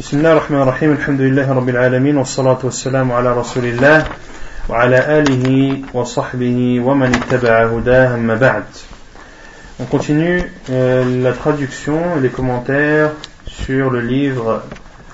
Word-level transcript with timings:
بسم 0.00 0.18
الله 0.18 0.32
الرحمن 0.32 0.62
الرحيم 0.62 0.92
الحمد 0.92 1.20
لله 1.20 1.52
رب 1.52 1.68
العالمين 1.68 2.16
والصلاة 2.16 2.58
والسلام 2.64 3.12
على 3.12 3.32
رسول 3.32 3.64
الله 3.64 4.04
وعلى 4.68 4.98
آله 5.18 5.46
وصحبه 5.94 6.80
ومن 6.80 7.14
اتبع 7.14 7.66
هداه 7.66 8.14
أما 8.14 8.34
بعد 8.34 8.64
On 9.80 9.84
continue 9.86 10.42
euh, 10.70 11.22
la 11.22 11.32
traduction 11.32 12.16
et 12.16 12.20
les 12.20 12.28
commentaires 12.28 13.10
sur 13.46 13.90
le 13.90 14.00
livre 14.00 14.62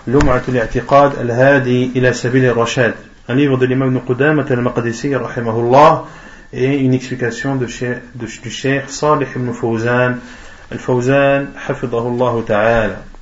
Lum'at 0.07 0.43
al-i'tiqad 0.49 1.13
al-hadi 1.19 1.93
ila 1.95 2.13
sabil 2.13 2.45
al-rashad 2.45 2.93
un 3.29 3.35
livre 3.35 3.57
de 3.57 3.65
l'imam 3.65 3.91
Nuqudam 3.91 4.41
al-Maqdisi 4.41 5.15
rahimahullah 5.17 6.05
et 6.53 6.77
une 6.77 6.93
explication 6.93 7.57
de, 7.57 7.65
de, 7.67 8.27
du 8.43 8.51
cheikh 8.51 8.91
Salih 8.91 9.29
ibn 9.35 9.51
Fawzan 9.53 10.19
al-Fawzan 10.71 11.49
hafidahullah 11.69 12.35
ta'ala 12.47 13.14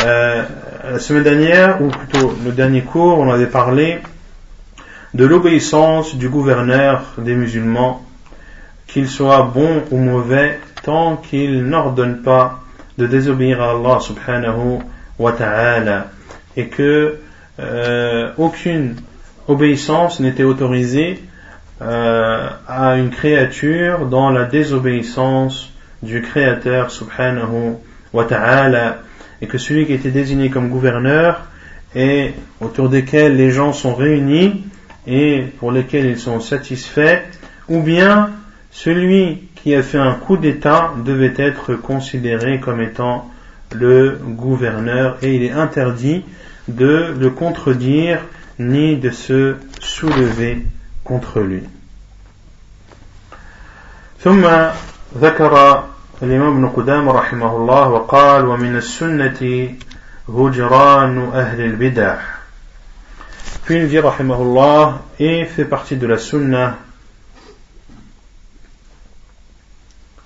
Euh, 0.00 0.44
la 0.92 0.98
semaine 0.98 1.22
dernière, 1.22 1.80
ou 1.80 1.88
plutôt 1.88 2.34
le 2.44 2.52
dernier 2.52 2.82
cours, 2.82 3.18
on 3.18 3.30
avait 3.30 3.46
parlé 3.46 3.98
de 5.14 5.24
l'obéissance 5.24 6.16
du 6.16 6.28
gouverneur 6.28 7.14
des 7.18 7.34
musulmans, 7.34 8.04
qu'il 8.86 9.08
soit 9.08 9.50
bon 9.54 9.82
ou 9.90 9.98
mauvais, 9.98 10.58
tant 10.82 11.16
qu'il 11.16 11.64
n'ordonne 11.64 12.22
pas 12.22 12.60
de 12.98 13.06
désobéir 13.06 13.62
à 13.62 13.70
Allah 13.70 14.00
subhanahu 14.00 14.80
wa 15.18 15.32
ta'ala, 15.32 16.08
et 16.56 16.66
que 16.66 17.18
euh, 17.60 18.32
aucune 18.36 18.96
obéissance 19.48 20.20
n'était 20.20 20.44
autorisée 20.44 21.22
euh, 21.82 22.48
à 22.68 22.96
une 22.96 23.10
créature 23.10 24.06
dans 24.06 24.30
la 24.30 24.44
désobéissance 24.44 25.70
du 26.02 26.22
Créateur 26.22 26.90
subhanahu 26.90 27.76
wa 28.12 28.24
ta'ala 28.24 28.98
et 29.40 29.46
que 29.46 29.58
celui 29.58 29.86
qui 29.86 29.92
était 29.92 30.10
désigné 30.10 30.50
comme 30.50 30.68
gouverneur 30.68 31.46
et 31.94 32.32
autour 32.60 32.88
desquels 32.88 33.36
les 33.36 33.50
gens 33.50 33.72
sont 33.72 33.94
réunis 33.94 34.64
et 35.06 35.44
pour 35.58 35.70
lesquels 35.70 36.06
ils 36.06 36.18
sont 36.18 36.40
satisfaits, 36.40 37.22
ou 37.68 37.80
bien 37.80 38.30
celui 38.70 39.48
qui 39.56 39.74
a 39.74 39.82
fait 39.82 39.98
un 39.98 40.14
coup 40.14 40.36
d'État 40.36 40.92
devait 41.04 41.34
être 41.36 41.74
considéré 41.74 42.60
comme 42.60 42.80
étant 42.80 43.30
le 43.72 44.18
gouverneur 44.22 45.18
et 45.22 45.34
il 45.34 45.42
est 45.42 45.52
interdit 45.52 46.24
de 46.68 47.14
le 47.18 47.30
contredire 47.30 48.20
ni 48.58 48.96
de 48.96 49.10
se 49.10 49.56
soulever 49.80 50.62
contre 51.02 51.40
lui. 51.40 51.62
الإمام 56.23 56.53
ابن 56.53 56.69
قدام 56.69 57.09
رحمه 57.09 57.55
الله 57.55 57.87
وقال 57.87 58.45
ومن 58.45 58.75
السنة 58.75 59.69
هجران 60.29 61.31
أهل 61.33 61.61
البدع 61.61 62.15
Puis 63.65 63.77
il 63.77 63.87
dit 63.87 63.99
rahimahullah 63.99 65.01
et 65.19 65.45
fait 65.45 65.65
partie 65.65 65.95
de 65.95 66.07
la 66.07 66.17
sunna 66.17 66.77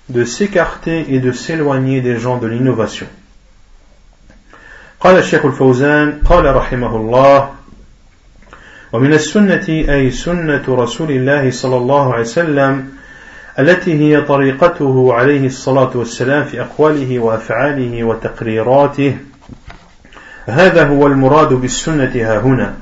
de 0.08 0.24
s'écarter 0.24 1.14
et 1.14 1.20
de 1.20 1.30
s'éloigner 1.32 2.00
des 2.00 2.18
gens 2.18 2.38
de 2.38 2.46
l'innovation. 2.46 3.06
قال 5.00 5.16
الشيخ 5.16 5.44
الفوزان 5.44 6.20
قال 6.24 6.56
رحمه 6.56 6.96
الله 6.96 7.54
ومن 8.92 9.12
السنة 9.12 9.68
أي 9.68 10.10
سنة 10.10 10.64
رسول 10.68 11.10
الله 11.10 11.50
صلى 11.50 11.76
الله 11.76 12.12
عليه 12.12 12.22
وسلم 12.22 12.90
التي 13.59 13.93
هي 13.93 14.21
طريقته 14.21 15.13
عليه 15.13 15.45
الصلاة 15.45 15.91
والسلام 15.95 16.43
في 16.43 16.61
أقواله 16.61 17.19
وأفعاله 17.19 18.03
وتقريراته. 18.03 19.17
هذا 20.45 20.87
هو 20.87 21.07
المراد 21.07 21.53
بالسنة 21.53 22.11
ها 22.15 22.39
هنا. 22.39 22.73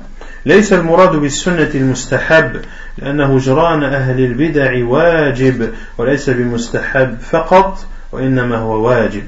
ليس 0.46 0.72
المراد 0.72 1.16
بالسنة 1.16 1.70
المستحب 1.74 2.60
لأن 2.98 3.20
هجران 3.20 3.82
أهل 3.82 4.24
البدع 4.24 4.84
واجب 4.84 5.72
وليس 5.98 6.30
بمستحب 6.30 7.18
فقط 7.20 7.86
وإنما 8.12 8.56
هو 8.56 8.88
واجب. 8.88 9.22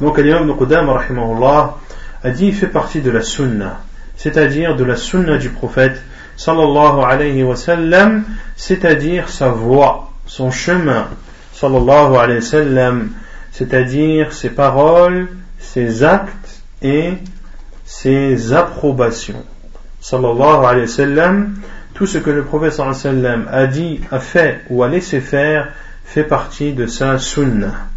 Donc 0.00 0.18
l'imam 0.18 0.46
de 0.46 0.52
Qudam 0.52 0.88
rahimahullah 0.88 1.76
a 2.24 2.30
dit 2.30 2.46
il 2.48 2.54
fait 2.54 2.66
partie 2.66 3.00
de 3.00 3.10
la 3.10 3.22
sunna, 3.22 3.80
c'est-à-dire 4.16 4.74
de 4.74 4.84
la 4.84 4.96
sunna 4.96 5.36
du 5.36 5.50
prophète 5.50 6.00
sallallahu 6.36 7.04
alayhi 7.04 7.42
wa 7.42 7.54
sallam, 7.54 8.24
c'est-à-dire 8.56 9.28
sa 9.28 9.48
voix, 9.48 10.09
son 10.30 10.52
chemin, 10.52 11.08
sallallahu 11.54 12.14
alayhi 12.14 12.38
wa 12.38 12.46
sallam, 12.46 13.10
c'est-à-dire 13.50 14.32
ses 14.32 14.50
paroles, 14.50 15.26
ses 15.58 16.04
actes 16.04 16.62
et 16.82 17.14
ses 17.84 18.52
approbations. 18.52 19.44
Sallallahu 20.00 20.64
alayhi 20.64 20.82
wa 20.82 20.86
sallam, 20.86 21.54
tout 21.94 22.06
ce 22.06 22.18
que 22.18 22.30
le 22.30 22.44
prophète 22.44 22.74
sallallahu 22.74 23.46
a 23.50 23.66
dit, 23.66 24.02
a 24.12 24.20
fait 24.20 24.60
ou 24.70 24.84
a 24.84 24.88
laissé 24.88 25.20
faire 25.20 25.72
fait 26.04 26.22
partie 26.22 26.74
de 26.74 26.86
sa 26.86 27.18
sunnah. 27.18 27.88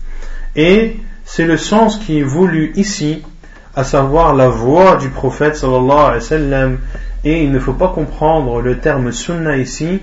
Et 0.56 0.98
c'est 1.26 1.46
le 1.46 1.58
sens 1.58 2.00
qui 2.00 2.18
est 2.20 2.24
voulu 2.24 2.74
ici, 2.76 3.22
à 3.76 3.84
savoir 3.84 4.34
la 4.34 4.50
voix 4.50 4.96
du 4.96 5.10
prophète 5.10 5.56
sallallahu 5.56 6.00
alayhi 6.00 6.16
wa 6.16 6.22
sallam. 6.22 6.80
Et 7.26 7.44
il 7.44 7.52
ne 7.52 7.60
faut 7.60 7.74
pas 7.74 7.90
comprendre 7.90 8.60
le 8.60 8.80
terme 8.80 9.12
sunnah 9.12 9.58
ici 9.58 10.02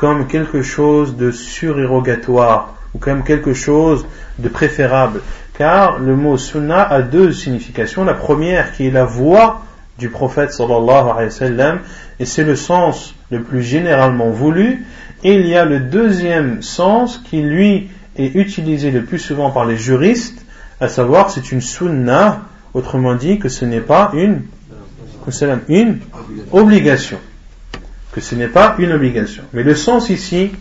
comme 0.00 0.28
quelque 0.28 0.62
chose 0.62 1.18
de 1.18 1.30
surérogatoire 1.30 2.74
ou 2.94 2.98
comme 2.98 3.22
quelque 3.22 3.52
chose 3.52 4.06
de 4.38 4.48
préférable. 4.48 5.20
Car 5.58 5.98
le 5.98 6.16
mot 6.16 6.38
sunnah 6.38 6.82
a 6.82 7.02
deux 7.02 7.34
significations. 7.34 8.02
La 8.06 8.14
première 8.14 8.72
qui 8.72 8.86
est 8.86 8.90
la 8.90 9.04
voix 9.04 9.60
du 9.98 10.08
prophète 10.08 10.52
sallallahu 10.52 11.10
alayhi 11.10 11.24
wa 11.26 11.30
sallam 11.30 11.80
et 12.18 12.24
c'est 12.24 12.44
le 12.44 12.56
sens 12.56 13.14
le 13.30 13.42
plus 13.42 13.62
généralement 13.62 14.30
voulu. 14.30 14.86
Et 15.22 15.34
il 15.34 15.46
y 15.46 15.54
a 15.54 15.66
le 15.66 15.80
deuxième 15.80 16.62
sens 16.62 17.18
qui 17.18 17.42
lui 17.42 17.90
est 18.16 18.34
utilisé 18.34 18.90
le 18.90 19.04
plus 19.04 19.18
souvent 19.18 19.50
par 19.50 19.66
les 19.66 19.76
juristes, 19.76 20.46
à 20.80 20.88
savoir 20.88 21.30
c'est 21.30 21.52
une 21.52 21.60
sunnah, 21.60 22.40
autrement 22.72 23.16
dit 23.16 23.38
que 23.38 23.50
ce 23.50 23.66
n'est 23.66 23.82
pas 23.82 24.12
une, 24.14 24.44
une 25.68 25.98
obligation 26.52 27.18
que 28.12 28.20
ce 28.20 28.34
n'est 28.34 28.48
pas 28.48 28.74
une 28.78 28.92
obligation. 28.92 29.42
Mais 29.52 29.62
le 29.62 29.74
sens 29.74 30.10
ici, 30.10 30.52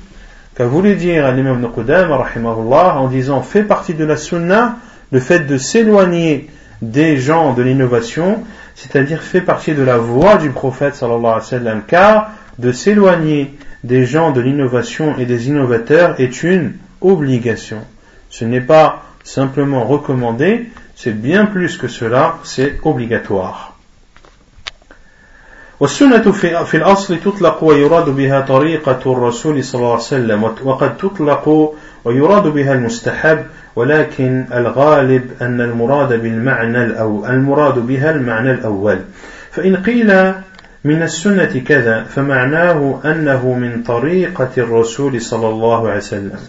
qu'a 0.56 0.66
voulu 0.66 0.96
dire 0.96 1.32
l'imam 1.32 1.72
Qudam, 1.74 2.12
en 2.12 3.08
disant 3.08 3.42
fait 3.42 3.64
partie 3.64 3.94
de 3.94 4.06
la 4.06 4.18
sunna, 4.18 4.78
le 5.12 5.20
fait 5.20 5.40
de 5.40 5.58
s'éloigner 5.58 6.50
des 6.82 7.18
gens 7.18 7.54
de 7.54 7.64
l'innovation, 7.64 8.44
c'est-à-dire 8.76 9.22
fait 9.22 9.42
partie 9.42 9.74
de 9.74 9.84
la 9.84 9.98
voie 9.98 10.38
du 10.38 10.52
prophète 10.52 10.96
sallallahu 10.96 11.26
alayhi 11.26 11.42
wa 11.42 11.42
sallam, 11.42 11.84
car 11.88 12.32
de 12.58 12.72
s'éloigner 12.72 13.56
des 13.84 14.06
gens 14.06 14.32
de 14.32 14.42
l'innovation 14.42 15.18
et 15.18 15.26
des 15.26 15.48
innovateurs 15.48 16.20
est 16.20 16.44
une 16.44 16.74
obligation. 17.02 17.80
Ce 18.30 18.46
n'est 18.46 18.62
pas 18.62 19.04
simplement 19.24 19.86
recommandé, 19.86 20.70
c'est 20.96 21.20
bien 21.20 21.46
plus 21.46 21.78
que 21.78 21.88
cela, 21.88 22.38
c'est 22.44 22.80
obligatoire. 22.84 23.79
والسنة 25.80 26.32
في, 26.32 26.66
في 26.66 26.78
الأصل 26.78 27.20
تطلق 27.20 27.64
ويراد 27.64 28.10
بها 28.10 28.42
طريقة 28.42 29.00
الرسول 29.06 29.64
صلى 29.64 29.80
الله 29.80 29.92
عليه 29.92 30.02
وسلم 30.02 30.44
وقد 30.44 30.98
تطلق 30.98 31.74
ويراد 32.06 32.48
بها 32.48 32.74
المستحب 32.74 33.46
ولكن 33.76 34.46
الغالب 34.54 35.32
أن 35.42 35.62
المراد 35.62 36.22
بالمعنى 36.22 36.84
الأول 36.84 37.30
المراد 37.30 37.80
بها 37.80 38.12
المعنى 38.12 38.52
الأول. 38.52 39.00
فإن 39.52 39.76
قيل 39.76 40.34
من 40.84 41.02
السنة 41.02 41.64
كذا 41.68 42.04
فمعناه 42.04 43.00
أنه 43.06 43.54
من 43.54 43.84
طريقة 43.84 44.50
الرسول 44.58 45.22
صلى 45.22 45.50
الله 45.50 45.88
عليه 45.88 45.98
وسلم. 45.98 46.40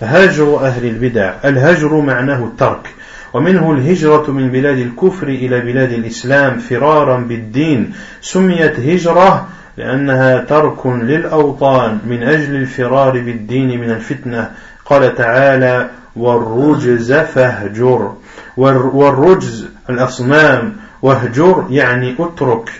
هجر 0.00 0.60
أهل 0.60 0.84
البدع 0.84 1.34
الهجر 1.44 1.94
معناه 1.94 2.44
الترك. 2.44 2.88
ومنه 3.34 3.72
الهجرة 3.72 4.30
من 4.30 4.50
بلاد 4.50 4.78
الكفر 4.78 5.28
إلى 5.28 5.60
بلاد 5.60 5.92
الإسلام 5.92 6.58
فرارا 6.58 7.18
بالدين. 7.18 7.92
سميت 8.20 8.80
هجرة 8.80 9.48
لأنها 9.76 10.38
ترك 10.38 10.86
للأوطان 10.86 11.98
من 12.06 12.22
أجل 12.22 12.56
الفرار 12.56 13.12
بالدين 13.12 13.80
من 13.80 13.90
الفتنة. 13.90 14.50
قال 14.86 15.14
تعالى 15.14 15.90
والرجز 16.16 17.12
فاهجر 17.12 18.14
والرجز 18.56 19.68
الأصنام. 19.90 20.76
واهجر 21.02 21.64
يعني 21.70 22.14
اترك. 22.18 22.70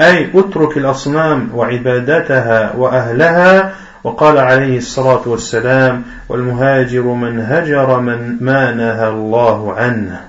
أي 0.00 0.30
اترك 0.34 0.76
الأصنام 0.76 1.50
وعبادتها 1.54 2.76
وأهلها 2.76 3.74
وقال 4.04 4.38
عليه 4.38 4.78
الصلاة 4.78 5.22
والسلام 5.26 6.04
والمهاجر 6.28 7.02
من 7.02 7.40
هجر 7.40 8.00
من 8.00 8.36
ما 8.40 8.72
نهى 8.72 9.08
الله 9.08 9.74
عنه. 9.74 10.20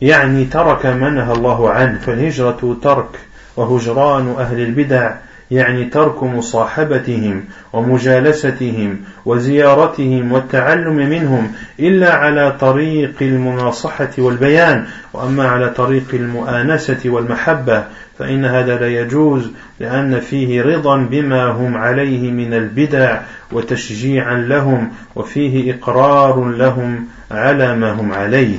يعني 0.00 0.44
ترك 0.44 0.86
ما 0.86 1.10
نهى 1.10 1.32
الله 1.32 1.70
عنه 1.70 1.98
فالهجرة 1.98 2.76
ترك 2.82 3.18
وهجران 3.56 4.34
أهل 4.38 4.60
البدع 4.60 5.14
يعني 5.50 5.84
ترك 5.84 6.22
مصاحبتهم 6.22 7.44
ومجالستهم 7.72 8.96
وزيارتهم 9.26 10.32
والتعلم 10.32 10.96
منهم 10.96 11.52
إلا 11.80 12.14
على 12.14 12.56
طريق 12.60 13.14
المناصحة 13.22 14.10
والبيان 14.18 14.84
وأما 15.12 15.48
على 15.48 15.68
طريق 15.68 16.06
المؤانسة 16.14 17.00
والمحبة 17.04 17.84
فإن 18.18 18.44
هذا 18.44 18.78
لا 18.78 18.88
يجوز 18.88 19.50
لأن 19.80 20.20
فيه 20.20 20.62
رضا 20.62 20.96
بما 20.96 21.44
هم 21.44 21.76
عليه 21.76 22.30
من 22.30 22.54
البدع 22.54 23.20
وتشجيعا 23.52 24.34
لهم 24.34 24.92
وفيه 25.16 25.74
إقرار 25.74 26.48
لهم 26.48 27.06
على 27.30 27.76
ما 27.76 27.92
هم 27.92 28.12
عليه. 28.12 28.58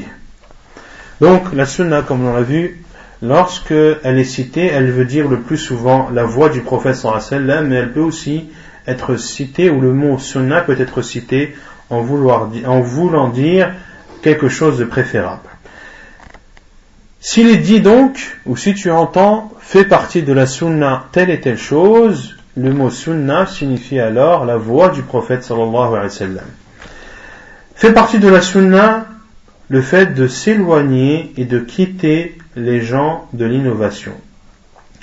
Donc 1.22 1.54
la 1.54 1.68
sunna, 1.68 2.02
comme 2.02 2.26
on 2.26 2.34
l'a 2.34 2.42
vu, 2.42 2.84
lorsque 3.22 3.72
elle 3.72 4.20
est 4.20 4.24
citée, 4.24 4.68
elle 4.68 4.92
veut 4.92 5.06
dire 5.06 5.28
le 5.28 5.40
plus 5.40 5.58
souvent 5.58 6.10
la 6.12 6.24
voix 6.24 6.50
du 6.50 6.62
prophète 6.62 6.96
sallam, 6.96 7.68
mais 7.68 7.76
elle 7.76 7.92
peut 7.92 8.02
aussi 8.02 8.50
être 8.88 9.16
citée, 9.16 9.70
ou 9.70 9.80
le 9.80 9.94
mot 9.94 10.18
sunna 10.18 10.62
peut 10.62 10.80
être 10.80 11.02
cité 11.02 11.56
en 11.90 12.02
voulant 12.02 13.30
dire 13.30 13.72
quelque 14.22 14.50
chose 14.50 14.78
de 14.78 14.86
préférable. 14.86 15.50
S'il 17.20 17.50
est 17.50 17.58
dit 17.58 17.82
donc, 17.82 18.40
ou 18.48 18.58
si 18.58 18.74
tu 18.74 18.90
entends, 18.90 19.52
fait 19.60 19.86
partie 19.86 20.24
de 20.24 20.34
la 20.34 20.48
sunna 20.48 21.06
telle 21.12 21.30
et 21.30 21.40
telle 21.40 21.58
chose, 21.58 22.36
le 22.58 22.74
mot 22.74 22.90
sunna 22.90 23.46
signifie 23.46 24.00
alors 24.00 24.46
la 24.46 24.58
voix 24.58 24.90
du 24.90 25.04
prophète 25.04 25.44
sallallahu 25.44 25.94
alayhi 25.94 26.04
wa 26.04 26.10
sallam. 26.10 26.46
Fait 27.76 27.94
partie 27.94 28.18
de 28.18 28.28
la 28.28 28.42
sunna 28.42 29.06
le 29.70 29.82
fait 29.82 30.16
de 30.16 30.28
s'éloigner 30.28 31.32
et 31.38 31.46
de 31.46 31.60
quitter 31.60 32.38
les 32.56 32.82
gens 32.82 33.28
de 33.34 33.46
l'innovation. 33.46 34.14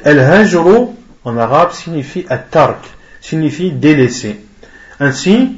Al-hajru 0.05 0.89
en 1.25 1.37
arabe 1.37 1.73
signifie 1.73 2.27
at-tark, 2.29 2.79
signifie 3.21 3.73
délaisser. 3.73 4.41
Ainsi, 5.01 5.57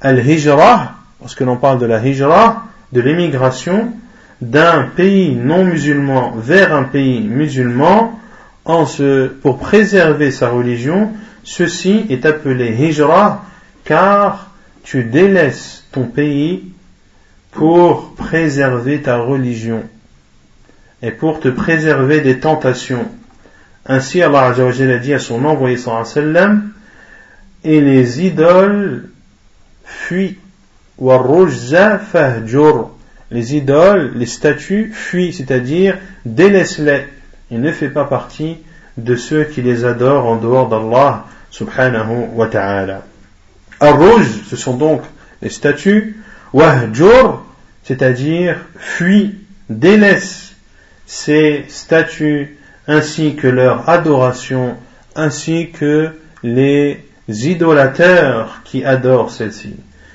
al-hijrah, 0.00 0.94
lorsque 1.20 1.40
l'on 1.40 1.56
parle 1.56 1.78
de 1.78 1.86
la 1.86 2.04
hijrah, 2.04 2.64
de 2.92 3.00
l'émigration 3.00 3.92
d'un 4.40 4.84
pays 4.84 5.34
non 5.34 5.64
musulman 5.64 6.32
vers 6.36 6.74
un 6.74 6.84
pays 6.84 7.20
musulman, 7.20 8.18
en 8.64 8.84
pour 9.42 9.58
préserver 9.58 10.30
sa 10.30 10.50
religion, 10.50 11.12
ceci 11.42 12.06
est 12.10 12.26
appelé 12.26 12.74
hijrah 12.78 13.44
car 13.84 14.50
tu 14.84 15.04
délaisses 15.04 15.84
ton 15.92 16.04
pays 16.04 16.64
pour 17.50 18.14
préserver 18.14 19.00
ta 19.00 19.18
religion 19.18 19.82
et 21.02 21.10
pour 21.10 21.40
te 21.40 21.48
préserver 21.48 22.20
des 22.20 22.40
tentations. 22.40 23.08
Ainsi, 23.86 24.22
Allah 24.22 24.54
a 24.56 24.98
dit 24.98 25.14
à 25.14 25.18
son 25.18 25.44
envoyé 25.44 25.76
sallam, 25.76 26.72
et 27.64 27.80
les 27.80 28.24
idoles 28.24 29.08
fuient. 29.84 30.38
Les 33.30 33.56
idoles, 33.56 34.12
les 34.14 34.26
statues 34.26 34.92
fuient, 34.92 35.32
c'est-à-dire 35.32 35.96
délaisse-les 36.26 37.06
et 37.50 37.58
ne 37.58 37.72
fait 37.72 37.88
pas 37.88 38.04
partie 38.04 38.58
de 38.98 39.16
ceux 39.16 39.44
qui 39.44 39.62
les 39.62 39.84
adorent 39.84 40.26
en 40.26 40.36
dehors 40.36 40.68
d'Allah 40.68 41.24
subhanahu 41.50 42.28
wa 42.34 42.48
ta'ala. 42.48 43.02
Ar-Rouj, 43.80 44.26
ce 44.48 44.56
sont 44.56 44.76
donc 44.76 45.02
les 45.40 45.48
statues, 45.48 46.22
Wahjur, 46.52 47.44
c'est-à-dire 47.84 48.58
fuit, 48.76 49.36
délaisse 49.70 50.49
ces 51.10 51.64
statues 51.66 52.56
ainsi 52.86 53.34
que 53.34 53.48
leur 53.48 53.88
adoration, 53.88 54.76
ainsi 55.16 55.70
que 55.70 56.10
les 56.44 57.04
idolâteurs 57.28 58.60
qui 58.62 58.84
adorent 58.84 59.32
celles-ci. 59.32 59.74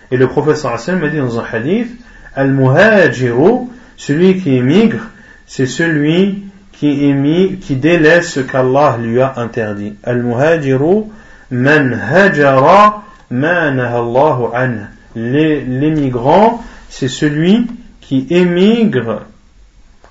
Et 0.10 0.16
le 0.16 0.30
professeur 0.30 0.72
Hassan 0.72 1.00
m'a 1.00 1.10
dit 1.10 1.18
dans 1.18 1.38
un 1.38 1.44
hadith, 1.52 1.90
Al-Muhajiru, 2.34 3.68
celui 3.98 4.42
qui 4.42 4.56
émigre, 4.56 5.02
c'est 5.46 5.66
celui 5.66 6.46
qui, 6.72 7.04
émigre, 7.04 7.60
qui 7.60 7.76
délaisse 7.76 8.32
ce 8.32 8.40
qu'Allah 8.40 8.98
lui 8.98 9.20
a 9.20 9.34
interdit. 9.36 9.96
Al-Muhajiru, 10.02 11.08
man 11.52 11.94
hajara 11.94 13.04
ma 13.30 13.70
nahallahu 13.70 14.46
anhu 14.54 14.86
l'émigrant, 15.18 16.64
c'est 16.88 17.10
celui 17.10 17.68
qui 18.00 18.28
émigre, 18.30 19.24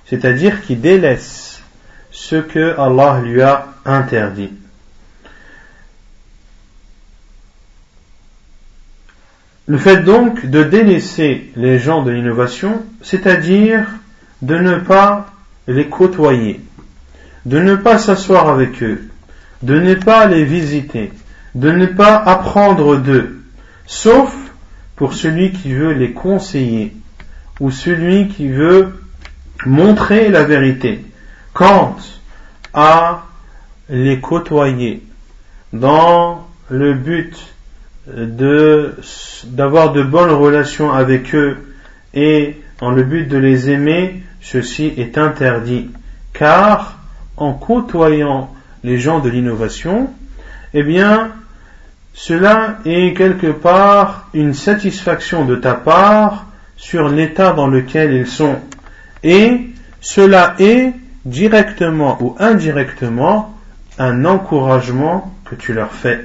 c'est-à-dire 0.09 0.61
qui 0.61 0.75
délaisse 0.75 1.61
ce 2.11 2.35
que 2.35 2.79
Allah 2.79 3.21
lui 3.21 3.41
a 3.41 3.67
interdit. 3.85 4.51
Le 9.67 9.77
fait 9.77 10.03
donc 10.03 10.45
de 10.45 10.63
délaisser 10.63 11.51
les 11.55 11.79
gens 11.79 12.03
de 12.03 12.11
l'innovation, 12.11 12.83
c'est-à-dire 13.01 13.87
de 14.43 14.55
ne 14.55 14.77
pas 14.77 15.33
les 15.67 15.87
côtoyer, 15.87 16.61
de 17.45 17.59
ne 17.59 17.75
pas 17.75 17.97
s'asseoir 17.97 18.47
avec 18.47 18.83
eux, 18.83 19.09
de 19.63 19.79
ne 19.79 19.95
pas 19.95 20.27
les 20.27 20.45
visiter, 20.45 21.11
de 21.55 21.71
ne 21.71 21.87
pas 21.87 22.15
apprendre 22.15 22.97
d'eux, 22.97 23.41
sauf 23.87 24.35
pour 24.95 25.13
celui 25.13 25.51
qui 25.51 25.73
veut 25.73 25.93
les 25.93 26.11
conseiller 26.11 26.95
ou 27.59 27.71
celui 27.71 28.27
qui 28.27 28.47
veut 28.47 29.04
montrer 29.65 30.29
la 30.29 30.43
vérité. 30.43 31.03
Quant 31.53 31.95
à 32.73 33.23
les 33.89 34.19
côtoyer 34.19 35.03
dans 35.71 36.47
le 36.69 36.93
but 36.93 37.35
d'avoir 38.07 39.93
de 39.93 40.03
bonnes 40.03 40.31
relations 40.31 40.91
avec 40.91 41.33
eux 41.33 41.57
et 42.13 42.57
dans 42.79 42.91
le 42.91 43.03
but 43.03 43.27
de 43.27 43.37
les 43.37 43.69
aimer, 43.69 44.23
ceci 44.41 44.93
est 44.97 45.17
interdit. 45.17 45.89
Car 46.33 46.99
en 47.37 47.53
côtoyant 47.53 48.53
les 48.83 48.99
gens 48.99 49.19
de 49.19 49.29
l'innovation, 49.29 50.09
eh 50.73 50.83
bien, 50.83 51.31
cela 52.13 52.79
est 52.85 53.13
quelque 53.15 53.47
part 53.47 54.27
une 54.33 54.53
satisfaction 54.53 55.45
de 55.45 55.55
ta 55.55 55.73
part 55.73 56.45
sur 56.77 57.09
l'état 57.09 57.53
dans 57.53 57.67
lequel 57.67 58.13
ils 58.13 58.27
sont. 58.27 58.59
Et 59.25 59.59
cela 60.01 60.53
est 60.59 60.93
directement 61.25 62.21
ou 62.21 62.35
indirectement 62.37 63.57
un 63.97 64.23
encouragement 64.23 65.33
que 65.45 65.55
tu 65.55 65.73
leur 65.73 65.93
fais 65.93 66.23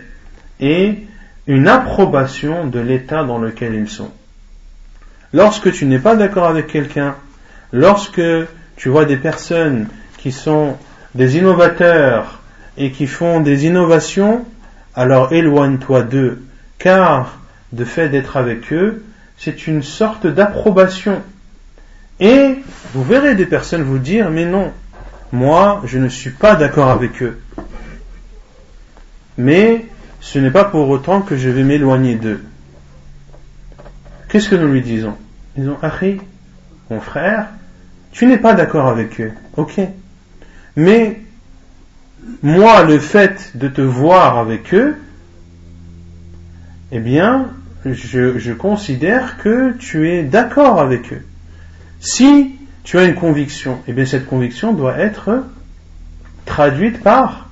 et 0.61 0.99
une 1.47 1.67
approbation 1.67 2.67
de 2.67 2.79
l'état 2.79 3.25
dans 3.25 3.39
lequel 3.39 3.75
ils 3.75 3.89
sont. 3.89 4.11
Lorsque 5.33 5.73
tu 5.73 5.87
n'es 5.87 5.99
pas 5.99 6.15
d'accord 6.15 6.47
avec 6.47 6.67
quelqu'un, 6.67 7.17
lorsque 7.73 8.21
tu 8.77 8.91
vois 8.91 9.07
des 9.07 9.17
personnes 9.17 9.89
qui 10.19 10.31
sont 10.31 10.77
des 11.15 11.39
innovateurs 11.39 12.41
et 12.77 12.91
qui 12.91 13.07
font 13.07 13.41
des 13.41 13.65
innovations, 13.65 14.45
alors 14.95 15.33
éloigne-toi 15.33 16.03
d'eux, 16.03 16.43
car 16.79 17.39
de 17.73 17.85
fait 17.87 18.11
d'être 18.11 18.37
avec 18.37 18.75
eux, 18.75 19.05
c'est 19.39 19.67
une 19.67 19.83
sorte 19.83 20.27
d'approbation. 20.27 21.23
Et 22.21 22.57
vous 22.93 23.03
verrez 23.03 23.35
des 23.35 23.47
personnes 23.47 23.83
vous 23.83 23.99
dire, 23.99 24.31
mais 24.31 24.45
non, 24.45 24.73
moi 25.33 25.83
je 25.85 25.99
ne 25.99 26.09
suis 26.09 26.31
pas 26.31 26.55
d'accord 26.55 26.91
avec 26.91 27.23
eux. 27.23 27.41
Mais 29.39 29.87
ce 30.21 30.39
n'est 30.39 30.51
pas 30.51 30.65
pour 30.65 30.89
autant 30.91 31.23
que 31.23 31.37
je 31.37 31.49
vais 31.49 31.63
m'éloigner 31.63 32.17
d'eux. 32.17 32.45
Qu'est-ce 34.29 34.49
que 34.49 34.57
nous 34.57 34.71
lui 34.71 34.83
disons? 34.83 35.17
Nous 35.57 35.65
disons, 35.65 35.79
Achi, 35.83 36.21
mon 36.91 37.01
frère, 37.01 37.49
tu 38.13 38.27
n'es 38.27 38.39
pas 38.39 38.55
d'accord 38.55 38.87
avec 38.87 39.21
eux, 39.21 39.33
ok. 39.57 39.81
Mais 40.77 41.21
moi, 42.43 42.85
le 42.85 42.99
fait 42.99 43.57
de 43.57 43.69
te 43.69 43.81
voir 43.81 44.39
avec 44.39 44.75
eux, 44.75 44.97
eh 46.93 47.01
bien, 47.01 47.49
je, 47.85 48.53
considère 48.53 49.39
que 49.39 49.73
tu 49.79 50.09
es 50.11 50.23
d'accord 50.23 50.81
avec 50.81 51.13
eux. 51.13 51.25
Si 52.01 52.57
tu 52.83 52.99
as 52.99 53.05
une 53.05 53.15
conviction, 53.15 53.79
eh 53.87 53.93
bien, 53.93 54.07
cette 54.07 54.27
conviction 54.27 54.73
doit 54.73 54.99
être 54.99 55.45
traduite 56.47 57.03
par, 57.03 57.49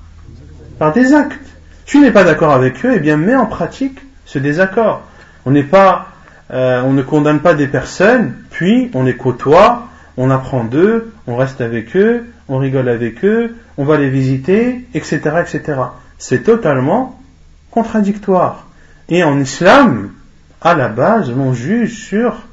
par 0.79 0.91
des 0.91 1.13
actes. 1.13 1.39
Tu 1.85 1.99
n'es 1.99 2.11
pas 2.11 2.23
d'accord 2.23 2.51
avec 2.51 2.83
eux, 2.83 2.93
eh 2.95 2.99
bien, 2.99 3.15
mets 3.15 3.35
en 3.35 3.45
pratique 3.45 3.99
ce 4.25 4.39
désaccord. 4.39 5.03
On 5.45 5.51
n'est 5.51 5.63
pas, 5.63 6.07
euh, 6.51 6.81
on 6.81 6.93
ne 6.93 7.03
condamne 7.03 7.39
pas 7.39 7.53
des 7.53 7.67
personnes, 7.67 8.33
puis 8.49 8.89
on 8.93 9.03
les 9.03 9.15
côtoie, 9.15 9.87
on 10.17 10.31
apprend 10.31 10.63
d'eux, 10.63 11.13
on 11.27 11.35
reste 11.35 11.61
avec 11.61 11.95
eux, 11.95 12.25
on 12.47 12.57
rigole 12.57 12.89
avec 12.89 13.23
eux, 13.23 13.55
on 13.77 13.85
va 13.85 13.97
les 13.97 14.09
visiter, 14.09 14.85
etc., 14.93 15.19
etc. 15.41 15.79
C'est 16.17 16.43
totalement 16.43 17.19
contradictoire. 17.71 18.67
Et 19.09 19.23
en 19.23 19.39
islam, 19.39 20.11
à 20.61 20.73
la 20.73 20.89
base, 20.89 21.29
on 21.29 21.53
juge 21.53 21.93
sur 21.93 22.48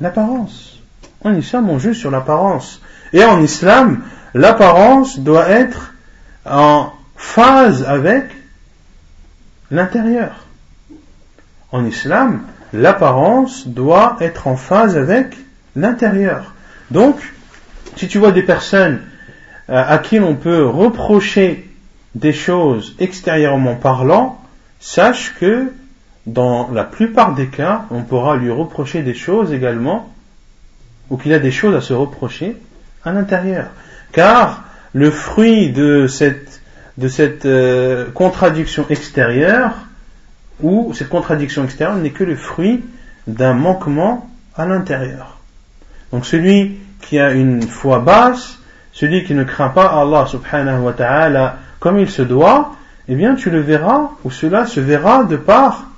l'apparence. 0.00 0.80
En 1.22 1.34
islam, 1.34 1.68
on 1.68 1.78
juge 1.78 1.98
sur 1.98 2.10
l'apparence. 2.10 2.80
Et 3.12 3.24
en 3.24 3.42
islam, 3.42 4.02
l'apparence 4.34 5.18
doit 5.18 5.48
être 5.48 5.92
en 6.46 6.92
phase 7.16 7.84
avec 7.84 8.24
l'intérieur. 9.70 10.46
En 11.72 11.84
islam, 11.84 12.42
l'apparence 12.72 13.66
doit 13.66 14.16
être 14.20 14.46
en 14.46 14.56
phase 14.56 14.96
avec 14.96 15.36
l'intérieur. 15.76 16.54
Donc, 16.90 17.16
si 17.96 18.08
tu 18.08 18.18
vois 18.18 18.32
des 18.32 18.42
personnes 18.42 19.00
euh, 19.68 19.84
à 19.86 19.98
qui 19.98 20.18
l'on 20.18 20.34
peut 20.34 20.66
reprocher 20.66 21.68
des 22.14 22.32
choses 22.32 22.96
extérieurement 22.98 23.76
parlant, 23.76 24.42
sache 24.80 25.34
que 25.38 25.72
dans 26.26 26.70
la 26.70 26.84
plupart 26.84 27.34
des 27.34 27.46
cas, 27.46 27.86
on 27.90 28.02
pourra 28.02 28.36
lui 28.36 28.50
reprocher 28.50 29.02
des 29.02 29.14
choses 29.14 29.52
également, 29.52 30.12
ou 31.08 31.16
qu'il 31.16 31.32
a 31.32 31.38
des 31.38 31.50
choses 31.50 31.74
à 31.74 31.80
se 31.80 31.92
reprocher 31.92 32.56
à 33.04 33.12
l'intérieur. 33.12 33.68
Car 34.12 34.64
le 34.92 35.10
fruit 35.10 35.70
de 35.70 36.06
cette, 36.06 36.60
de 36.98 37.08
cette 37.08 37.46
euh, 37.46 38.10
contradiction 38.12 38.86
extérieure, 38.90 39.72
ou 40.62 40.92
cette 40.94 41.08
contradiction 41.08 41.64
extérieure 41.64 41.96
n'est 41.96 42.10
que 42.10 42.24
le 42.24 42.36
fruit 42.36 42.84
d'un 43.26 43.54
manquement 43.54 44.28
à 44.56 44.66
l'intérieur. 44.66 45.38
Donc 46.12 46.26
celui 46.26 46.78
qui 47.00 47.18
a 47.18 47.32
une 47.32 47.62
foi 47.62 48.00
basse, 48.00 48.58
celui 48.92 49.24
qui 49.24 49.34
ne 49.34 49.44
craint 49.44 49.70
pas 49.70 49.86
Allah 49.86 50.26
subhanahu 50.26 50.82
wa 50.82 50.92
ta'ala 50.92 51.58
comme 51.78 51.98
il 51.98 52.10
se 52.10 52.22
doit, 52.22 52.72
eh 53.08 53.14
bien 53.14 53.34
tu 53.34 53.50
le 53.50 53.60
verras, 53.60 54.10
ou 54.24 54.30
cela 54.30 54.66
se 54.66 54.80
verra 54.80 55.24
de 55.24 55.36
par, 55.36 55.89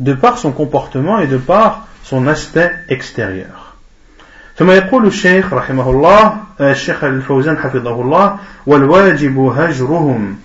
de 0.00 0.12
par 0.14 0.38
son 0.38 0.52
comportement 0.52 1.18
et 1.20 1.26
de 1.26 1.36
par 1.36 1.86
son 2.04 2.26
aspect 2.26 2.72
extérieur. 2.88 3.72
ثم 4.56 4.70
يقول 4.70 5.06
الشيخ 5.06 5.52
رحمه 5.52 5.90
الله 5.90 6.36
الشيخ 6.60 7.04
الفوزان 7.04 7.58
حفظه 7.58 8.00
الله 8.00 8.36
والواجب 8.66 9.38
هجرهم 9.38 10.36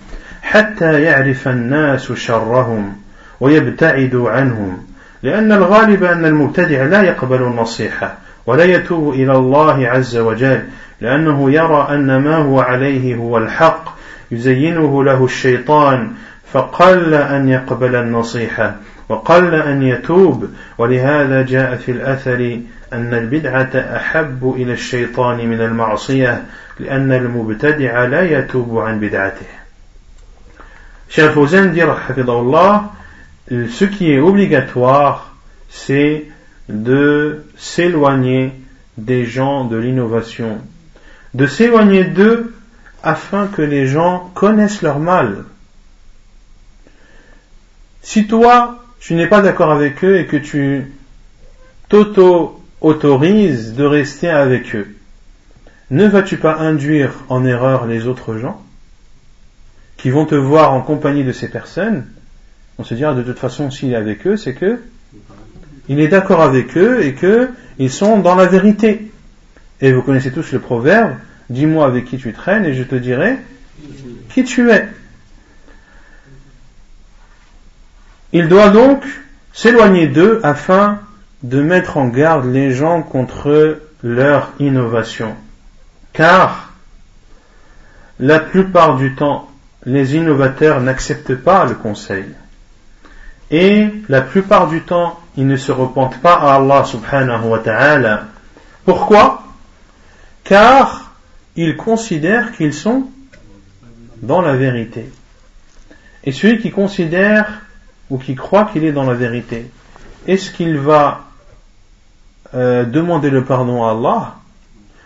حتى 0.42 1.02
يعرف 1.02 1.48
الناس 1.48 2.12
شرهم 2.12 2.96
ويبتعدوا 3.40 4.30
عنهم 4.30 4.78
لأن 5.22 5.52
الغالب 5.52 6.04
أن 6.04 6.24
المبتدع 6.24 6.84
لا 6.84 7.02
يقبل 7.02 7.42
النصيحة 7.42 8.14
ولا 8.46 8.64
يتوب 8.64 9.14
إلى 9.14 9.32
الله 9.32 9.88
عز 9.88 10.16
وجل 10.16 10.62
لأنه 11.00 11.50
يرى 11.50 11.88
أن 11.90 12.16
ما 12.16 12.36
هو 12.36 12.60
عليه 12.60 13.16
هو 13.16 13.38
الحق 13.38 13.98
يزينه 14.30 15.04
له 15.04 15.24
الشيطان 15.24 16.12
فقل 16.53 17.13
أن 17.13 17.49
يقبل 17.49 17.95
النصيحة 17.95 18.75
وقل 19.09 19.55
أن 19.55 19.83
يتوب 19.83 20.49
ولهذا 20.77 21.41
جاء 21.41 21.75
في 21.75 21.91
الأثر 21.91 22.59
أن 22.93 23.13
البدعة 23.13 23.71
أحب 23.75 24.53
إلى 24.57 24.73
الشيطان 24.73 25.49
من 25.49 25.61
المعصية 25.61 26.43
لأن 26.79 27.11
المبتدع 27.11 28.05
لا 28.05 28.39
يتوب 28.39 28.77
عن 28.77 28.99
بدعته 28.99 29.45
شيخ 31.09 31.39
زندي 31.39 31.85
حفظه 31.85 32.39
الله 32.39 32.89
Ce 33.51 33.83
qui 33.83 34.09
est 34.09 34.19
obligatoire, 34.19 35.35
c'est 35.69 36.25
de 36.69 37.43
s'éloigner 37.57 38.53
des 38.97 39.25
gens 39.25 39.65
de 39.65 39.75
l'innovation. 39.75 40.61
De 41.33 41.45
s'éloigner 41.45 42.05
d'eux 42.05 42.53
afin 43.03 43.47
que 43.47 43.61
les 43.61 43.85
gens 43.85 44.31
connaissent 44.33 44.81
leur 44.81 44.99
mal. 44.99 45.43
Si 48.03 48.27
toi, 48.27 48.83
tu 48.99 49.15
n'es 49.15 49.27
pas 49.27 49.41
d'accord 49.41 49.71
avec 49.71 50.03
eux 50.03 50.19
et 50.19 50.27
que 50.27 50.37
tu 50.37 50.91
t'auto-autorises 51.89 53.73
de 53.73 53.85
rester 53.85 54.29
avec 54.29 54.75
eux, 54.75 54.95
ne 55.89 56.05
vas-tu 56.05 56.37
pas 56.37 56.57
induire 56.57 57.13
en 57.29 57.45
erreur 57.45 57.85
les 57.87 58.07
autres 58.07 58.37
gens 58.37 58.61
qui 59.97 60.09
vont 60.09 60.25
te 60.25 60.35
voir 60.35 60.73
en 60.73 60.81
compagnie 60.81 61.23
de 61.23 61.31
ces 61.31 61.47
personnes? 61.47 62.05
On 62.77 62.83
se 62.83 62.93
dira 62.93 63.13
de 63.13 63.23
toute 63.23 63.39
façon 63.39 63.71
s'il 63.71 63.93
est 63.93 63.95
avec 63.95 64.27
eux, 64.27 64.37
c'est 64.37 64.53
que 64.53 64.81
il 65.87 65.99
est 65.99 66.07
d'accord 66.07 66.41
avec 66.41 66.77
eux 66.77 67.03
et 67.03 67.13
qu'ils 67.13 67.91
sont 67.91 68.19
dans 68.19 68.35
la 68.35 68.47
vérité. 68.47 69.11
Et 69.81 69.91
vous 69.91 70.01
connaissez 70.01 70.31
tous 70.31 70.51
le 70.51 70.59
proverbe, 70.59 71.15
dis-moi 71.49 71.85
avec 71.85 72.05
qui 72.05 72.17
tu 72.17 72.33
traînes 72.33 72.65
et 72.65 72.73
je 72.73 72.83
te 72.83 72.95
dirai 72.95 73.37
qui 74.29 74.43
tu 74.43 74.71
es. 74.71 74.87
Il 78.33 78.49
doit 78.49 78.69
donc 78.69 79.03
s'éloigner 79.53 80.07
d'eux 80.07 80.39
afin 80.43 80.99
de 81.43 81.61
mettre 81.61 81.97
en 81.97 82.07
garde 82.07 82.45
les 82.51 82.73
gens 82.73 83.03
contre 83.03 83.79
leur 84.01 84.51
innovation. 84.59 85.35
Car 86.13 86.73
la 88.19 88.39
plupart 88.39 88.97
du 88.97 89.13
temps, 89.13 89.49
les 89.85 90.15
innovateurs 90.15 90.81
n'acceptent 90.81 91.35
pas 91.35 91.65
le 91.65 91.75
conseil. 91.75 92.25
Et 93.51 93.89
la 94.09 94.21
plupart 94.21 94.67
du 94.67 94.81
temps, 94.81 95.19
ils 95.37 95.45
ne 95.45 95.57
se 95.57 95.71
repentent 95.71 96.19
pas 96.19 96.35
à 96.35 96.55
Allah 96.55 96.85
subhanahu 96.85 97.49
wa 97.49 97.59
ta'ala. 97.59 98.23
Pourquoi? 98.83 99.43
Car 100.43 101.13
ils 101.55 101.77
considèrent 101.77 102.51
qu'ils 102.53 102.73
sont 102.73 103.09
dans 104.23 104.41
la 104.41 104.55
vérité. 104.55 105.11
Et 106.23 106.31
celui 106.31 106.59
qui 106.59 106.71
considère 106.71 107.61
ou 108.09 108.17
qui 108.17 108.35
croit 108.35 108.65
qu'il 108.65 108.83
est 108.83 108.91
dans 108.91 109.05
la 109.05 109.13
vérité, 109.13 109.69
est-ce 110.27 110.51
qu'il 110.51 110.77
va 110.77 111.25
euh, 112.53 112.85
demander 112.85 113.29
le 113.29 113.43
pardon 113.43 113.83
à 113.83 113.91
Allah 113.91 114.35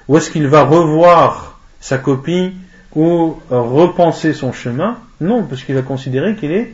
ou 0.07 0.17
est-ce 0.17 0.31
qu'il 0.31 0.47
va 0.47 0.63
revoir 0.63 1.59
sa 1.79 1.97
copie 1.97 2.53
ou 2.95 3.35
repenser 3.49 4.33
son 4.33 4.53
chemin? 4.53 4.97
Non, 5.19 5.43
parce 5.43 5.63
qu'il 5.63 5.75
va 5.75 5.81
considérer 5.81 6.35
qu'il 6.35 6.51
est 6.51 6.73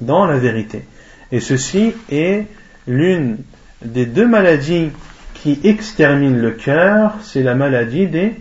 dans 0.00 0.26
la 0.26 0.38
vérité. 0.38 0.84
Et 1.32 1.40
ceci 1.40 1.94
est 2.10 2.46
l'une 2.86 3.38
des 3.84 4.06
deux 4.06 4.26
maladies 4.26 4.90
qui 5.34 5.58
exterminent 5.64 6.38
le 6.38 6.52
cœur, 6.52 7.14
c'est 7.22 7.42
la 7.42 7.54
maladie 7.54 8.06
des 8.06 8.34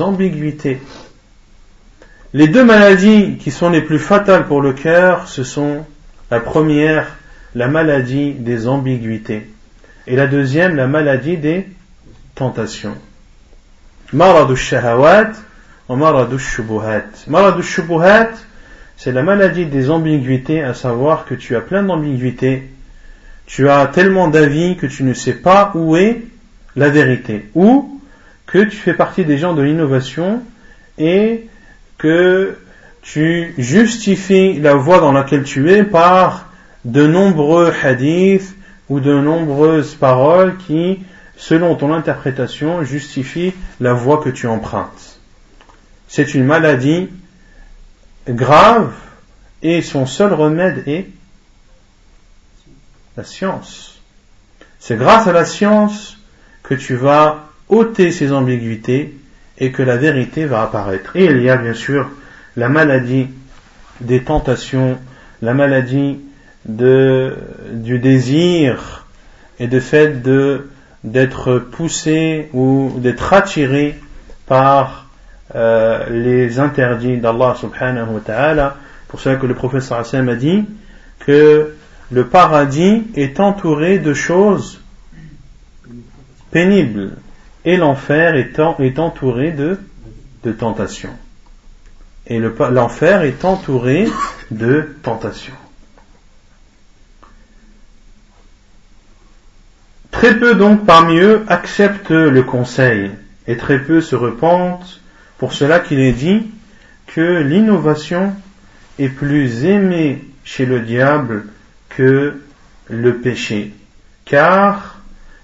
ambiguïtés. 0.00 0.80
Les 2.34 2.48
deux 2.48 2.64
maladies 2.64 3.36
qui 3.36 3.50
sont 3.50 3.68
les 3.68 3.82
plus 3.82 3.98
fatales 3.98 4.46
pour 4.46 4.62
le 4.62 4.72
cœur, 4.72 5.28
ce 5.28 5.44
sont 5.44 5.84
la 6.30 6.40
première, 6.40 7.18
la 7.54 7.68
maladie 7.68 8.32
des 8.32 8.68
ambiguïtés, 8.68 9.50
et 10.06 10.16
la 10.16 10.26
deuxième, 10.26 10.74
la 10.74 10.86
maladie 10.86 11.36
des 11.36 11.66
tentations. 12.34 12.96
Maradu 14.14 14.56
shahawat 14.56 15.32
ou 15.90 15.96
maradu 15.96 16.38
shubuhat. 16.38 17.04
Maradu 17.26 17.62
shubuhat, 17.62 18.30
c'est 18.96 19.12
la 19.12 19.22
maladie 19.22 19.66
des 19.66 19.90
ambiguïtés, 19.90 20.62
à 20.62 20.72
savoir 20.72 21.26
que 21.26 21.34
tu 21.34 21.54
as 21.54 21.60
plein 21.60 21.82
d'ambiguïtés, 21.82 22.70
tu 23.44 23.68
as 23.68 23.86
tellement 23.88 24.28
d'avis 24.28 24.76
que 24.76 24.86
tu 24.86 25.04
ne 25.04 25.12
sais 25.12 25.34
pas 25.34 25.70
où 25.74 25.96
est 25.96 26.22
la 26.76 26.88
vérité, 26.88 27.50
ou 27.54 28.00
que 28.46 28.64
tu 28.64 28.78
fais 28.78 28.94
partie 28.94 29.26
des 29.26 29.36
gens 29.36 29.52
de 29.52 29.60
l'innovation 29.60 30.42
et 30.96 31.46
que 32.02 32.58
tu 33.00 33.54
justifies 33.58 34.58
la 34.58 34.74
voie 34.74 34.98
dans 34.98 35.12
laquelle 35.12 35.44
tu 35.44 35.70
es 35.70 35.84
par 35.84 36.50
de 36.84 37.06
nombreux 37.06 37.72
hadiths 37.82 38.56
ou 38.88 38.98
de 38.98 39.14
nombreuses 39.14 39.94
paroles 39.94 40.56
qui, 40.56 40.98
selon 41.36 41.76
ton 41.76 41.92
interprétation, 41.92 42.82
justifient 42.82 43.54
la 43.80 43.92
voie 43.92 44.20
que 44.20 44.30
tu 44.30 44.48
empruntes. 44.48 45.20
C'est 46.08 46.34
une 46.34 46.44
maladie 46.44 47.08
grave 48.28 48.92
et 49.62 49.80
son 49.80 50.04
seul 50.04 50.32
remède 50.32 50.82
est 50.88 51.06
la 53.16 53.22
science. 53.22 54.00
C'est 54.80 54.96
grâce 54.96 55.28
à 55.28 55.32
la 55.32 55.44
science 55.44 56.18
que 56.64 56.74
tu 56.74 56.96
vas 56.96 57.44
ôter 57.68 58.10
ces 58.10 58.32
ambiguïtés 58.32 59.14
et 59.62 59.70
que 59.70 59.82
la 59.84 59.96
vérité 59.96 60.44
va 60.44 60.62
apparaître. 60.62 61.14
Et 61.14 61.26
il 61.26 61.40
y 61.40 61.48
a 61.48 61.56
bien 61.56 61.72
sûr 61.72 62.10
la 62.56 62.68
maladie 62.68 63.28
des 64.00 64.24
tentations, 64.24 64.98
la 65.40 65.54
maladie 65.54 66.18
du 66.66 67.98
désir 68.00 69.06
et 69.60 69.68
de 69.68 69.78
fait 69.78 70.20
d'être 71.04 71.58
poussé 71.60 72.48
ou 72.52 72.92
d'être 72.96 73.32
attiré 73.32 74.00
par 74.46 75.06
euh, 75.54 76.06
les 76.10 76.58
interdits 76.58 77.18
d'Allah 77.18 77.54
subhanahu 77.56 78.14
wa 78.14 78.20
ta'ala. 78.20 78.76
Pour 79.06 79.20
cela 79.20 79.36
que 79.36 79.46
le 79.46 79.54
professeur 79.54 79.98
Hassan 79.98 80.28
a 80.28 80.34
dit 80.34 80.64
que 81.20 81.74
le 82.10 82.26
paradis 82.26 83.04
est 83.14 83.38
entouré 83.38 84.00
de 84.00 84.12
choses 84.12 84.80
pénibles 86.50 87.12
et 87.64 87.76
l'enfer 87.76 88.34
est, 88.34 88.98
entouré 88.98 89.52
de, 89.52 89.78
de 90.44 90.52
tentations. 90.52 91.16
Et 92.26 92.38
l'enfer 92.38 93.22
est 93.22 93.44
entouré 93.44 94.08
de 94.50 94.96
tentations. 95.02 95.54
Très 100.10 100.38
peu 100.38 100.54
donc 100.54 100.86
parmi 100.86 101.18
eux 101.18 101.44
acceptent 101.48 102.10
le 102.10 102.42
conseil 102.42 103.10
et 103.48 103.56
très 103.56 103.80
peu 103.80 104.00
se 104.00 104.14
repentent 104.14 105.00
pour 105.38 105.52
cela 105.52 105.80
qu'il 105.80 105.98
est 105.98 106.12
dit 106.12 106.46
que 107.06 107.42
l'innovation 107.42 108.34
est 108.98 109.08
plus 109.08 109.64
aimée 109.64 110.24
chez 110.44 110.66
le 110.66 110.80
diable 110.80 111.46
que 111.88 112.40
le 112.88 113.16
péché, 113.16 113.72
car 114.24 114.91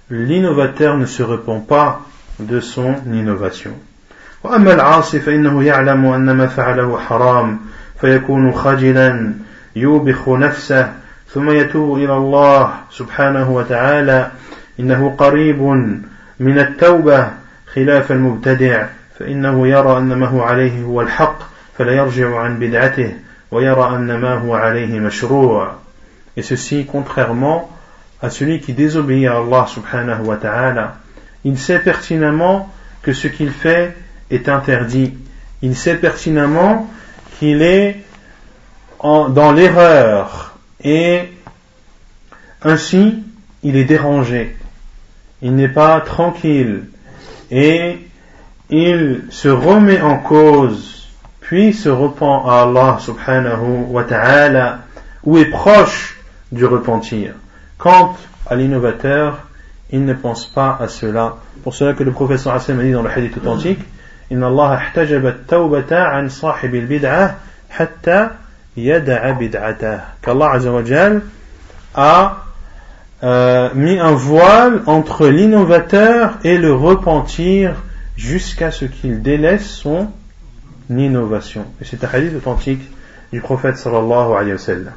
l'innovateur 0.09 0.97
ne 0.97 1.05
se 1.05 1.23
repent 1.23 1.59
pas 1.59 2.01
de 2.39 2.59
son 2.59 2.95
innovation. 3.07 3.71
وأما 4.43 4.73
العاصي 4.73 5.19
فإنه 5.19 5.63
يعلم 5.63 6.05
أن 6.05 6.31
ما 6.31 6.47
فعله 6.47 6.99
حرام 6.99 7.59
فيكون 8.01 8.53
خجلا 8.53 9.33
يوبخ 9.75 10.29
نفسه 10.29 10.93
ثم 11.33 11.49
يتوب 11.49 11.97
إلى 11.97 12.17
الله 12.17 12.73
سبحانه 12.91 13.51
وتعالى 13.51 14.31
إنه 14.79 15.15
قريب 15.17 15.61
من 16.39 16.59
التوبة 16.59 17.27
خلاف 17.73 18.11
المبتدع 18.11 18.85
فإنه 19.19 19.67
يرى 19.67 19.97
أن 19.97 20.13
ما 20.13 20.27
هو 20.27 20.41
عليه 20.41 20.83
هو 20.83 21.01
الحق 21.01 21.39
فلا 21.77 21.91
يرجع 21.91 22.39
عن 22.39 22.59
بدعته 22.59 23.13
ويرى 23.51 23.95
أن 23.95 24.17
ما 24.17 24.33
هو 24.33 24.55
عليه 24.55 24.99
مشروع 24.99 25.75
Et 26.35 26.41
ceci 26.41 26.87
contrairement 26.87 27.69
à 28.22 28.30
celui 28.30 28.60
qui 28.60 28.72
désobéit 28.72 29.26
à 29.26 29.38
Allah 29.38 29.66
subhanahu 29.68 30.24
wa 30.24 30.36
ta'ala. 30.36 30.96
Il 31.44 31.58
sait 31.58 31.78
pertinemment 31.78 32.68
que 33.02 33.12
ce 33.12 33.28
qu'il 33.28 33.50
fait 33.50 33.96
est 34.30 34.48
interdit. 34.48 35.14
Il 35.62 35.76
sait 35.76 35.96
pertinemment 35.96 36.90
qu'il 37.38 37.62
est 37.62 38.02
dans 39.02 39.52
l'erreur 39.52 40.56
et 40.82 41.30
ainsi 42.62 43.22
il 43.62 43.76
est 43.76 43.84
dérangé. 43.84 44.56
Il 45.42 45.54
n'est 45.54 45.68
pas 45.68 46.00
tranquille 46.00 46.84
et 47.50 47.98
il 48.70 49.22
se 49.30 49.48
remet 49.48 50.00
en 50.00 50.18
cause 50.18 50.98
puis 51.48 51.72
se 51.72 51.88
repent 51.88 52.44
à 52.46 52.64
Allah 52.64 52.98
subhanahu 53.00 53.86
wa 53.88 54.04
ta'ala 54.04 54.80
ou 55.24 55.38
est 55.38 55.46
proche 55.46 56.18
du 56.52 56.66
repentir. 56.66 57.32
Quant 57.77 58.15
à 58.49 58.55
l'innovateur, 58.55 59.47
il 59.91 60.05
ne 60.05 60.13
pense 60.13 60.45
pas 60.45 60.77
à 60.79 60.87
cela. 60.87 61.35
Pour 61.63 61.75
cela 61.75 61.93
que 61.93 62.03
le 62.03 62.11
professeur 62.11 62.53
Hassan 62.53 62.79
a 62.79 62.83
dit 62.83 62.91
dans 62.91 63.03
le 63.03 63.09
hadith 63.09 63.37
authentique, 63.37 63.79
إن 64.31 64.43
الله 64.43 64.73
احتجب 64.75 65.25
التوبة 65.25 65.99
عن 65.99 66.29
صاحب 66.29 66.75
البدعة 66.75 67.35
حتى 67.69 68.29
يدع 68.77 69.31
بدعته 69.31 69.99
qu'Allah 70.21 70.51
Azza 70.53 70.71
wa 70.71 70.83
Jal 70.83 71.21
a 71.93 72.37
euh, 73.23 73.69
mis 73.75 73.99
un 73.99 74.13
voile 74.13 74.81
entre 74.87 75.27
l'innovateur 75.27 76.39
et 76.43 76.57
le 76.57 76.73
repentir 76.73 77.75
jusqu'à 78.17 78.71
ce 78.71 78.85
qu'il 78.85 79.21
délaisse 79.21 79.67
son 79.67 80.09
innovation. 80.89 81.65
Et 81.81 81.85
c'est 81.85 82.03
un 82.03 82.09
hadith 82.11 82.35
authentique 82.35 82.81
du 83.31 83.39
prophète 83.41 83.77
sallallahu 83.77 84.33
alayhi 84.33 84.53
wa 84.53 84.57
sallam. 84.57 84.93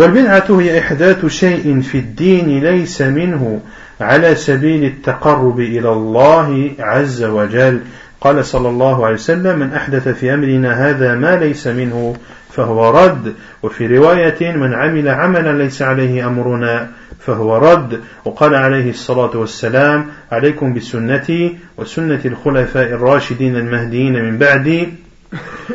والبدعة 0.00 0.60
هي 0.60 0.78
إحداث 0.78 1.26
شيء 1.26 1.80
في 1.80 1.98
الدين 1.98 2.60
ليس 2.64 3.02
منه 3.02 3.60
على 4.00 4.34
سبيل 4.34 4.84
التقرب 4.84 5.60
إلى 5.60 5.92
الله 5.92 6.70
عز 6.78 7.22
وجل. 7.24 7.80
قال 8.20 8.44
صلى 8.44 8.68
الله 8.68 9.06
عليه 9.06 9.14
وسلم 9.14 9.58
من 9.58 9.72
أحدث 9.72 10.08
في 10.08 10.34
أمرنا 10.34 10.90
هذا 10.90 11.14
ما 11.14 11.36
ليس 11.36 11.66
منه 11.66 12.16
فهو 12.52 12.90
رد 12.90 13.34
وفي 13.62 13.86
رواية 13.98 14.52
من 14.56 14.74
عمل 14.74 15.08
عملا 15.08 15.62
ليس 15.62 15.82
عليه 15.82 16.26
أمرنا 16.26 16.88
فهو 17.18 17.56
رد. 17.56 18.00
وقال 18.24 18.54
عليه 18.54 18.90
الصلاة 18.90 19.36
والسلام 19.36 20.06
عليكم 20.32 20.74
بسنتي 20.74 21.58
وسنة 21.78 22.20
الخلفاء 22.24 22.86
الراشدين 22.86 23.56
المهديين 23.56 24.24
من 24.24 24.38
بعدي 24.38 24.88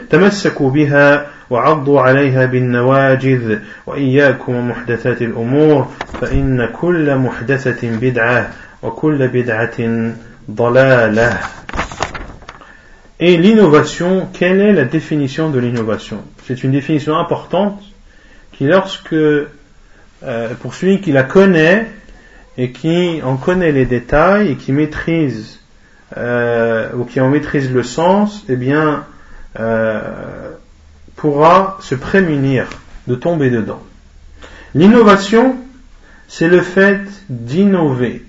تمسكوا 0.10 0.70
بها 0.72 1.35
وعضوا 1.51 2.01
عليها 2.01 2.47
بالنواجذ 2.47 3.59
وإياكم 3.87 4.69
محدثات 4.71 5.23
الأمور 5.23 5.89
فإن 6.21 6.67
كل 6.67 7.17
محدثة 7.17 7.99
بدعة 8.01 8.51
وكل 8.83 9.29
بدعة 9.29 10.13
ضلالة 10.51 11.39
Et 13.23 13.37
l'innovation, 13.37 14.29
quelle 14.33 14.63
est 14.63 14.73
la 14.73 14.87
définition 14.87 15.51
de 15.51 15.59
l'innovation 15.59 16.23
C'est 16.47 16.65
une 16.65 16.73
définition 16.73 17.19
importante 17.19 17.83
qui, 18.53 18.65
lorsque, 18.65 19.13
euh, 19.13 19.47
pour 20.61 20.75
celui 20.75 21.03
qui 21.03 21.13
la 21.13 21.23
connaît 21.25 21.87
et 22.57 22.71
qui 22.71 23.21
en 23.23 23.37
connaît 23.37 23.73
les 23.73 23.85
détails 23.85 24.53
et 24.53 24.57
qui 24.57 24.73
maîtrise 24.73 25.61
euh, 26.17 26.89
ou 26.95 27.05
qui 27.05 27.21
en 27.21 27.29
maîtrise 27.29 27.71
le 27.71 27.83
sens, 27.83 28.45
eh 28.49 28.57
bien, 28.57 29.05
euh, 29.59 30.44
pourra 31.16 31.78
se 31.82 31.96
prémunir 31.96 32.68
de 33.08 33.16
tomber 33.16 33.50
dedans. 33.50 33.82
L'innovation, 34.74 35.56
c'est 36.28 36.48
le 36.48 36.62
fait 36.62 37.02
d'innover 37.30 38.26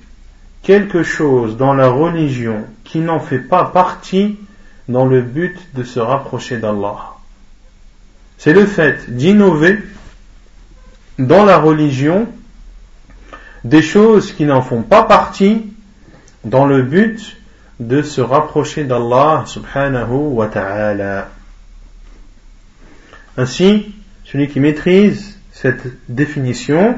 quelque 0.63 1.03
chose 1.03 1.57
dans 1.57 1.75
la 1.75 1.89
religion 1.89 2.65
qui 2.85 2.99
n'en 2.99 3.21
fait 3.21 3.39
pas 3.39 3.65
partie 3.65 4.39
dans 4.89 5.07
le 5.07 5.23
but 5.23 5.57
de 5.75 5.83
se 5.83 5.99
rapprocher 5.99 6.59
d'Allah. 6.59 7.15
C'est 8.39 8.53
le 8.53 8.67
fait 8.67 9.15
d'innover 9.15 9.79
dans 11.19 11.45
la 11.45 11.59
religion 11.59 12.29
des 13.65 13.83
choses 13.83 14.33
qui 14.33 14.45
n'en 14.45 14.63
font 14.63 14.83
pas 14.83 15.03
partie 15.03 15.73
dans 16.45 16.67
le 16.67 16.83
but 16.83 17.37
de 17.81 18.03
se 18.03 18.21
rapprocher 18.21 18.85
d'Allah 18.85 19.45
subhanahu 19.47 20.35
wa 20.35 20.47
ta'ala. 20.47 21.29
Ainsi, 23.37 23.95
celui 24.25 24.49
qui 24.49 24.61
maîtrise 24.61 25.39
cette 25.53 25.87
définition 26.09 26.97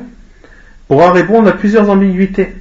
pourra 0.87 1.13
répondre 1.13 1.49
à 1.49 1.53
plusieurs 1.53 1.91
ambiguïtés. 1.91 2.55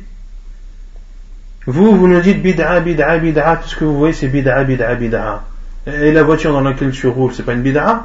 Vous, 1.65 1.95
vous 1.95 2.07
nous 2.07 2.21
dites 2.21 2.41
bid'a, 2.41 2.79
bid'a, 2.79 3.17
bid'a, 3.17 3.57
tout 3.57 3.67
ce 3.67 3.75
que 3.75 3.85
vous 3.85 3.97
voyez 3.97 4.13
c'est 4.13 4.29
bid'a, 4.29 4.63
bid'a, 4.63 4.95
bid'a. 4.95 5.43
Et 5.85 6.11
la 6.11 6.23
voiture 6.23 6.53
dans 6.53 6.61
laquelle 6.61 6.91
tu 6.91 7.07
roules, 7.07 7.33
c'est 7.33 7.43
pas 7.43 7.53
une 7.53 7.61
bid'a? 7.61 8.03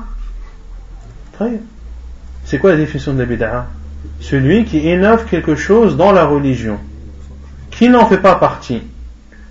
Très 1.32 1.48
bien. 1.48 1.58
C'est 2.44 2.58
quoi 2.58 2.70
la 2.70 2.76
définition 2.76 3.12
de 3.14 3.18
la 3.20 3.24
bid'a? 3.24 3.66
Celui 4.20 4.64
qui 4.64 4.78
innove 4.78 5.26
quelque 5.26 5.54
chose 5.54 5.96
dans 5.96 6.12
la 6.12 6.24
religion, 6.24 6.78
qui 7.70 7.88
n'en 7.88 8.06
fait 8.06 8.18
pas 8.18 8.34
partie. 8.34 8.82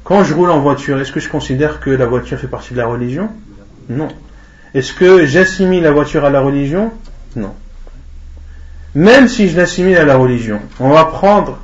Quand 0.04 0.24
je 0.24 0.34
roule 0.34 0.52
en 0.52 0.60
voiture, 0.60 1.00
est-ce 1.00 1.12
que 1.12 1.20
je 1.20 1.30
considère 1.30 1.80
que 1.80 1.90
la 1.90 2.06
voiture 2.06 2.38
fait 2.38 2.48
partie 2.48 2.74
de 2.74 2.80
la 2.80 2.88
religion? 2.88 3.30
Non. 3.90 4.10
Est-ce 4.74 4.94
que 4.94 5.26
j'assimile 5.26 5.84
la 5.84 5.92
voiture 5.92 6.24
à 6.24 6.30
la 6.30 6.42
religion? 6.42 6.92
Non. 7.36 7.54
Même 8.96 9.28
si 9.28 9.50
je 9.50 9.58
l'assimile 9.58 9.98
à 9.98 10.06
la 10.06 10.18
religion, 10.18 10.60
on 10.80 10.90
va 10.90 11.06
prendre 11.06 11.60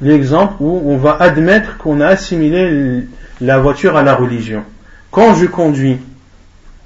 l'exemple 0.00 0.54
où 0.60 0.82
on 0.86 0.96
va 0.96 1.16
admettre 1.18 1.78
qu'on 1.78 2.00
a 2.00 2.08
assimilé 2.08 3.04
la 3.40 3.58
voiture 3.58 3.96
à 3.96 4.02
la 4.02 4.14
religion. 4.14 4.64
Quand 5.10 5.34
je 5.34 5.46
conduis, 5.46 5.98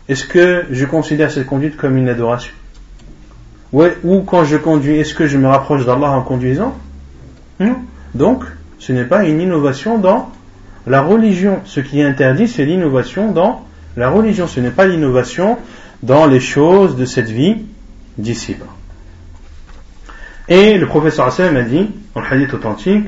est-ce 0.09 0.25
que 0.25 0.67
je 0.71 0.85
considère 0.85 1.31
cette 1.31 1.47
conduite 1.47 1.77
comme 1.77 1.97
une 1.97 2.09
adoration? 2.09 2.53
Ou 3.73 4.21
quand 4.23 4.45
je 4.45 4.57
conduis, 4.57 4.97
est-ce 4.99 5.15
que 5.15 5.27
je 5.27 5.39
me 5.39 5.47
rapproche 5.47 5.87
d'Allah 5.87 6.11
en 6.11 6.23
conduisant? 6.23 6.77
Non. 7.61 7.77
Donc, 8.15 8.45
ce 8.79 8.93
n'est 8.93 9.05
pas 9.05 9.25
une 9.25 9.41
innovation 9.41 9.99
dans 9.99 10.31
la 10.87 11.03
religion. 11.03 11.61
Ce 11.65 11.79
qui 11.79 12.03
interdit, 12.03 12.49
c'est 12.49 12.65
l'innovation 12.65 13.31
dans 13.31 13.65
la 13.97 14.11
religion. 14.11 14.47
Ce 14.47 14.61
n'est 14.61 14.71
pas 14.71 14.87
l'innovation 14.87 15.59
dans 16.03 16.27
les 16.27 16.41
choses 16.41 16.97
de 16.97 17.05
cette 17.05 17.31
vie 17.31 17.57
d'ici-bas. 18.19 18.67
Et 20.49 20.79
le 20.79 20.87
professeur 20.87 21.27
Hassan 21.27 21.57
a 21.57 21.63
dit, 21.63 21.89
le 22.17 22.23
hadith 22.29 22.55
authentique, 22.55 23.07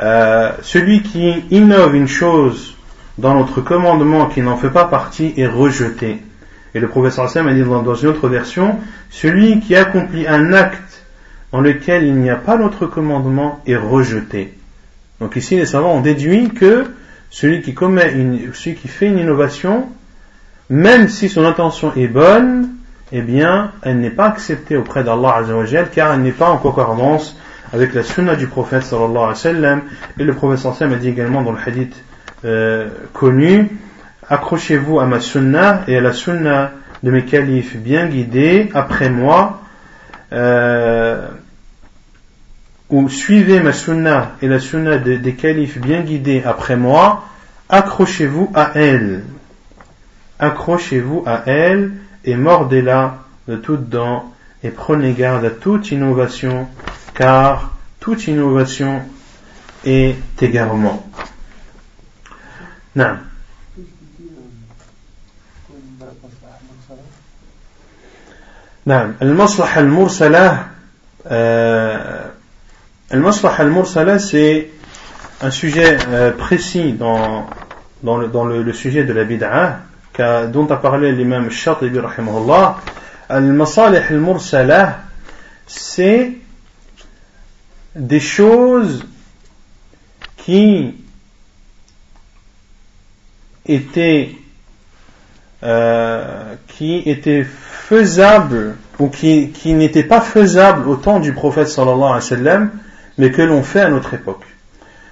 euh, 0.00 0.52
celui 0.62 1.02
qui 1.02 1.44
innove 1.50 1.94
une 1.94 2.08
chose 2.08 2.76
dans 3.18 3.34
notre 3.34 3.60
commandement 3.60 4.26
qui 4.26 4.40
n'en 4.40 4.56
fait 4.56 4.70
pas 4.70 4.86
partie 4.86 5.34
est 5.36 5.46
rejeté. 5.46 6.22
Et 6.74 6.80
le 6.80 6.88
professeur 6.88 7.26
Hassan 7.26 7.46
a 7.46 7.52
dit 7.52 7.62
dans 7.62 7.94
une 7.94 8.08
autre 8.08 8.28
version, 8.28 8.78
celui 9.10 9.60
qui 9.60 9.76
accomplit 9.76 10.26
un 10.26 10.54
acte 10.54 11.04
dans 11.52 11.60
lequel 11.60 12.04
il 12.04 12.14
n'y 12.14 12.30
a 12.30 12.36
pas 12.36 12.56
notre 12.56 12.86
commandement 12.86 13.60
est 13.66 13.76
rejeté. 13.76 14.54
Donc 15.20 15.36
ici, 15.36 15.56
les 15.56 15.66
savants 15.66 15.96
ont 15.96 16.00
déduit 16.00 16.48
que 16.48 16.86
celui 17.30 17.60
qui 17.60 17.74
commet 17.74 18.12
celui 18.54 18.76
qui 18.76 18.88
fait 18.88 19.06
une 19.06 19.18
innovation, 19.18 19.88
même 20.72 21.10
si 21.10 21.28
son 21.28 21.44
intention 21.44 21.92
est 21.96 22.06
bonne, 22.06 22.70
eh 23.12 23.20
bien, 23.20 23.72
elle 23.82 23.98
n'est 23.98 24.08
pas 24.08 24.28
acceptée 24.28 24.74
auprès 24.74 25.04
d'Allah 25.04 25.34
Azzawajal 25.40 25.90
car 25.90 26.14
elle 26.14 26.22
n'est 26.22 26.32
pas 26.32 26.48
en 26.48 26.56
concordance 26.56 27.36
avec 27.74 27.92
la 27.92 28.02
sunna 28.02 28.36
du 28.36 28.46
prophète 28.46 28.82
sallallahu 28.82 29.16
alayhi 29.16 29.28
wa 29.28 29.34
sallam. 29.34 29.82
Et 30.18 30.24
le 30.24 30.32
prophète 30.32 30.60
sallallahu 30.60 30.84
alayhi 30.84 30.94
a 30.94 30.98
dit 30.98 31.08
également 31.08 31.42
dans 31.42 31.52
le 31.52 31.58
hadith 31.58 31.94
euh, 32.46 32.88
connu, 33.12 33.68
accrochez-vous 34.30 34.98
à 34.98 35.04
ma 35.04 35.20
sunna 35.20 35.82
et 35.88 35.98
à 35.98 36.00
la 36.00 36.14
sunna 36.14 36.70
de 37.02 37.10
mes 37.10 37.26
califes 37.26 37.76
bien 37.76 38.06
guidés 38.06 38.70
après 38.72 39.10
moi, 39.10 39.60
euh, 40.32 41.28
ou 42.88 43.10
suivez 43.10 43.60
ma 43.60 43.74
sunna 43.74 44.36
et 44.40 44.48
la 44.48 44.58
sunna 44.58 44.96
des 44.96 45.34
califes 45.34 45.78
bien 45.78 46.00
guidés 46.00 46.42
après 46.46 46.76
moi, 46.76 47.26
accrochez-vous 47.68 48.50
à 48.54 48.70
elle 48.74 49.24
accrochez-vous 50.41 51.23
à 51.25 51.43
elle 51.45 51.93
et 52.25 52.35
mordez-la 52.35 53.19
de 53.47 53.55
toutes 53.55 53.89
dents 53.89 54.31
et 54.63 54.69
prenez 54.69 55.13
garde 55.13 55.45
à 55.45 55.49
toute 55.49 55.91
innovation, 55.91 56.67
car 57.13 57.71
toute 57.99 58.27
innovation 58.27 59.01
est 59.85 60.15
égarement. 60.41 61.05
Non. 62.95 63.17
نعم 68.87 69.15
المصلحة 69.21 69.81
المرسلة 69.81 70.67
المصلحة 73.13 73.63
المرسلة 73.63 74.17
c'est 74.17 74.69
un 75.41 75.51
sujet 75.51 75.97
euh, 76.07 76.31
précis 76.31 76.93
dans, 76.93 77.47
dans, 78.01 78.17
le, 78.17 78.29
dans 78.29 78.45
le, 78.45 78.63
le 78.63 78.73
sujet 78.73 79.03
de 79.03 79.11
la 79.11 79.25
bid'a 79.25 79.79
dont 80.18 80.66
a 80.70 80.76
parlé 80.76 81.12
l'imam 81.12 81.50
Shatibi 81.50 81.98
rahimahullah 81.98 82.78
al-masalih 83.28 84.02
al-mursala 84.10 85.00
c'est 85.66 86.32
des 87.94 88.20
choses 88.20 89.04
qui 90.36 90.94
étaient 93.66 94.32
euh, 95.62 96.54
faisables 97.88 98.76
ou 98.98 99.08
qui, 99.08 99.52
n'étaient 99.66 100.04
pas 100.04 100.20
faisables 100.20 100.88
au 100.88 100.96
temps 100.96 101.20
du 101.20 101.32
prophète 101.32 101.68
sallallahu 101.68 102.02
alayhi 102.02 102.14
wa 102.14 102.20
sallam 102.20 102.70
mais 103.18 103.30
que 103.30 103.42
l'on 103.42 103.62
fait 103.62 103.80
à 103.80 103.90
notre 103.90 104.14
époque. 104.14 104.44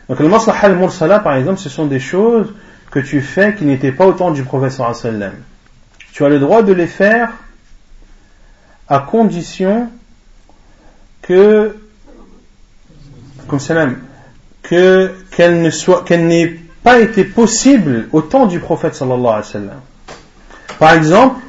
Donc 0.09 0.21
le 0.21 0.29
maslaha 0.29 0.67
al-mursala 0.67 1.21
par 1.21 1.37
exemple 1.37 1.61
ce 1.61 1.69
sont 1.69 1.87
des 1.87 2.01
choses 2.01 2.53
que 2.91 2.99
tu 2.99 3.21
fais 3.21 3.55
qui 3.55 3.65
n'étaient 3.65 3.93
pas 3.93 4.07
au 4.07 4.13
temps 4.13 4.31
du 4.31 4.43
wa 4.43 4.71
sallam 4.71 5.33
tu 6.13 6.25
as 6.25 6.29
le 6.29 6.39
droit 6.39 6.63
de 6.63 6.73
les 6.73 6.87
faire 6.87 7.33
à 8.89 8.99
condition 8.99 9.89
que 11.23 11.77
que 14.63 15.15
qu'elle 15.31 15.63
ne 15.63 15.71
soit 15.71 16.05
qu'elle 16.05 16.27
n'ait 16.27 16.57
pas 16.83 17.01
été 17.01 17.25
possible 17.25 18.09
au 18.13 18.23
temps 18.23 18.47
du 18.47 18.59
prophète 18.61 18.95
sallallahu 18.95 19.27
alayhi 19.27 19.39
wa 19.39 19.43
sallam. 19.43 19.81
Par 20.79 20.93
exemple, 20.93 21.41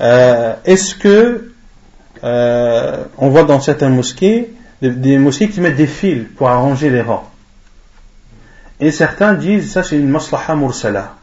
euh, 0.00 0.54
est-ce 0.64 0.94
que 0.94 1.52
euh, 2.22 3.04
on 3.18 3.28
voit 3.28 3.44
dans 3.44 3.60
certaines 3.60 3.94
mosquées 3.94 4.50
des, 4.82 5.18
mosquées 5.18 5.48
qui 5.48 5.60
mettent 5.60 5.76
des 5.76 5.86
fils 5.86 6.24
pour 6.36 6.48
arranger 6.48 6.90
les 6.90 7.00
rangs 7.00 7.28
et 8.80 8.90
certains 8.90 9.34
disent 9.34 9.72
ça 9.72 9.82
c'est 9.82 9.96
une 9.96 10.08
maslaha 10.08 10.54
mursala 10.54 11.16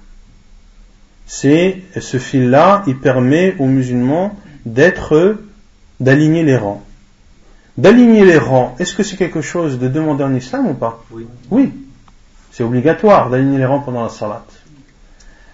c'est 1.25 1.81
ce 1.99 2.17
fil 2.17 2.49
là 2.49 2.83
il 2.87 2.97
permet 2.97 3.55
aux 3.59 3.65
musulmans 3.65 4.35
d'être, 4.65 5.37
d'aligner 5.99 6.43
les 6.43 6.57
rangs. 6.57 6.83
D'aligner 7.77 8.25
les 8.25 8.37
rangs, 8.37 8.75
est-ce 8.79 8.95
que 8.95 9.03
c'est 9.03 9.17
quelque 9.17 9.41
chose 9.41 9.79
de 9.79 9.87
demandé 9.87 10.23
en 10.23 10.33
islam 10.33 10.67
ou 10.67 10.73
pas? 10.73 11.03
Oui. 11.11 11.25
Oui. 11.49 11.73
C'est 12.51 12.63
obligatoire 12.63 13.29
d'aligner 13.29 13.57
les 13.57 13.65
rangs 13.65 13.79
pendant 13.79 14.03
la 14.03 14.09
salat. 14.09 14.45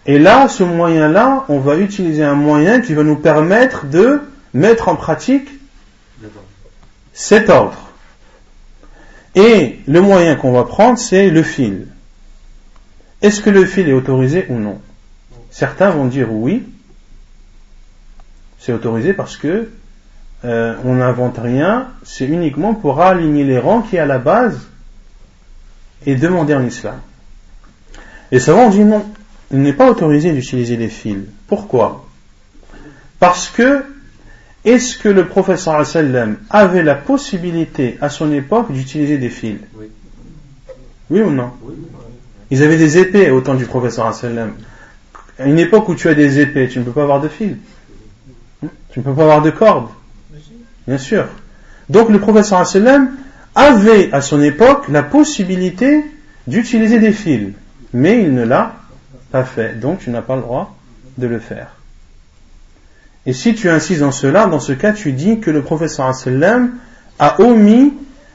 Et 0.06 0.20
là, 0.20 0.48
ce 0.48 0.64
moyen-là, 0.64 1.46
on 1.50 1.60
va 1.60 1.78
utiliser 1.78 2.24
un 2.24 2.36
moyen 2.36 2.82
qui 2.82 2.94
va 2.94 3.04
nous 3.04 3.16
permettre 3.16 3.86
de 3.86 4.22
mettre 4.54 4.90
en 4.90 4.96
pratique 4.96 5.50
cet 7.14 7.50
ordre. 7.50 7.88
Et 9.36 9.80
le 9.88 10.02
moyen 10.02 10.36
qu'on 10.36 10.52
va 10.52 10.63
prendre, 10.63 10.98
c'est 10.98 11.30
le 11.30 11.44
fil. 11.44 11.88
Est-ce 13.22 13.42
que 13.42 13.50
le 13.50 13.65
fil 13.65 13.89
est 13.89 13.94
autorisé 13.94 14.46
ou 14.50 14.58
non? 14.58 14.80
Certains 15.52 15.89
vont 15.89 16.06
dire 16.06 16.32
oui, 16.32 16.63
c'est 18.60 18.74
autorisé 18.74 19.13
parce 19.13 19.38
que 19.38 19.70
euh, 20.46 20.76
on 20.86 20.96
n'invente 20.96 21.38
rien, 21.38 21.89
c'est 22.04 22.26
uniquement 22.26 22.74
pour 22.74 23.02
aligner 23.02 23.44
les 23.44 23.60
rangs 23.60 23.82
qui 23.82 23.98
à 23.98 24.06
la 24.06 24.20
base 24.20 24.68
est 26.06 26.15
demandé 26.15 26.54
en 26.54 26.65
islam. 26.65 27.00
Et 28.32 28.39
savants 28.39 28.70
dit 28.70 28.84
non, 28.84 29.06
il 29.52 29.62
n'est 29.62 29.74
pas 29.74 29.89
autorisé 29.89 30.32
d'utiliser 30.32 30.78
les 30.78 30.88
fils. 30.88 31.20
Pourquoi? 31.48 32.06
Parce 33.20 33.50
que 33.50 33.84
est-ce 34.65 34.98
que 34.98 35.10
le 35.10 35.28
professeur 35.28 35.86
sallam 35.86 36.38
avait 36.50 36.84
la 36.84 36.95
possibilité 36.95 37.98
à 38.02 38.10
son 38.10 38.32
époque 38.34 38.72
d'utiliser 38.72 39.17
des 39.17 39.30
fils? 39.30 39.58
Oui. 39.78 39.86
oui. 41.10 41.22
ou 41.22 41.32
non? 41.32 41.52
Ils 42.52 42.63
avaient 42.63 42.78
des 42.78 42.98
épées 42.98 43.32
au 43.32 43.41
temps 43.41 43.56
du 43.56 43.65
professeur 43.65 44.13
sallam. 44.13 44.54
À 45.38 45.45
une 45.45 45.60
époque 45.60 45.88
où 45.88 45.95
tu 45.95 46.10
as 46.10 46.13
des 46.13 46.39
épées, 46.39 46.67
tu 46.67 46.80
ne 46.80 46.84
peux 46.84 46.91
pas 46.91 47.04
avoir 47.04 47.22
de 47.22 47.30
fils. 47.30 47.56
Tu 48.91 49.00
ne 49.00 49.04
peux 49.04 49.13
pas 49.13 49.24
avoir 49.24 49.41
de 49.41 49.52
corde. 49.52 49.88
Bien 50.86 50.98
sûr. 50.98 51.26
Donc 51.89 52.10
le 52.10 52.19
professeur 52.19 52.67
sallam 52.67 53.12
avait 53.56 54.12
à 54.12 54.22
son 54.22 54.41
époque 54.41 54.89
la 54.89 55.04
possibilité 55.04 56.04
d'utiliser 56.48 57.00
des 57.00 57.13
fils, 57.13 57.54
mais 57.93 58.22
il 58.22 58.34
ne 58.34 58.43
l'a 58.43 58.76
pas 59.32 59.45
fait. 59.45 59.80
Donc 59.80 60.00
tu 60.00 60.10
n'as 60.10 60.22
pas 60.22 60.36
le 60.36 60.41
droit 60.41 60.76
de 61.17 61.28
le 61.28 61.39
faire. 61.39 61.79
Et 63.30 63.34
si 63.34 63.54
tu 63.54 63.70
insistes 63.70 64.00
dans 64.00 64.12
cela, 64.12 64.48
dans 64.48 64.60
ce 64.60 64.74
cas, 64.74 64.92
tu 64.92 65.12
dis 65.12 65.39
que 65.39 65.52
le 65.52 65.62
professeur 65.62 66.15
sallam 66.15 66.72
a 67.20 67.39
omis 67.39 67.94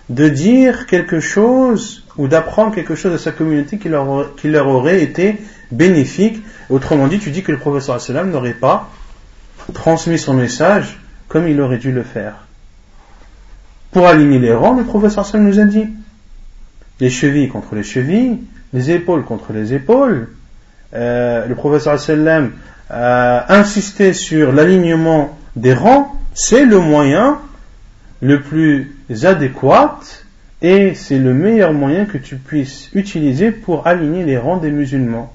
de 0.08 0.28
dire 0.28 0.86
quelque 0.86 1.18
chose 1.18 2.06
ou 2.16 2.28
d'apprendre 2.28 2.72
quelque 2.72 2.94
chose 2.94 3.12
à 3.12 3.18
sa 3.18 3.32
communauté 3.32 3.76
qui 3.76 3.88
leur, 3.88 4.68
aurait 4.68 5.02
été 5.02 5.42
bénéfique. 5.72 6.44
Autrement 6.70 7.08
dit, 7.08 7.18
tu 7.18 7.32
dis 7.32 7.42
que 7.42 7.50
le 7.50 7.58
professeur 7.58 8.00
sallam 8.00 8.30
n'aurait 8.30 8.54
pas 8.54 8.88
transmis 9.72 10.16
son 10.16 10.34
message 10.34 11.00
comme 11.26 11.48
il 11.48 11.60
aurait 11.60 11.78
dû 11.78 11.90
le 11.90 12.04
faire. 12.04 12.46
Pour 13.90 14.06
aligner 14.06 14.38
les 14.38 14.54
rangs, 14.54 14.76
le 14.76 14.84
professeur 14.84 15.26
Sam 15.26 15.42
nous 15.42 15.58
a 15.58 15.64
dit 15.64 15.88
les 17.00 17.10
chevilles 17.10 17.48
contre 17.48 17.74
les 17.74 17.82
chevilles, 17.82 18.38
les 18.72 18.92
épaules 18.92 19.24
contre 19.24 19.52
les 19.52 19.74
épaules. 19.74 20.28
Euh, 20.94 21.48
le 21.48 21.54
professeur 21.56 21.98
sallam 21.98 22.52
a 22.90 23.54
insisté 23.54 24.12
sur 24.12 24.52
l'alignement 24.52 25.36
des 25.56 25.74
rangs, 25.74 26.12
c'est 26.34 26.64
le 26.64 26.78
moyen 26.78 27.38
le 28.20 28.40
plus 28.40 28.96
adéquat 29.22 30.00
et 30.62 30.94
c'est 30.94 31.18
le 31.18 31.34
meilleur 31.34 31.72
moyen 31.72 32.06
que 32.06 32.18
tu 32.18 32.36
puisses 32.36 32.90
utiliser 32.94 33.50
pour 33.50 33.86
aligner 33.86 34.24
les 34.24 34.38
rangs 34.38 34.56
des 34.56 34.70
musulmans 34.70 35.32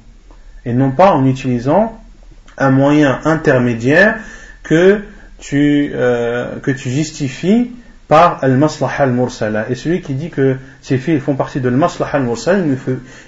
et 0.66 0.74
non 0.74 0.92
pas 0.92 1.12
en 1.12 1.26
utilisant 1.26 2.00
un 2.58 2.72
moyen 2.72 3.20
intermédiaire 3.26 4.18
que 4.64 5.02
tu, 5.40 5.92
euh, 5.94 6.60
que 6.62 6.72
tu 6.72 6.90
justifies 6.90 7.72
par 8.08 8.44
al-maslaha 8.44 9.04
al-mursala. 9.04 9.70
Et 9.70 9.76
celui 9.76 10.02
qui 10.02 10.16
dit 10.16 10.30
que 10.30 10.58
ces 10.82 10.98
filles 10.98 11.20
font 11.20 11.36
partie 11.36 11.62
de 11.62 11.70
al-maslaha 11.70 12.18
al-mursala, 12.18 12.64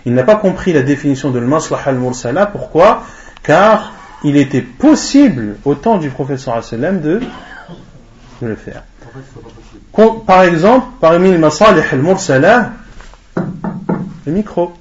il 0.06 0.14
n'a 0.14 0.24
pas 0.24 0.36
compris 0.36 0.74
la 0.74 0.82
définition 0.82 1.30
de 1.30 1.40
al-maslaha 1.40 1.92
al-mursala. 1.92 2.48
Pourquoi? 2.48 3.06
Car 3.44 3.94
il 4.24 4.38
était 4.38 4.62
possible 4.62 5.58
au 5.66 5.76
temps 5.76 5.98
du 5.98 6.10
professeur 6.10 6.64
sallam 6.64 7.02
de, 7.02 7.22
de 8.42 8.48
le 8.48 8.56
faire. 8.56 8.84
Par 10.26 10.44
exemple, 10.44 10.88
parmi 11.00 11.32
les 11.32 11.38
masalih 11.38 11.82
al-mursala, 11.92 12.74
le 14.26 14.32
micro. 14.32 14.74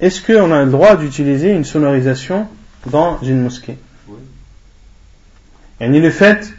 Est-ce 0.00 0.20
qu'on 0.20 0.52
a 0.52 0.64
le 0.64 0.70
droit 0.70 0.96
d'utiliser 0.96 1.52
une 1.52 1.64
sonorisation 1.64 2.48
dans 2.86 3.18
une 3.22 3.42
mosquée? 3.42 3.78
Et 5.80 5.88
ni 5.88 6.00
le 6.00 6.10
fait 6.10 6.52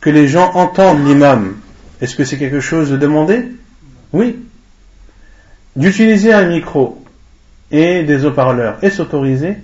que 0.00 0.10
les 0.10 0.28
gens 0.28 0.52
entendent 0.54 1.06
l'imam, 1.06 1.56
est-ce 2.00 2.16
que 2.16 2.24
c'est 2.24 2.38
quelque 2.38 2.60
chose 2.60 2.90
de 2.90 2.96
demandé? 2.96 3.48
Oui. 4.12 4.38
D'utiliser 5.76 6.32
un 6.32 6.46
micro 6.46 7.04
et 7.70 8.02
des 8.02 8.24
haut-parleurs, 8.24 8.78
est-ce 8.82 9.02
autorisé 9.02 9.56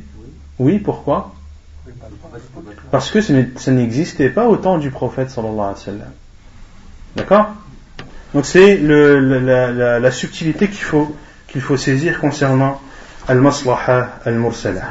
oui, 0.59 0.79
pourquoi? 0.79 1.35
Parce 2.91 3.11
que 3.11 3.21
ça 3.21 3.71
n'existait 3.71 4.31
pas 4.31 4.47
au 4.47 4.57
temps 4.57 4.79
du 4.79 4.91
prophète 4.91 5.31
sallallahu 5.31 5.75
alayhi. 5.87 6.01
D'accord? 7.17 7.47
Donc 8.35 8.45
c'est 8.45 8.77
la, 8.77 10.11
subtilité 10.11 10.69
qu'il 10.69 10.83
faut, 10.83 11.15
qu'il 11.49 11.61
faut 11.61 11.77
saisir 11.77 12.21
concernant 12.21 12.81
al-maslaha 13.29 14.19
al-mursala. 14.25 14.83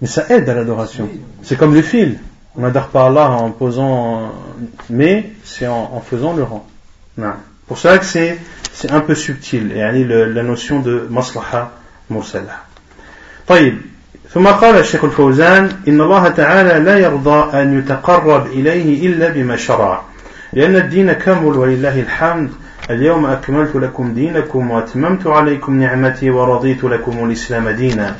Mais 0.00 0.06
ça 0.06 0.26
aide 0.28 0.48
à 0.48 0.54
l'adoration. 0.54 1.08
C'est 1.42 1.56
comme 1.56 1.74
le 1.74 1.82
fil. 1.82 2.18
On 2.56 2.64
adore 2.64 2.88
pas 2.88 3.06
Allah 3.06 3.30
en 3.30 3.50
posant, 3.50 4.32
mais 4.88 5.32
c'est 5.42 5.66
en, 5.66 6.00
faisant 6.00 6.34
le 6.34 6.44
rang. 6.44 6.64
Non. 7.18 7.32
Pour 7.66 7.78
cela 7.78 7.98
que 7.98 8.04
c'est 8.04 8.38
c'est 8.73 8.91
un 8.91 9.01
peu 9.01 9.15
subtil. 9.15 9.71
Et 9.71 10.03
la 10.03 10.43
notion 10.43 10.79
de 10.79 11.07
maslaha 11.09 11.71
mursala. 12.09 12.65
طيب 13.47 13.77
ثم 14.33 14.47
قال 14.47 14.75
الشيخ 14.75 15.03
الفوزان 15.03 15.69
إن 15.87 16.01
الله 16.01 16.27
تعالى 16.27 16.85
لا 16.85 16.97
يرضى 16.97 17.61
أن 17.61 17.79
يتقرب 17.79 18.45
إليه 18.45 19.07
إلا 19.07 19.29
بما 19.29 19.55
شرع 19.55 20.01
لأن 20.53 20.75
الدين 20.75 21.13
كامل 21.13 21.57
ولله 21.57 21.99
الحمد 21.99 22.49
اليوم 22.89 23.25
أكملت 23.25 23.75
لكم 23.75 24.13
دينكم 24.13 24.71
وأتممت 24.71 25.27
عليكم 25.27 25.79
نعمتي 25.79 26.29
ورضيت 26.29 26.83
لكم 26.83 27.25
الإسلام 27.25 27.69
دينا 27.69 28.15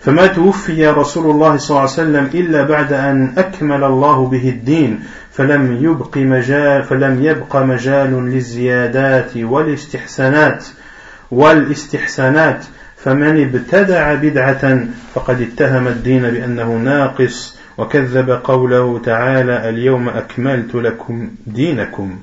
فما 0.00 0.26
توفي 0.26 0.86
رسول 0.86 1.30
الله 1.30 1.56
صلى 1.56 1.70
الله 1.70 1.80
عليه 1.80 1.92
وسلم 1.92 2.30
إلا 2.34 2.62
بعد 2.62 2.92
أن 2.92 3.34
أكمل 3.38 3.84
الله 3.84 4.26
به 4.26 4.48
الدين 4.48 5.00
فلم 5.41 5.77
يبق 5.81 6.17
مجال 6.17 6.83
فلم 6.83 7.23
يبق 7.23 7.55
مجال 7.55 8.29
للزيادات 8.29 9.37
والاستحسانات 9.37 10.65
والاستحسانات 11.31 12.65
فمن 12.97 13.43
ابتدع 13.43 14.13
بدعة 14.13 14.79
فقد 15.13 15.41
اتهم 15.41 15.87
الدين 15.87 16.21
بأنه 16.21 16.73
ناقص 16.77 17.57
وكذب 17.77 18.29
قوله 18.29 18.99
تعالى 18.99 19.69
اليوم 19.69 20.09
أكملت 20.09 20.75
لكم 20.75 21.29
دينكم 21.47 22.19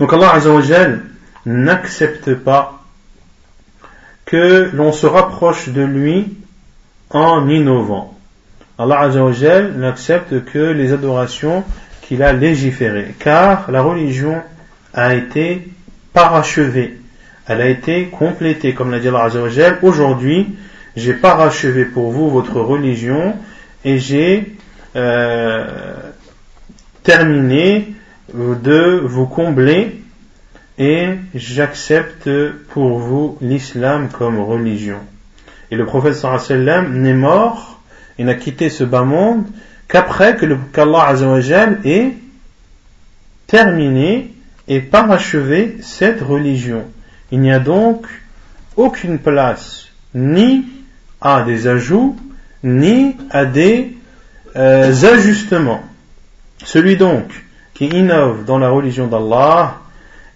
Donc 0.00 0.12
Allah 0.12 0.34
Azzawajal 0.34 1.02
n'accepte 1.46 2.34
pas 2.34 2.82
que 4.24 4.70
l'on 4.72 4.90
se 4.92 5.06
rapproche 5.06 5.68
de 5.68 5.82
lui 5.82 6.34
en 7.10 7.48
innovant. 7.48 8.18
Allah 8.78 9.00
Azzawajal 9.00 9.74
n'accepte 9.76 10.44
que 10.46 10.58
les 10.58 10.92
adorations 10.92 11.62
qu'il 12.12 12.22
a 12.22 12.34
légiférées, 12.34 13.14
car 13.18 13.70
la 13.70 13.80
religion 13.80 14.42
a 14.92 15.14
été 15.14 15.66
parachevée, 16.12 16.98
elle 17.48 17.62
a 17.62 17.68
été 17.68 18.08
complétée, 18.08 18.74
comme 18.74 18.90
l'a 18.90 18.98
dit 18.98 19.08
Allah. 19.08 19.28
Aujourd'hui, 19.80 20.54
j'ai 20.94 21.14
parachevé 21.14 21.86
pour 21.86 22.10
vous 22.10 22.28
votre 22.28 22.60
religion 22.60 23.34
et 23.82 23.96
j'ai 23.96 24.56
euh, 24.94 25.64
terminé 27.02 27.94
de 28.34 29.00
vous 29.02 29.24
combler 29.24 30.02
et 30.76 31.14
j'accepte 31.34 32.28
pour 32.74 32.98
vous 32.98 33.38
l'islam 33.40 34.10
comme 34.10 34.38
religion. 34.38 34.98
Et 35.70 35.76
le 35.76 35.86
prophète 35.86 36.16
sallam 36.16 36.92
n'est 37.00 37.14
mort 37.14 37.80
et 38.18 38.24
n'a 38.24 38.34
quitté 38.34 38.68
ce 38.68 38.84
bas 38.84 39.04
monde 39.04 39.46
qu'après 39.92 40.36
que 40.36 40.46
qu'Allah 40.72 41.08
azawajal 41.08 41.80
ait 41.84 42.12
terminé 43.46 44.32
et 44.66 44.80
parachevé 44.80 45.76
cette 45.82 46.22
religion. 46.22 46.84
Il 47.30 47.40
n'y 47.40 47.52
a 47.52 47.58
donc 47.58 48.06
aucune 48.76 49.18
place 49.18 49.88
ni 50.14 50.64
à 51.20 51.42
des 51.42 51.68
ajouts 51.68 52.16
ni 52.64 53.16
à 53.30 53.44
des 53.44 53.94
euh, 54.56 54.94
ajustements. 55.12 55.82
Celui 56.64 56.96
donc 56.96 57.26
qui 57.74 57.86
innove 57.86 58.46
dans 58.46 58.58
la 58.58 58.70
religion 58.70 59.08
d'Allah, 59.08 59.80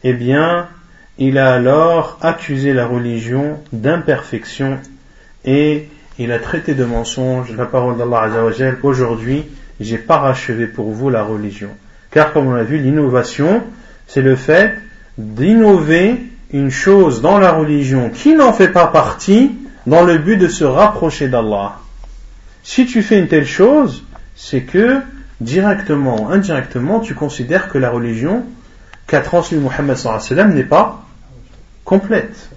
eh 0.04 0.12
bien, 0.12 0.68
il 1.16 1.38
a 1.38 1.54
alors 1.54 2.18
accusé 2.20 2.74
la 2.74 2.86
religion 2.86 3.58
d'imperfection 3.72 4.78
et 5.46 5.88
il 6.18 6.32
a 6.32 6.38
traité 6.38 6.74
de 6.74 6.84
mensonge 6.84 7.54
la 7.56 7.66
parole 7.66 7.98
d'Allah 7.98 8.22
Azzawajal. 8.22 8.78
Aujourd'hui, 8.82 9.44
j'ai 9.80 9.98
parachevé 9.98 10.66
pour 10.66 10.90
vous 10.90 11.10
la 11.10 11.22
religion. 11.22 11.70
Car 12.10 12.32
comme 12.32 12.46
on 12.46 12.54
l'a 12.54 12.64
vu, 12.64 12.78
l'innovation, 12.78 13.62
c'est 14.06 14.22
le 14.22 14.36
fait 14.36 14.74
d'innover 15.18 16.22
une 16.52 16.70
chose 16.70 17.20
dans 17.20 17.38
la 17.38 17.52
religion 17.52 18.10
qui 18.10 18.34
n'en 18.34 18.52
fait 18.52 18.68
pas 18.68 18.86
partie 18.86 19.52
dans 19.86 20.04
le 20.04 20.18
but 20.18 20.36
de 20.36 20.48
se 20.48 20.64
rapprocher 20.64 21.28
d'Allah. 21.28 21.78
Si 22.62 22.86
tu 22.86 23.02
fais 23.02 23.18
une 23.18 23.28
telle 23.28 23.46
chose, 23.46 24.04
c'est 24.34 24.62
que 24.62 25.00
directement 25.40 26.22
ou 26.22 26.28
indirectement, 26.28 27.00
tu 27.00 27.14
considères 27.14 27.68
que 27.68 27.78
la 27.78 27.90
religion 27.90 28.44
qu'a 29.06 29.20
transmis 29.20 29.58
Muhammad 29.58 29.98
n'est 30.48 30.64
pas 30.64 31.04
complète. 31.84 32.50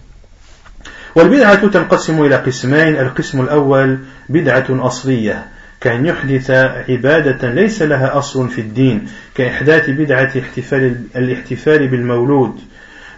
والبدعة 1.20 1.68
تنقسم 1.68 2.26
إلى 2.26 2.36
قسمين 2.36 3.00
القسم 3.00 3.42
الأول 3.42 3.98
بدعة 4.30 4.66
أصلية 4.70 5.46
كأن 5.82 6.06
يحدث 6.06 6.52
عبادة 6.90 7.54
ليس 7.54 7.82
لها 7.82 8.18
أصل 8.18 8.50
في 8.50 8.62
الدين 8.62 9.08
كإحداث 9.36 9.90
بدعة 9.90 10.32
احتفال 10.40 10.96
الاحتفال 11.16 11.88
بالمولود 11.88 12.60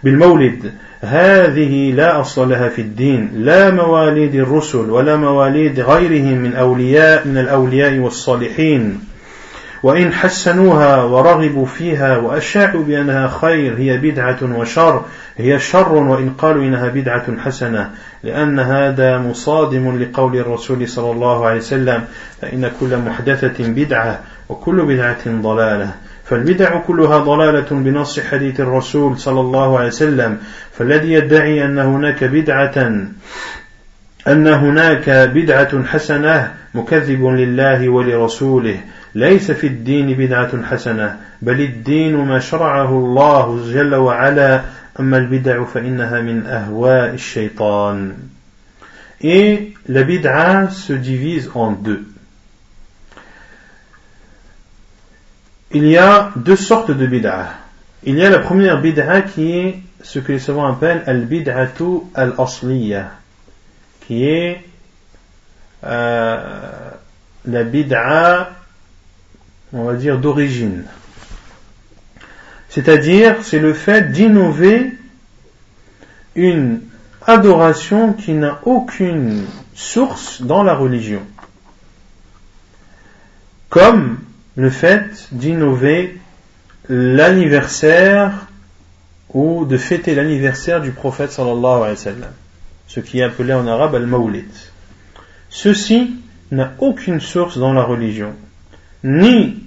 بالمولد. 0.04 0.72
هذه 1.00 1.92
لا 1.92 2.20
أصل 2.20 2.48
لها 2.48 2.68
في 2.68 2.82
الدين 2.82 3.30
لا 3.34 3.70
مواليد 3.70 4.34
الرسل 4.34 4.90
ولا 4.90 5.16
مواليد 5.16 5.80
غيرهم 5.80 6.38
من 6.38 6.54
أولياء 6.54 7.28
من 7.28 7.38
الأولياء 7.38 7.98
والصالحين. 7.98 9.00
وإن 9.82 10.12
حسنوها 10.12 11.02
ورغبوا 11.02 11.66
فيها 11.66 12.16
وأشاعوا 12.16 12.84
بأنها 12.84 13.28
خير 13.28 13.78
هي 13.78 13.96
بدعة 13.96 14.38
وشر 14.42 15.04
هي 15.36 15.58
شر 15.58 15.92
وإن 15.92 16.30
قالوا 16.30 16.62
إنها 16.62 16.88
بدعة 16.88 17.38
حسنة 17.38 17.90
لأن 18.24 18.60
هذا 18.60 19.18
مصادم 19.18 19.98
لقول 20.02 20.36
الرسول 20.36 20.88
صلى 20.88 21.10
الله 21.10 21.46
عليه 21.46 21.58
وسلم 21.58 22.04
فإن 22.42 22.70
كل 22.80 22.96
محدثة 22.96 23.68
بدعة 23.68 24.20
وكل 24.48 24.82
بدعة 24.86 25.28
ضلالة. 25.28 25.90
فالبدع 26.24 26.78
كلها 26.78 27.18
ضلالة 27.18 27.66
بنص 27.70 28.20
حديث 28.20 28.60
الرسول 28.60 29.18
صلى 29.18 29.40
الله 29.40 29.78
عليه 29.78 29.88
وسلم 29.88 30.38
فالذي 30.72 31.12
يدعي 31.12 31.64
أن 31.64 31.78
هناك 31.78 32.24
بدعة 32.24 32.78
أن 34.28 34.46
هناك 34.46 35.10
بدعة 35.10 35.84
حسنة 35.84 36.52
مكذب 36.74 37.24
لله 37.24 37.88
ولرسوله. 37.88 38.80
ليس 39.14 39.50
في 39.50 39.66
الدين 39.66 40.14
بدعة 40.16 40.62
حسنة 40.62 41.20
بل 41.42 41.60
الدين 41.60 42.16
ما 42.16 42.38
شرعه 42.38 42.88
الله 42.90 43.72
جل 43.72 43.94
وعلا 43.94 44.62
أما 45.00 45.16
البدع 45.16 45.64
فإنها 45.64 46.20
من 46.20 46.46
أهواء 46.46 47.14
الشيطان 47.14 48.12
Et 49.24 49.74
la 49.86 50.02
bid'a 50.02 50.68
se 50.70 50.92
divise 50.92 51.48
en 51.54 51.70
deux. 51.70 52.04
Il 55.70 55.86
y 55.86 55.96
a 55.96 56.32
deux 56.34 56.56
sortes 56.56 56.90
de 56.90 57.06
bid'a. 57.06 57.50
Il 58.02 58.16
y 58.16 58.24
a 58.24 58.30
la 58.30 58.40
première 58.40 58.80
bid'a 58.80 59.22
qui 59.22 59.56
est 59.56 59.78
ce 60.02 60.18
que 60.18 60.32
les 60.32 60.40
savants 60.40 60.66
appellent 60.66 61.04
al-bid'atu 61.06 62.00
al-asliya, 62.16 63.12
qui 64.00 64.24
est 64.24 64.64
euh, 65.84 66.90
la 67.46 67.62
bid'a 67.62 68.50
on 69.72 69.84
va 69.84 69.94
dire, 69.94 70.18
d'origine. 70.18 70.84
C'est-à-dire, 72.68 73.36
c'est 73.42 73.58
le 73.58 73.74
fait 73.74 74.12
d'innover 74.12 74.92
une 76.34 76.80
adoration 77.26 78.12
qui 78.12 78.32
n'a 78.32 78.60
aucune 78.64 79.44
source 79.74 80.42
dans 80.42 80.62
la 80.62 80.74
religion. 80.74 81.22
Comme 83.68 84.18
le 84.56 84.70
fait 84.70 85.28
d'innover 85.32 86.18
l'anniversaire 86.88 88.46
ou 89.32 89.64
de 89.64 89.76
fêter 89.78 90.14
l'anniversaire 90.14 90.80
du 90.80 90.92
prophète 90.92 91.32
sallallahu 91.32 91.76
alayhi 91.76 91.90
wa 91.90 91.96
sallam, 91.96 92.32
ce 92.86 93.00
qui 93.00 93.20
est 93.20 93.22
appelé 93.22 93.54
en 93.54 93.66
arabe 93.66 93.94
al-mawlid. 93.94 94.50
Ceci 95.48 96.16
n'a 96.50 96.72
aucune 96.78 97.20
source 97.20 97.56
dans 97.58 97.72
la 97.72 97.82
religion 97.82 98.34
ni 99.04 99.62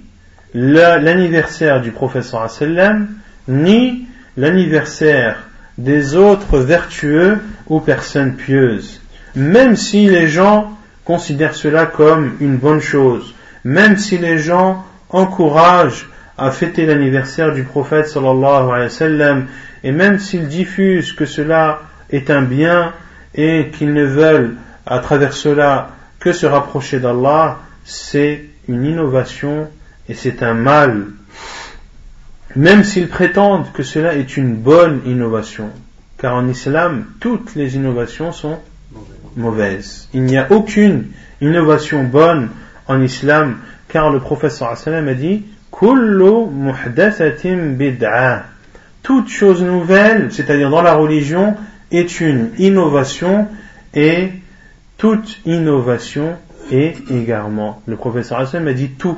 l'anniversaire 0.54 1.80
du 1.80 1.90
professeur 1.90 2.50
sallam, 2.50 3.08
ni 3.48 4.06
l'anniversaire 4.36 5.48
des 5.78 6.16
autres 6.16 6.58
vertueux 6.58 7.38
ou 7.68 7.80
personnes 7.80 8.34
pieuses. 8.34 9.00
Même 9.34 9.76
si 9.76 10.08
les 10.08 10.28
gens 10.28 10.72
considèrent 11.04 11.54
cela 11.54 11.86
comme 11.86 12.36
une 12.40 12.56
bonne 12.56 12.80
chose, 12.80 13.34
même 13.64 13.96
si 13.96 14.18
les 14.18 14.38
gens 14.38 14.84
encouragent 15.10 16.08
à 16.38 16.50
fêter 16.50 16.86
l'anniversaire 16.86 17.52
du 17.52 17.64
prophète 17.64 18.08
sallallahu 18.08 18.70
alayhi 18.70 18.84
wa 18.84 18.88
sallam, 18.90 19.46
et 19.84 19.92
même 19.92 20.18
s'ils 20.18 20.48
diffusent 20.48 21.12
que 21.12 21.26
cela 21.26 21.80
est 22.10 22.30
un 22.30 22.42
bien 22.42 22.92
et 23.34 23.70
qu'ils 23.72 23.92
ne 23.92 24.04
veulent 24.04 24.56
à 24.86 24.98
travers 25.00 25.32
cela 25.32 25.90
que 26.18 26.32
se 26.32 26.46
rapprocher 26.46 26.98
d'Allah, 26.98 27.58
c'est 27.84 28.44
une 28.68 28.84
innovation 28.84 29.68
et 30.08 30.14
c'est 30.14 30.42
un 30.42 30.54
mal, 30.54 31.06
même 32.54 32.84
s'ils 32.84 33.08
prétendent 33.08 33.72
que 33.72 33.82
cela 33.82 34.14
est 34.14 34.36
une 34.36 34.54
bonne 34.54 35.02
innovation, 35.04 35.70
car 36.18 36.34
en 36.34 36.48
islam, 36.48 37.06
toutes 37.20 37.54
les 37.54 37.76
innovations 37.76 38.32
sont 38.32 38.58
mauvaises. 39.36 40.08
Il 40.14 40.22
n'y 40.22 40.38
a 40.38 40.50
aucune 40.50 41.08
innovation 41.40 42.04
bonne 42.04 42.50
en 42.86 43.02
islam, 43.02 43.58
car 43.88 44.10
le 44.10 44.20
professeur 44.20 44.76
sallam 44.76 45.08
a 45.08 45.14
dit. 45.14 45.44
Toute 49.02 49.28
chose 49.28 49.62
nouvelle, 49.62 50.32
c'est-à-dire 50.32 50.70
dans 50.70 50.82
la 50.82 50.94
religion, 50.94 51.54
est 51.90 52.20
une 52.20 52.50
innovation 52.58 53.48
et 53.94 54.30
toute 54.96 55.38
innovation 55.44 56.36
et 56.71 56.95
égarement. 57.09 57.81
Le 57.85 57.95
professeur 57.95 58.39
Hassan 58.39 58.63
m'a 58.63 58.73
dit 58.73 58.89
tout. 58.89 59.17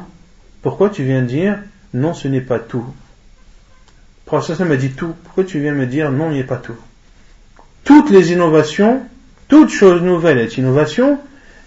Pourquoi 0.62 0.90
tu 0.90 1.04
viens 1.04 1.22
dire 1.22 1.60
non, 1.94 2.14
ce 2.14 2.28
n'est 2.28 2.42
pas 2.42 2.60
tout. 2.60 2.86
Le 4.26 4.26
professeur 4.26 4.68
m'a 4.68 4.78
dit 4.78 4.92
tout. 4.92 5.14
Pourquoi 5.24 5.44
tu 5.44 5.60
viens 5.60 5.74
me 5.74 5.86
dire 5.86 6.12
non, 6.12 6.32
il 6.32 6.38
n'est 6.38 6.44
pas 6.44 6.58
tout 6.58 6.76
Toutes 7.84 8.10
les 8.10 8.32
innovations, 8.32 9.02
toute 9.48 9.70
chose 9.70 10.02
nouvelle 10.02 10.40
est 10.40 10.58
innovation, 10.58 11.20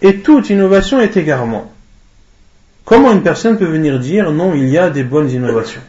et 0.02 0.20
toute 0.20 0.50
innovation 0.50 1.00
est 1.00 1.16
égarement. 1.16 1.72
Comment 2.84 3.12
une 3.12 3.22
personne 3.22 3.58
peut 3.58 3.66
venir 3.66 3.98
dire 3.98 4.32
non, 4.32 4.54
il 4.54 4.68
y 4.68 4.78
a 4.78 4.90
des 4.90 5.04
bonnes 5.04 5.30
innovations 5.30 5.82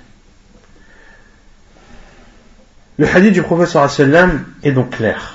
Le 2.98 3.08
hadith 3.08 3.34
du 3.34 3.44
professeur 3.44 3.90
sallam 3.90 4.44
est 4.64 4.72
donc 4.72 4.92
clair. 4.92 5.34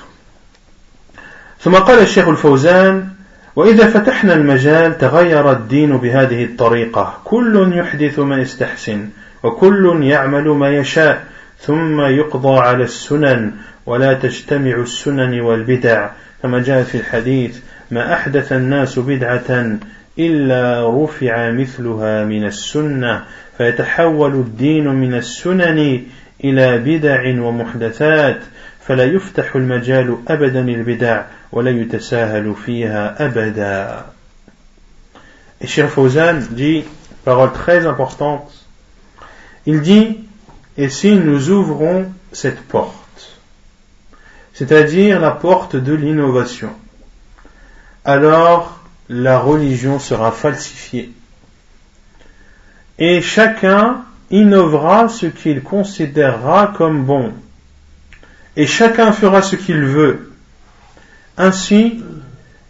ثم 1.63 1.75
قال 1.75 1.99
الشيخ 1.99 2.27
الفوزان 2.27 3.09
وإذا 3.58 3.86
فتحنا 3.86 4.34
المجال 4.34 4.98
تغير 4.98 5.52
الدين 5.52 5.96
بهذه 5.96 6.44
الطريقة. 6.44 7.20
كل 7.24 7.72
يحدث 7.76 8.18
ما 8.18 8.36
يستحسن 8.36 9.08
وكل 9.42 10.02
يعمل 10.02 10.48
ما 10.48 10.76
يشاء 10.76 11.24
ثم 11.58 12.00
يقضى 12.00 12.58
على 12.58 12.84
السنن 12.84 13.52
ولا 13.86 14.14
تجتمع 14.14 14.76
السنن 14.76 15.40
والبدع. 15.40 16.10
كما 16.42 16.58
جاء 16.58 16.82
في 16.82 16.94
الحديث 16.94 17.58
ما 17.90 18.14
أحدث 18.14 18.52
الناس 18.52 18.98
بدعة 18.98 19.78
إلا 20.18 20.90
رفع 21.04 21.50
مثلها 21.50 22.24
من 22.24 22.44
السنة 22.44 23.24
فيتحول 23.58 24.34
الدين 24.34 24.88
من 24.88 25.14
السنن 25.14 26.02
إلى 26.44 26.78
بدع 26.78 27.42
ومحدثات 27.42 28.40
فلا 28.87 29.03
يفتح 29.03 29.55
المجال 29.55 30.17
أبدا 30.27 30.59
البدع 30.59 31.23
ولا 31.51 31.71
يتساهل 31.71 32.55
فيها 32.65 33.25
أبدا 33.25 34.05
Et 35.61 35.67
Cheikh 35.67 35.87
Fawzan 35.87 36.41
dit, 36.51 36.83
parole 37.23 37.53
très 37.53 37.85
importante, 37.85 38.51
il 39.65 39.81
dit, 39.81 40.19
et 40.77 40.89
si 40.89 41.15
nous 41.15 41.51
ouvrons 41.51 42.11
cette 42.33 42.59
porte, 42.59 43.39
c'est-à-dire 44.53 45.21
la 45.21 45.31
porte 45.31 45.77
de 45.77 45.93
l'innovation, 45.93 46.71
alors 48.03 48.83
la 49.07 49.39
religion 49.39 49.99
sera 49.99 50.33
falsifiée. 50.33 51.11
Et 52.99 53.21
chacun 53.21 54.03
innovera 54.31 55.07
ce 55.07 55.27
qu'il 55.27 55.63
considérera 55.63 56.73
comme 56.75 57.05
bon. 57.05 57.33
Et 58.58 58.66
chacun 58.66 59.12
fera 59.12 59.40
ce 59.40 59.54
qu'il 59.54 59.84
veut. 59.84 60.32
Ainsi, 61.36 62.02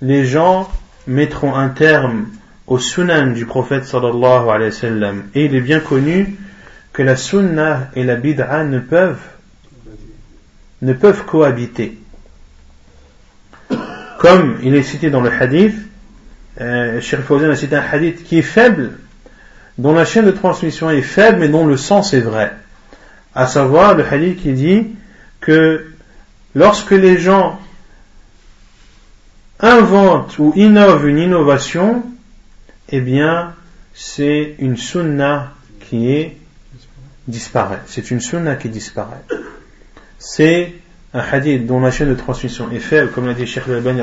les 0.02 0.26
gens 0.26 0.70
mettront 1.06 1.54
un 1.54 1.70
terme 1.70 2.26
au 2.66 2.78
sunan 2.78 3.28
du 3.28 3.46
prophète 3.46 3.86
sallallahu 3.86 4.50
alayhi 4.50 4.70
wa 4.70 4.76
sallam. 4.76 5.22
Et 5.34 5.46
il 5.46 5.54
est 5.54 5.62
bien 5.62 5.80
connu 5.80 6.36
que 6.92 7.02
la 7.02 7.16
sunna 7.16 7.88
et 7.96 8.04
la 8.04 8.16
bid'a 8.16 8.64
ne 8.64 8.80
peuvent, 8.80 9.22
ne 10.82 10.92
peuvent 10.92 11.24
cohabiter. 11.24 11.98
Comme 14.18 14.58
il 14.62 14.74
est 14.74 14.82
cité 14.82 15.08
dans 15.08 15.22
le 15.22 15.32
hadith, 15.32 15.74
euh, 16.60 17.00
Fawzan 17.00 17.48
a 17.48 17.56
cité 17.56 17.76
un 17.76 17.84
hadith 17.90 18.24
qui 18.24 18.40
est 18.40 18.42
faible, 18.42 18.90
dont 19.78 19.94
la 19.94 20.04
chaîne 20.04 20.26
de 20.26 20.32
transmission 20.32 20.90
est 20.90 21.00
faible, 21.00 21.38
mais 21.38 21.48
dont 21.48 21.66
le 21.66 21.78
sens 21.78 22.12
est 22.12 22.20
vrai. 22.20 22.52
À 23.34 23.46
savoir 23.46 23.94
le 23.94 24.04
hadith 24.04 24.42
qui 24.42 24.52
dit 24.52 24.88
que 25.48 25.86
lorsque 26.54 26.90
les 26.90 27.16
gens 27.16 27.58
inventent 29.60 30.38
ou 30.38 30.52
innovent 30.56 31.08
une 31.08 31.18
innovation, 31.18 32.04
eh 32.90 33.00
bien, 33.00 33.54
c'est 33.94 34.56
une 34.58 34.76
sunna 34.76 35.54
qui 35.88 36.12
est 36.12 36.36
disparaît. 37.28 37.80
C'est 37.86 38.10
une 38.10 38.20
sunna 38.20 38.56
qui 38.56 38.68
disparaît. 38.68 39.24
C'est 40.18 40.74
un 41.14 41.20
hadith 41.20 41.66
dont 41.66 41.80
la 41.80 41.92
chaîne 41.92 42.10
de 42.10 42.14
transmission 42.14 42.70
est 42.70 42.78
faible, 42.78 43.10
comme 43.12 43.26
l'a 43.26 43.32
dit 43.32 43.46
Sheikh 43.46 43.68
Al-Albani, 43.68 44.02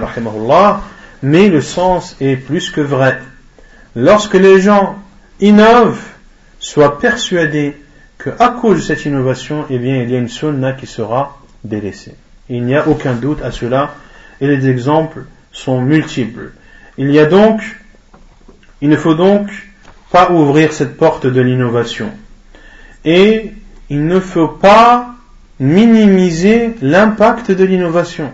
mais 1.22 1.48
le 1.48 1.62
sens 1.62 2.16
est 2.20 2.38
plus 2.38 2.72
que 2.72 2.82
vrai. 2.82 3.22
Lorsque 3.96 4.34
les 4.34 4.62
gens 4.62 4.98
innovent, 5.40 6.02
soient 6.60 6.98
persuadés 6.98 7.78
qu'à 8.26 8.50
cause 8.50 8.78
de 8.78 8.82
cette 8.82 9.06
innovation, 9.06 9.66
eh 9.70 9.78
bien, 9.78 10.02
il 10.02 10.10
y 10.10 10.16
a 10.16 10.20
une 10.20 10.30
sunna 10.30 10.74
qui 10.74 10.88
sera 10.88 11.38
délaissée. 11.64 12.16
Il 12.50 12.64
n'y 12.64 12.76
a 12.76 12.88
aucun 12.88 13.14
doute 13.14 13.42
à 13.44 13.52
cela, 13.52 13.94
et 14.42 14.48
les 14.48 14.68
exemples 14.68 15.26
sont 15.52 15.82
multiples. 15.82 16.52
Il 16.98 17.12
y 17.12 17.20
a 17.20 17.26
donc, 17.26 17.62
il 18.82 18.90
ne 18.90 18.98
faut 18.98 19.16
donc 19.16 19.48
pas 20.12 20.32
ouvrir 20.32 20.74
cette 20.74 20.98
porte 20.98 21.28
de 21.28 21.42
l'innovation. 21.42 22.12
Et 23.04 23.52
il 23.90 24.06
ne 24.08 24.20
faut 24.20 24.48
pas 24.48 25.14
minimiser 25.60 26.76
l'impact 26.82 27.52
de 27.52 27.64
l'innovation. 27.64 28.32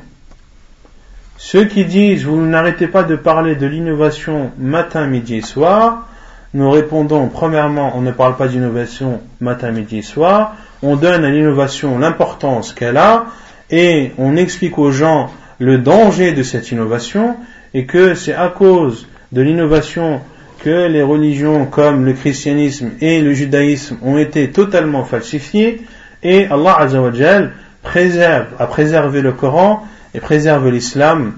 Ceux 1.37 1.65
qui 1.65 1.85
disent 1.85 2.23
vous 2.23 2.39
n'arrêtez 2.39 2.87
pas 2.87 3.03
de 3.03 3.15
parler 3.15 3.55
de 3.55 3.67
l'innovation 3.67 4.51
matin, 4.57 5.07
midi 5.07 5.37
et 5.37 5.41
soir, 5.41 6.07
nous 6.53 6.69
répondons 6.69 7.27
premièrement 7.27 7.93
on 7.95 8.01
ne 8.01 8.11
parle 8.11 8.35
pas 8.35 8.47
d'innovation 8.47 9.21
matin, 9.39 9.71
midi 9.71 10.03
soir, 10.03 10.55
on 10.81 10.95
donne 10.95 11.23
à 11.23 11.29
l'innovation 11.29 11.97
l'importance 11.97 12.73
qu'elle 12.73 12.97
a 12.97 13.27
et 13.69 14.11
on 14.17 14.35
explique 14.35 14.77
aux 14.77 14.91
gens 14.91 15.31
le 15.59 15.77
danger 15.77 16.33
de 16.33 16.43
cette 16.43 16.71
innovation 16.71 17.37
et 17.73 17.85
que 17.85 18.15
c'est 18.15 18.33
à 18.33 18.49
cause 18.49 19.07
de 19.31 19.41
l'innovation 19.41 20.21
que 20.59 20.87
les 20.87 21.01
religions 21.01 21.65
comme 21.65 22.05
le 22.05 22.13
christianisme 22.13 22.91
et 22.99 23.21
le 23.21 23.33
judaïsme 23.33 23.97
ont 24.03 24.17
été 24.17 24.51
totalement 24.51 25.05
falsifiées 25.05 25.81
et 26.23 26.45
Allah 26.45 26.77
Azzawajal 26.79 27.53
préserve, 27.81 28.47
a 28.59 28.67
préservé 28.67 29.21
le 29.21 29.31
Coran 29.31 29.87
et 30.13 30.19
préserve 30.19 30.69
l'islam 30.69 31.33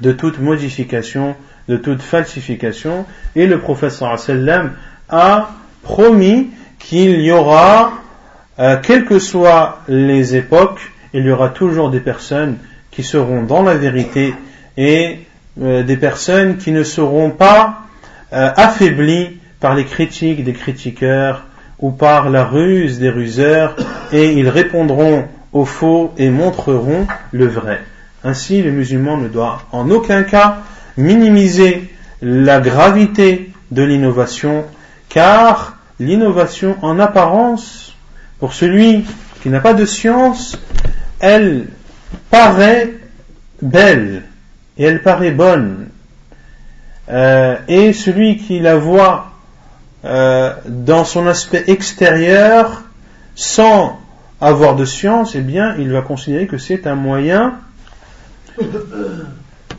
de 0.00 0.12
toute 0.12 0.40
modification, 0.40 1.36
de 1.68 1.76
toute 1.76 2.02
falsification. 2.02 3.06
Et 3.34 3.46
le 3.46 3.58
prophète 3.58 3.92
sallam 3.92 4.72
a 5.08 5.50
promis 5.82 6.50
qu'il 6.78 7.20
y 7.20 7.32
aura, 7.32 7.92
euh, 8.58 8.76
quelles 8.82 9.04
que 9.04 9.18
soient 9.18 9.80
les 9.88 10.36
époques, 10.36 10.92
il 11.12 11.24
y 11.24 11.30
aura 11.30 11.48
toujours 11.48 11.90
des 11.90 12.00
personnes 12.00 12.58
qui 12.90 13.02
seront 13.02 13.42
dans 13.42 13.62
la 13.62 13.74
vérité 13.74 14.34
et 14.76 15.20
euh, 15.60 15.82
des 15.82 15.96
personnes 15.96 16.56
qui 16.56 16.72
ne 16.72 16.82
seront 16.82 17.30
pas 17.30 17.80
euh, 18.32 18.50
affaiblies 18.56 19.38
par 19.60 19.74
les 19.74 19.84
critiques 19.84 20.44
des 20.44 20.52
critiqueurs 20.52 21.44
ou 21.78 21.90
par 21.90 22.30
la 22.30 22.44
ruse 22.44 22.98
des 22.98 23.10
ruseurs, 23.10 23.76
et 24.12 24.32
ils 24.32 24.48
répondront 24.48 25.26
au 25.52 25.64
faux 25.64 26.12
et 26.16 26.30
montreront 26.30 27.06
le 27.32 27.46
vrai. 27.46 27.80
Ainsi, 28.24 28.62
le 28.62 28.70
musulman 28.70 29.18
ne 29.18 29.28
doit 29.28 29.62
en 29.72 29.90
aucun 29.90 30.22
cas 30.22 30.58
minimiser 30.96 31.90
la 32.22 32.60
gravité 32.60 33.52
de 33.70 33.82
l'innovation, 33.82 34.64
car 35.08 35.76
l'innovation 35.98 36.76
en 36.82 36.98
apparence, 36.98 37.94
pour 38.38 38.52
celui 38.52 39.04
qui 39.42 39.48
n'a 39.48 39.60
pas 39.60 39.74
de 39.74 39.84
science, 39.84 40.58
elle 41.20 41.68
paraît 42.30 42.94
belle 43.62 44.24
et 44.76 44.84
elle 44.84 45.02
paraît 45.02 45.30
bonne. 45.30 45.88
Euh, 47.08 47.56
et 47.68 47.92
celui 47.92 48.36
qui 48.36 48.58
la 48.58 48.76
voit 48.76 49.32
euh, 50.04 50.52
dans 50.66 51.04
son 51.04 51.26
aspect 51.26 51.64
extérieur, 51.68 52.82
sans 53.34 54.00
avoir 54.40 54.76
de 54.76 54.84
science, 54.84 55.34
eh 55.34 55.40
bien, 55.40 55.76
il 55.78 55.90
va 55.90 56.02
considérer 56.02 56.46
que 56.46 56.58
c'est 56.58 56.86
un 56.86 56.94
moyen 56.94 57.54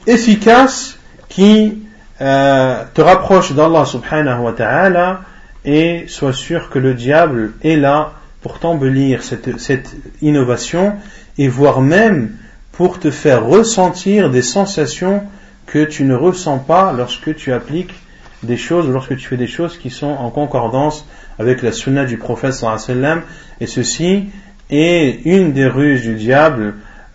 efficace 0.08 0.96
qui 1.29 1.83
euh, 2.21 2.83
te 2.93 3.01
rapproche 3.01 3.53
d'Allah 3.53 3.85
subhanahu 3.85 4.43
wa 4.43 4.53
ta'ala 4.53 5.21
et 5.65 6.05
sois 6.07 6.33
sûr 6.33 6.69
que 6.69 6.79
le 6.79 6.93
diable 6.93 7.53
est 7.63 7.75
là 7.75 8.13
pour 8.41 8.59
t'embellir 8.59 9.23
cette, 9.23 9.59
cette 9.59 9.95
innovation 10.21 10.95
et 11.37 11.47
voire 11.47 11.81
même 11.81 12.31
pour 12.71 12.99
te 12.99 13.11
faire 13.11 13.45
ressentir 13.45 14.29
des 14.29 14.41
sensations 14.41 15.23
que 15.65 15.83
tu 15.83 16.06
ne 16.06 16.15
ressens 16.15 16.60
pas 16.60 16.93
lorsque 16.93 17.35
tu 17.35 17.52
appliques 17.52 17.93
des 18.43 18.58
choses, 18.58 18.87
lorsque 18.87 19.17
tu 19.17 19.27
fais 19.27 19.37
des 19.37 19.47
choses 19.47 19.77
qui 19.77 19.89
sont 19.89 20.08
en 20.08 20.29
concordance 20.29 21.08
avec 21.39 21.62
la 21.62 21.71
sunna 21.71 22.06
du 22.06 22.17
prophète 22.17 22.54
sallam, 22.54 23.23
et 23.60 23.67
ceci 23.67 24.29
est 24.69 25.21
une 25.25 25.54
des 25.54 25.67
ruses 25.67 26.04
du 26.04 26.15
diable, 26.15 26.75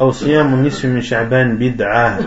أو 0.00 0.12
صيام 0.12 0.54
النصف 0.54 0.84
من 0.84 1.02
شعبان 1.02 1.56
بدعة. 1.56 2.18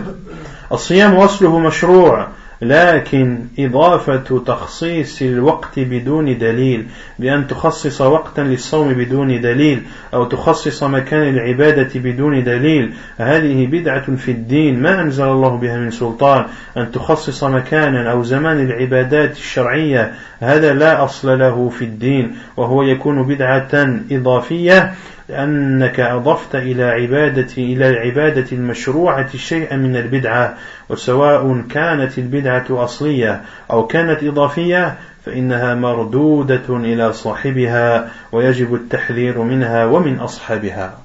الصيام 0.72 1.14
أصله 1.14 1.58
مشروع 1.58 2.28
لكن 2.62 3.38
إضافة 3.58 4.38
تخصيص 4.46 5.22
الوقت 5.22 5.78
بدون 5.78 6.38
دليل 6.38 6.86
بأن 7.18 7.46
تخصص 7.46 8.00
وقتا 8.00 8.40
للصوم 8.40 8.92
بدون 8.92 9.40
دليل 9.40 9.82
أو 10.14 10.24
تخصص 10.24 10.82
مكان 10.82 11.28
العبادة 11.28 12.00
بدون 12.00 12.44
دليل. 12.44 12.94
هذه 13.16 13.66
بدعة 13.66 14.16
في 14.16 14.30
الدين 14.30 14.82
ما 14.82 15.00
أنزل 15.00 15.24
الله 15.24 15.56
بها 15.56 15.76
من 15.76 15.90
سلطان. 15.90 16.44
أن 16.76 16.92
تخصص 16.92 17.44
مكانا 17.44 18.12
أو 18.12 18.22
زمان 18.22 18.60
العبادات 18.60 19.32
الشرعية 19.32 20.12
هذا 20.40 20.72
لا 20.72 21.04
أصل 21.04 21.38
له 21.38 21.68
في 21.68 21.84
الدين. 21.84 22.36
وهو 22.56 22.82
يكون 22.82 23.22
بدعة 23.22 24.00
إضافية 24.12 24.94
لأنك 25.28 26.00
أضفت 26.00 26.54
إلى 26.54 26.84
عبادة 26.84 27.48
إلى 27.58 27.88
العبادة 27.88 28.46
المشروعة 28.52 29.36
شيئا 29.36 29.76
من 29.76 29.96
البدعة 29.96 30.58
وسواء 30.88 31.60
كانت 31.70 32.18
البدعة 32.18 32.66
أصلية 32.70 33.42
أو 33.70 33.86
كانت 33.86 34.22
إضافية 34.22 34.98
فإنها 35.26 35.74
مردودة 35.74 36.62
إلى 36.68 37.12
صاحبها 37.12 38.10
ويجب 38.32 38.74
التحذير 38.74 39.42
منها 39.42 39.84
ومن 39.86 40.18
أصحابها. 40.18 40.98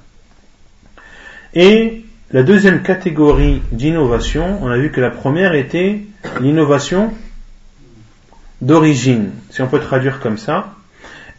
Et 1.54 2.04
la 2.30 2.42
deuxième 2.44 2.82
catégorie 2.82 3.60
d'innovation, 3.72 4.58
on 4.62 4.70
a 4.70 4.76
vu 4.76 4.92
que 4.92 5.00
la 5.00 5.10
première 5.10 5.54
était 5.54 6.00
l'innovation 6.40 7.12
d'origine, 8.60 9.30
si 9.50 9.62
on 9.62 9.66
peut 9.66 9.80
traduire 9.80 10.20
comme 10.20 10.38
ça. 10.38 10.74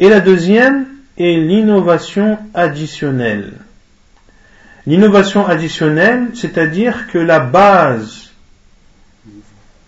Et 0.02 0.10
la 0.10 0.20
deuxième, 0.20 0.86
et 1.22 1.38
l'innovation 1.38 2.40
additionnelle. 2.56 3.52
L'innovation 4.88 5.46
additionnelle, 5.46 6.30
c'est-à-dire 6.34 7.06
que 7.12 7.20
la 7.20 7.40
base 7.40 8.32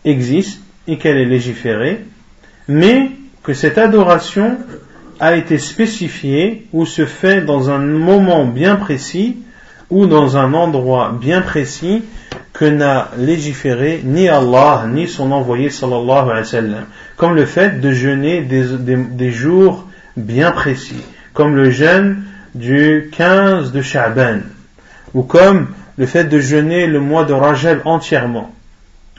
existe 0.06 0.62
et 0.88 1.00
qu'elle 1.00 1.18
est 1.18 1.26
légiférée, 1.26 2.06
mais 2.68 3.10
que 3.42 3.56
cette 3.56 3.80
adoration 3.80 4.60
a 5.20 5.36
été 5.36 5.58
spécifiée 5.58 6.68
ou 6.72 6.86
se 6.86 7.08
fait 7.08 7.42
dans 7.42 7.72
un 7.72 7.80
moment 7.80 8.46
bien 8.46 8.76
précis 8.76 9.38
ou 9.90 10.06
dans 10.06 10.38
un 10.38 10.54
endroit 10.54 11.18
bien 11.20 11.42
précis 11.42 12.04
que 12.54 12.66
n'a 12.66 13.10
légiféré 13.18 14.02
ni 14.04 14.30
Allah 14.30 14.86
ni 14.88 15.08
son 15.08 15.32
envoyé 15.32 15.72
sallallahu 15.72 16.30
alayhi 16.30 16.38
wa 16.38 16.44
sallam. 16.44 16.86
Comme 17.18 17.34
le 17.34 17.48
fait 17.48 17.82
de 17.82 17.92
jeûner 17.92 18.42
des 18.42 19.32
jours 19.32 19.88
bien 20.16 20.52
précis 20.52 21.04
comme 21.34 21.56
le 21.56 21.70
jeûne 21.70 22.24
du 22.56 23.10
15 23.12 23.72
de 23.72 23.82
Sha'ban, 23.82 24.40
ou 25.14 25.24
comme 25.24 25.70
le 25.98 26.06
fait 26.06 26.26
de 26.26 26.40
jeûner 26.40 26.88
le 26.88 27.00
mois 27.00 27.26
de 27.26 27.34
Rajab 27.34 27.82
entièrement. 27.86 28.54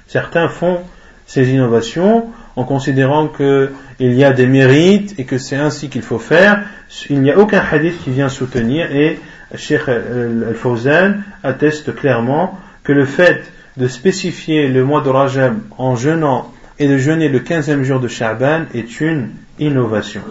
Certains 0.06 0.48
font 0.48 0.80
ces 1.26 1.50
innovations 1.50 2.26
en 2.56 2.64
considérant 2.64 3.28
qu'il 3.28 3.72
y 3.98 4.24
a 4.24 4.32
des 4.32 4.46
mérites 4.46 5.18
et 5.18 5.24
que 5.24 5.38
c'est 5.38 5.56
ainsi 5.56 5.88
qu'il 5.88 6.02
faut 6.02 6.18
faire. 6.18 6.64
Il 7.10 7.20
n'y 7.20 7.30
a 7.30 7.38
aucun 7.38 7.62
hadith 7.70 8.02
qui 8.02 8.10
vient 8.10 8.28
soutenir 8.28 8.94
et 8.94 9.18
Sheikh 9.56 9.88
Al-Fawzan 9.88 11.22
atteste 11.42 11.94
clairement 11.94 12.58
que 12.82 12.92
le 12.92 13.06
fait 13.06 13.42
de 13.76 13.88
spécifier 13.88 14.68
le 14.68 14.84
mois 14.84 15.00
de 15.00 15.08
Rajab 15.08 15.58
en 15.78 15.96
jeûnant 15.96 16.52
et 16.78 16.86
de 16.86 16.98
jeûner 16.98 17.28
le 17.28 17.40
15e 17.40 17.82
jour 17.82 18.00
de 18.00 18.08
Sha'ban 18.08 18.64
est 18.74 19.00
une 19.00 19.30
innovation. 19.58 20.22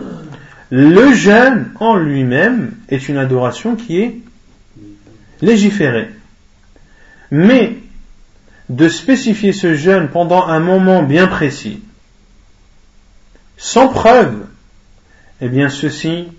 Le 0.76 1.14
jeûne 1.14 1.70
en 1.80 1.98
lui-même 1.98 2.72
est 2.90 3.08
une 3.08 3.20
adoration 3.20 3.76
qui 3.76 4.00
est 4.00 4.18
légiférée. 5.40 6.10
Mais 7.30 7.78
de 8.70 8.90
spécifier 8.90 9.54
ce 9.54 9.76
jeûne 9.76 10.08
pendant 10.08 10.48
un 10.48 10.60
moment 10.60 11.04
bien 11.04 11.28
précis, 11.28 11.80
sans 13.56 13.88
preuve, 13.90 14.48
eh 15.42 15.48
bien 15.48 15.70
ceci 15.70 16.30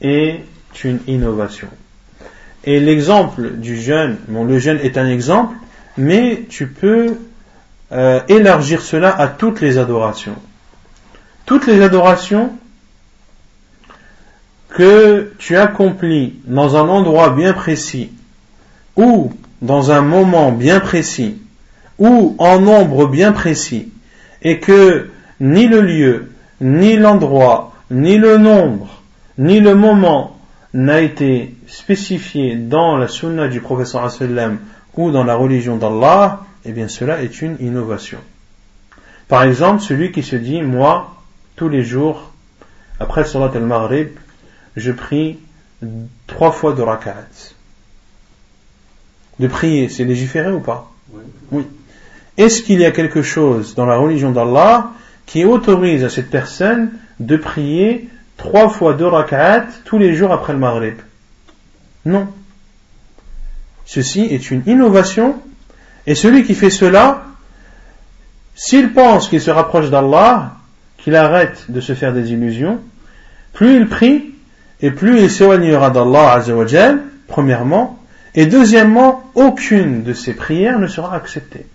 est 0.00 0.42
une 0.84 1.00
innovation. 1.08 1.66
Et 2.62 2.78
l'exemple 2.78 3.54
du 3.56 3.76
jeûne, 3.80 4.16
bon 4.28 4.44
le 4.44 4.60
jeûne 4.60 4.78
est 4.84 4.96
un 4.96 5.08
exemple, 5.08 5.56
mais 5.98 6.46
tu 6.48 6.68
peux 6.68 7.16
euh, 7.90 8.20
élargir 8.28 8.80
cela 8.80 9.10
à 9.10 9.26
toutes 9.26 9.60
les 9.60 9.78
adorations. 9.78 10.36
Toutes 11.46 11.66
les 11.66 11.82
adorations 11.82 12.52
que 14.72 15.32
tu 15.38 15.56
accomplis 15.56 16.34
dans 16.44 16.76
un 16.76 16.88
endroit 16.88 17.30
bien 17.30 17.52
précis, 17.52 18.10
ou 18.96 19.32
dans 19.60 19.90
un 19.90 20.02
moment 20.02 20.50
bien 20.50 20.80
précis, 20.80 21.38
ou 21.98 22.34
en 22.38 22.60
nombre 22.60 23.06
bien 23.06 23.32
précis, 23.32 23.92
et 24.40 24.58
que 24.58 25.10
ni 25.40 25.66
le 25.66 25.80
lieu, 25.80 26.32
ni 26.60 26.96
l'endroit, 26.96 27.74
ni 27.90 28.16
le 28.16 28.38
nombre, 28.38 29.02
ni 29.38 29.60
le 29.60 29.74
moment 29.74 30.36
n'a 30.74 31.00
été 31.00 31.54
spécifié 31.66 32.56
dans 32.56 32.96
la 32.96 33.08
sunna 33.08 33.48
du 33.48 33.60
professeur 33.60 34.10
sallam 34.10 34.58
ou 34.96 35.10
dans 35.10 35.24
la 35.24 35.34
religion 35.34 35.76
d'Allah, 35.76 36.40
eh 36.64 36.72
bien 36.72 36.88
cela 36.88 37.22
est 37.22 37.42
une 37.42 37.56
innovation. 37.60 38.18
Par 39.28 39.44
exemple, 39.44 39.82
celui 39.82 40.12
qui 40.12 40.22
se 40.22 40.36
dit, 40.36 40.62
moi, 40.62 41.14
tous 41.56 41.68
les 41.68 41.82
jours, 41.82 42.32
après 43.00 43.24
Salat 43.24 43.50
al-Maghrib, 43.54 44.08
je 44.76 44.92
prie 44.92 45.38
trois 46.26 46.52
fois 46.52 46.72
de 46.72 46.82
rak'at. 46.82 47.54
De 49.38 49.46
prier, 49.48 49.88
c'est 49.88 50.04
légiféré 50.04 50.52
ou 50.52 50.60
pas 50.60 50.90
Oui. 51.50 51.66
Est-ce 52.36 52.62
qu'il 52.62 52.80
y 52.80 52.84
a 52.84 52.90
quelque 52.90 53.22
chose 53.22 53.74
dans 53.74 53.86
la 53.86 53.96
religion 53.96 54.30
d'Allah 54.30 54.90
qui 55.26 55.44
autorise 55.44 56.04
à 56.04 56.10
cette 56.10 56.30
personne 56.30 56.92
de 57.20 57.36
prier 57.36 58.08
trois 58.36 58.68
fois 58.68 58.94
de 58.94 59.04
rak'at 59.04 59.66
tous 59.84 59.98
les 59.98 60.14
jours 60.14 60.32
après 60.32 60.52
le 60.52 60.58
maghrib? 60.58 60.96
Non. 62.04 62.28
Ceci 63.84 64.22
est 64.22 64.50
une 64.50 64.62
innovation 64.66 65.40
et 66.06 66.14
celui 66.14 66.44
qui 66.44 66.54
fait 66.54 66.70
cela, 66.70 67.24
s'il 68.54 68.92
pense 68.92 69.28
qu'il 69.28 69.40
se 69.40 69.50
rapproche 69.50 69.90
d'Allah, 69.90 70.56
qu'il 70.98 71.14
arrête 71.16 71.66
de 71.68 71.80
se 71.80 71.94
faire 71.94 72.12
des 72.12 72.32
illusions, 72.32 72.80
plus 73.52 73.76
il 73.76 73.88
prie, 73.88 74.31
et 74.82 74.90
plus 74.90 75.22
il 75.22 75.30
s'éloignera 75.30 75.90
d'Allah 75.90 76.32
Azzawajal, 76.32 77.00
premièrement, 77.28 77.98
et 78.34 78.46
deuxièmement, 78.46 79.24
aucune 79.34 80.02
de 80.02 80.12
ses 80.12 80.34
prières 80.34 80.78
ne 80.78 80.86
sera 80.86 81.14
acceptée. 81.14 81.66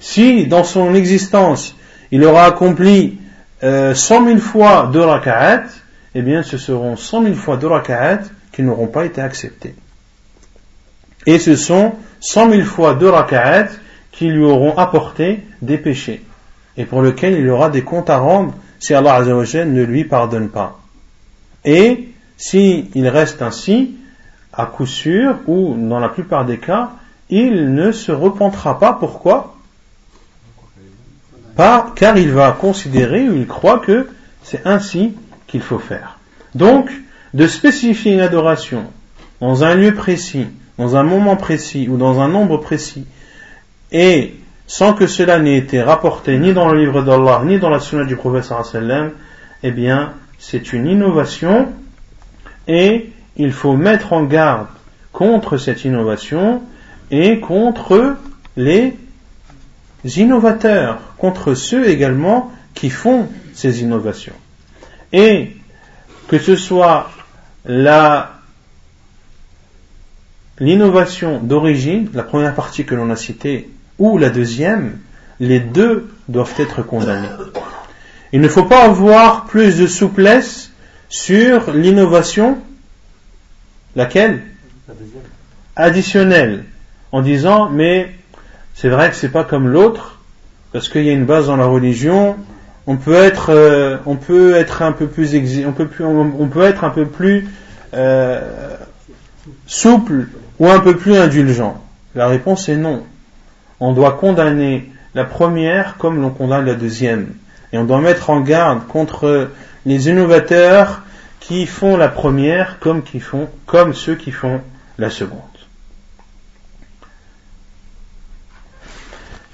Si 0.00 0.46
dans 0.46 0.64
son 0.64 0.94
existence 0.94 1.76
il 2.10 2.24
aura 2.24 2.44
accompli 2.44 3.18
euh, 3.62 3.94
cent 3.94 4.20
mille 4.20 4.40
fois 4.40 4.90
deux 4.92 5.00
raka'at, 5.00 5.64
eh 6.14 6.22
bien 6.22 6.42
ce 6.42 6.58
seront 6.58 6.96
cent 6.96 7.20
mille 7.20 7.36
fois 7.36 7.56
deux 7.56 7.68
raka'at 7.68 8.20
qui 8.52 8.62
n'auront 8.62 8.88
pas 8.88 9.04
été 9.04 9.20
acceptées. 9.20 9.74
Et 11.26 11.38
ce 11.38 11.56
sont 11.56 11.92
cent 12.20 12.48
mille 12.48 12.64
fois 12.64 12.94
deux 12.94 13.08
raka'at 13.08 13.68
qui 14.10 14.26
lui 14.28 14.44
auront 14.44 14.76
apporté 14.76 15.44
des 15.62 15.78
péchés 15.78 16.22
et 16.76 16.84
pour 16.84 17.02
lesquels 17.02 17.38
il 17.38 17.48
aura 17.48 17.70
des 17.70 17.82
comptes 17.82 18.10
à 18.10 18.18
rendre 18.18 18.54
si 18.78 18.94
Allah 18.94 19.14
Azzawajal 19.14 19.72
ne 19.72 19.82
lui 19.82 20.04
pardonne 20.04 20.48
pas. 20.48 20.81
Et 21.64 22.08
s'il 22.36 23.08
reste 23.08 23.42
ainsi, 23.42 23.94
à 24.52 24.66
coup 24.66 24.86
sûr, 24.86 25.36
ou 25.46 25.74
dans 25.76 26.00
la 26.00 26.08
plupart 26.08 26.44
des 26.44 26.58
cas, 26.58 26.90
il 27.30 27.74
ne 27.74 27.92
se 27.92 28.12
repentira 28.12 28.78
pas. 28.78 28.92
Pourquoi? 28.92 29.56
Car 31.56 32.16
il 32.16 32.30
va 32.30 32.52
considérer 32.52 33.28
ou 33.28 33.36
il 33.36 33.46
croit 33.46 33.78
que 33.78 34.08
c'est 34.42 34.66
ainsi 34.66 35.14
qu'il 35.46 35.62
faut 35.62 35.78
faire. 35.78 36.18
Donc, 36.54 36.90
de 37.34 37.46
spécifier 37.46 38.14
une 38.14 38.20
adoration 38.20 38.84
dans 39.40 39.64
un 39.64 39.74
lieu 39.74 39.94
précis, 39.94 40.46
dans 40.78 40.96
un 40.96 41.02
moment 41.02 41.36
précis 41.36 41.88
ou 41.88 41.96
dans 41.96 42.20
un 42.20 42.28
nombre 42.28 42.58
précis, 42.58 43.06
et 43.90 44.34
sans 44.66 44.94
que 44.94 45.06
cela 45.06 45.38
n'ait 45.38 45.58
été 45.58 45.82
rapporté 45.82 46.38
ni 46.38 46.52
dans 46.52 46.68
le 46.68 46.80
livre 46.80 47.02
d'Allah 47.02 47.42
ni 47.44 47.58
dans 47.58 47.70
la 47.70 47.80
sunna 47.80 48.04
du 48.04 48.16
prophète 48.16 48.50
eh 49.62 49.70
bien, 49.70 50.12
c'est 50.42 50.72
une 50.72 50.88
innovation 50.88 51.72
et 52.66 53.12
il 53.36 53.52
faut 53.52 53.76
mettre 53.76 54.12
en 54.12 54.24
garde 54.24 54.66
contre 55.12 55.56
cette 55.56 55.84
innovation 55.84 56.62
et 57.12 57.38
contre 57.38 58.16
les 58.56 58.96
innovateurs, 60.04 60.98
contre 61.16 61.54
ceux 61.54 61.88
également 61.88 62.50
qui 62.74 62.90
font 62.90 63.28
ces 63.54 63.82
innovations. 63.82 64.34
Et 65.12 65.52
que 66.26 66.40
ce 66.40 66.56
soit 66.56 67.08
l'innovation 70.58 71.38
d'origine, 71.38 72.10
la 72.14 72.24
première 72.24 72.56
partie 72.56 72.84
que 72.84 72.96
l'on 72.96 73.10
a 73.10 73.16
citée, 73.16 73.70
ou 74.00 74.18
la 74.18 74.30
deuxième, 74.30 74.98
les 75.38 75.60
deux 75.60 76.12
doivent 76.28 76.54
être 76.58 76.82
condamnés. 76.82 77.28
Il 78.32 78.40
ne 78.40 78.48
faut 78.48 78.64
pas 78.64 78.84
avoir 78.84 79.44
plus 79.44 79.78
de 79.78 79.86
souplesse 79.86 80.70
sur 81.08 81.72
l'innovation, 81.72 82.58
laquelle? 83.94 84.42
Additionnelle, 85.76 86.64
en 87.12 87.20
disant 87.20 87.68
mais 87.68 88.10
c'est 88.74 88.88
vrai 88.88 89.10
que 89.10 89.16
c'est 89.16 89.28
pas 89.28 89.44
comme 89.44 89.68
l'autre, 89.68 90.18
parce 90.72 90.88
qu'il 90.88 91.04
y 91.04 91.10
a 91.10 91.12
une 91.12 91.26
base 91.26 91.46
dans 91.46 91.56
la 91.56 91.66
religion, 91.66 92.36
on 92.86 92.96
peut 92.96 93.14
être, 93.14 93.50
euh, 93.50 93.98
on 94.06 94.16
peut 94.16 94.56
être 94.56 94.82
un 94.82 94.92
peu 94.92 95.06
plus, 95.06 95.36
on 95.66 95.72
peut, 95.72 95.86
plus, 95.86 96.04
on, 96.04 96.48
peut 96.48 96.62
être 96.62 96.84
un 96.84 96.90
peu 96.90 97.06
plus 97.06 97.48
euh, 97.94 98.76
souple 99.66 100.28
ou 100.58 100.68
un 100.68 100.80
peu 100.80 100.96
plus 100.96 101.16
indulgent. 101.16 101.80
La 102.14 102.26
réponse 102.26 102.68
est 102.68 102.76
non. 102.76 103.04
On 103.78 103.92
doit 103.92 104.12
condamner 104.12 104.90
la 105.14 105.24
première 105.24 105.96
comme 105.98 106.20
l'on 106.20 106.30
condamne 106.30 106.64
la 106.64 106.74
deuxième. 106.74 107.34
Et 107.73 107.77
on 107.77 107.83
doit 107.83 107.99
mettre 107.99 108.29
en 108.29 108.41
garde 108.41 108.87
contre 108.87 109.49
les 109.85 110.09
innovateurs 110.09 111.01
qui 111.39 111.65
font 111.65 111.97
la 111.97 112.07
première 112.07 112.79
comme, 112.79 113.03
qui 113.03 113.19
font, 113.19 113.49
comme 113.65 113.93
ceux 113.93 114.15
qui 114.15 114.31
font 114.31 114.61
la 114.97 115.09
seconde. 115.09 115.41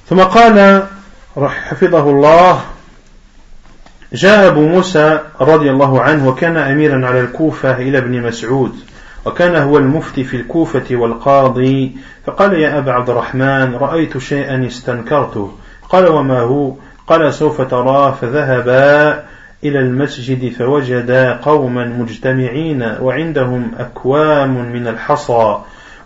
ثم 0.10 0.20
قال 0.24 0.88
حفظه 1.38 2.10
الله 2.10 2.62
جاء 4.14 4.48
أبو 4.48 4.68
موسى 4.68 5.20
رضي 5.42 5.70
الله 5.70 6.02
عنه 6.02 6.28
وكان 6.28 6.58
أميرا 6.58 7.08
على 7.08 7.20
الكوفة 7.20 7.78
إلى 7.78 7.98
ابن 7.98 8.22
مسعود 8.22 8.76
وكان 9.26 9.56
هو 9.56 9.78
المفتي 9.78 10.24
في 10.24 10.38
الكوفة 10.38 10.96
والقاضي 10.96 11.96
فقال 12.26 12.54
يا 12.54 12.78
أبا 12.78 12.92
عبد 12.92 13.10
الرحمن 13.10 13.76
رأيت 13.76 14.18
شيئا 14.18 14.68
استنكرته 14.68 15.58
قال 15.90 16.08
وما 16.08 16.40
هو 16.40 16.74
قال 17.09 17.35
سوف 17.35 17.61
تراه 17.61 18.11
فذهبا 18.11 19.23
إلى 19.65 19.79
المسجد 19.79 20.53
فوجدا 20.53 21.33
قوما 21.33 21.85
مجتمعين 21.85 22.83
وعندهم 23.01 23.71
أكوام 23.79 24.73
من 24.73 24.89
الحصى 24.89 25.59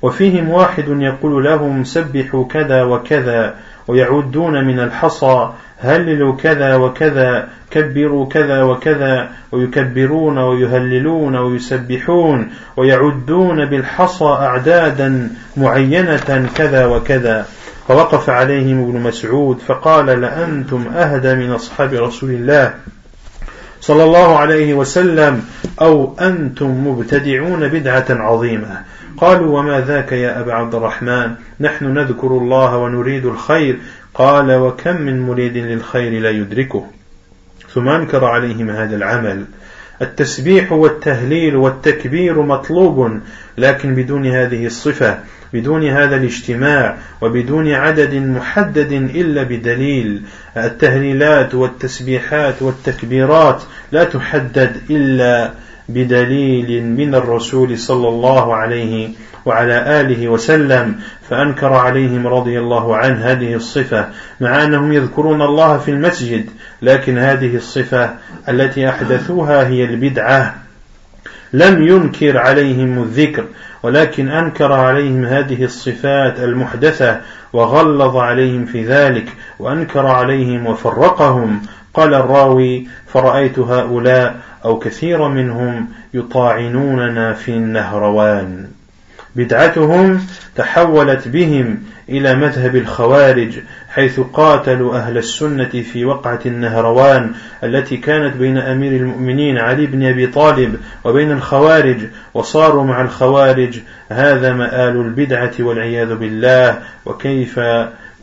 وفيهم 0.03 0.51
واحد 0.51 0.85
يقول 0.89 1.45
لهم 1.45 1.85
سبحوا 1.85 2.45
كذا 2.45 2.83
وكذا 2.83 3.55
ويعدون 3.89 4.65
من 4.65 4.81
الحصى 4.81 5.51
هللوا 5.79 6.37
كذا 6.37 6.77
وكذا 6.77 7.49
كبروا 7.71 8.27
كذا 8.27 8.63
وكذا 8.63 9.29
ويكبرون 9.53 10.39
ويهللون 10.39 11.37
ويسبحون 11.37 12.51
ويعدون 12.77 13.65
بالحصى 13.65 14.25
أعدادا 14.25 15.31
معينة 15.57 16.49
كذا 16.55 16.87
وكذا. 16.87 17.47
فوقف 17.89 18.31
عليهم 18.31 18.83
ابن 18.83 19.01
مسعود 19.01 19.59
فقال 19.59 20.07
لأنتم 20.07 20.87
أهدى 20.89 21.35
من 21.35 21.51
أصحاب 21.51 21.93
رسول 21.93 22.31
الله 22.31 22.75
صلى 23.81 24.05
الله 24.05 24.39
عليه 24.39 24.75
وسلم 24.75 25.45
أو 25.81 26.17
أنتم 26.21 26.89
مبتدعون 26.89 27.69
بدعة 27.69 28.07
عظيمة. 28.11 28.83
قالوا 29.17 29.59
وما 29.59 29.81
ذاك 29.81 30.13
يا 30.13 30.41
أبا 30.41 30.53
عبد 30.53 30.75
الرحمن؟ 30.75 31.35
نحن 31.61 31.85
نذكر 31.85 32.27
الله 32.27 32.77
ونريد 32.77 33.27
الخير. 33.27 33.79
قال 34.15 34.53
وكم 34.53 35.01
من 35.01 35.21
مريد 35.21 35.57
للخير 35.57 36.23
لا 36.23 36.31
يدركه. 36.31 36.87
ثم 37.75 37.89
أنكر 37.89 38.25
عليهم 38.25 38.71
هذا 38.71 38.97
العمل. 38.97 39.45
التسبيح 40.03 40.73
والتهليل 40.73 41.57
والتكبير 41.57 42.43
مطلوب 42.43 43.21
لكن 43.59 43.95
بدون 43.95 44.27
هذه 44.27 44.67
الصفة 44.67 45.19
بدون 45.53 45.89
هذا 45.89 46.17
الاجتماع 46.17 46.97
وبدون 47.21 47.73
عدد 47.73 48.15
محدد 48.15 48.93
إلا 48.93 49.43
بدليل. 49.43 50.23
التهليلات 50.57 51.55
والتسبيحات 51.55 52.63
والتكبيرات 52.63 53.63
لا 53.93 54.05
تحدد 54.05 54.77
إلا 54.91 55.53
بدليل 55.89 56.85
من 56.85 57.15
الرسول 57.15 57.79
صلى 57.79 58.09
الله 58.09 58.55
عليه 58.55 59.09
وعلى 59.47 60.01
آله 60.01 60.29
وسلم 60.29 61.01
فأنكر 61.29 61.73
عليهم 61.73 62.27
رضي 62.27 62.59
الله 62.59 62.97
عنه 62.97 63.25
هذه 63.25 63.55
الصفة 63.55 64.09
مع 64.41 64.65
أنهم 64.65 64.93
يذكرون 64.93 65.43
الله 65.43 65.79
في 65.79 65.91
المسجد 65.91 66.47
لكن 66.83 67.19
هذه 67.19 67.57
الصفة 67.57 68.11
التي 68.49 68.89
أحدثوها 68.89 69.67
هي 69.67 69.85
البدعة. 69.85 70.55
لم 71.53 71.83
ينكر 71.83 72.39
عليهم 72.39 73.03
الذكر 73.03 73.45
ولكن 73.83 74.29
أنكر 74.29 74.73
عليهم 74.73 75.25
هذه 75.25 75.65
الصفات 75.65 76.41
المحدثة 76.41 77.21
وغلظ 77.53 78.17
عليهم 78.17 78.65
في 78.65 78.85
ذلك 78.85 79.27
وأنكر 79.59 80.07
عليهم 80.07 80.67
وفرقهم. 80.67 81.63
قال 81.95 82.15
الراوي 82.15 82.87
فرأيت 83.07 83.59
هؤلاء 83.59 84.37
أو 84.65 84.79
كثير 84.79 85.29
منهم 85.29 85.89
يطاعنوننا 86.15 87.33
في 87.33 87.49
النهروان. 87.49 88.69
بدعتهم 89.37 90.27
تحولت 90.57 91.29
بهم 91.29 91.83
إلى 92.09 92.35
مذهب 92.35 92.77
الخوارج 92.77 93.59
حيث 93.89 94.21
قاتلوا 94.21 94.97
أهل 94.97 95.19
السنة 95.19 95.69
في 95.69 96.05
وقعة 96.05 96.41
النهروان 96.47 97.33
التي 97.65 97.97
كانت 97.97 98.37
بين 98.37 98.59
أمير 98.59 98.93
المؤمنين 98.93 99.59
علي 99.59 99.87
بن 99.87 100.07
أبي 100.07 100.27
طالب 100.27 100.77
وبين 101.05 101.33
الخوارج 101.33 101.99
وصاروا 102.35 102.85
مع 102.85 103.03
الخوارج 103.03 103.79
هذا 104.09 104.53
مآل 104.53 104.97
البدعة 104.97 105.53
والعياذ 105.61 106.15
بالله 106.15 106.83
وكيف 107.07 107.61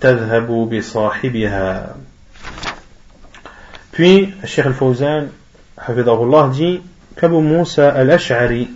تذهب 0.01 0.47
بصاحبها. 0.47 1.95
Puis, 3.91 4.33
Cheikh 4.45 4.65
Al-Fawzan, 4.65 5.27
Hafidahullah, 5.79 6.49
dit 6.49 6.81
qu'Abu 7.15 7.41
Musa 7.41 7.89
al-Ash'ari, 7.91 8.69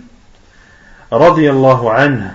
radiallahu 1.10 1.88
anhu, 1.88 2.30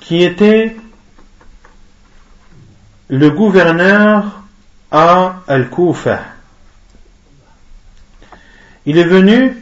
qui 0.00 0.22
était 0.22 0.76
le 3.08 3.30
gouverneur 3.30 4.42
à 4.90 5.40
Al-Kufa. 5.46 6.20
Il 8.86 8.98
est 8.98 9.04
venu 9.04 9.56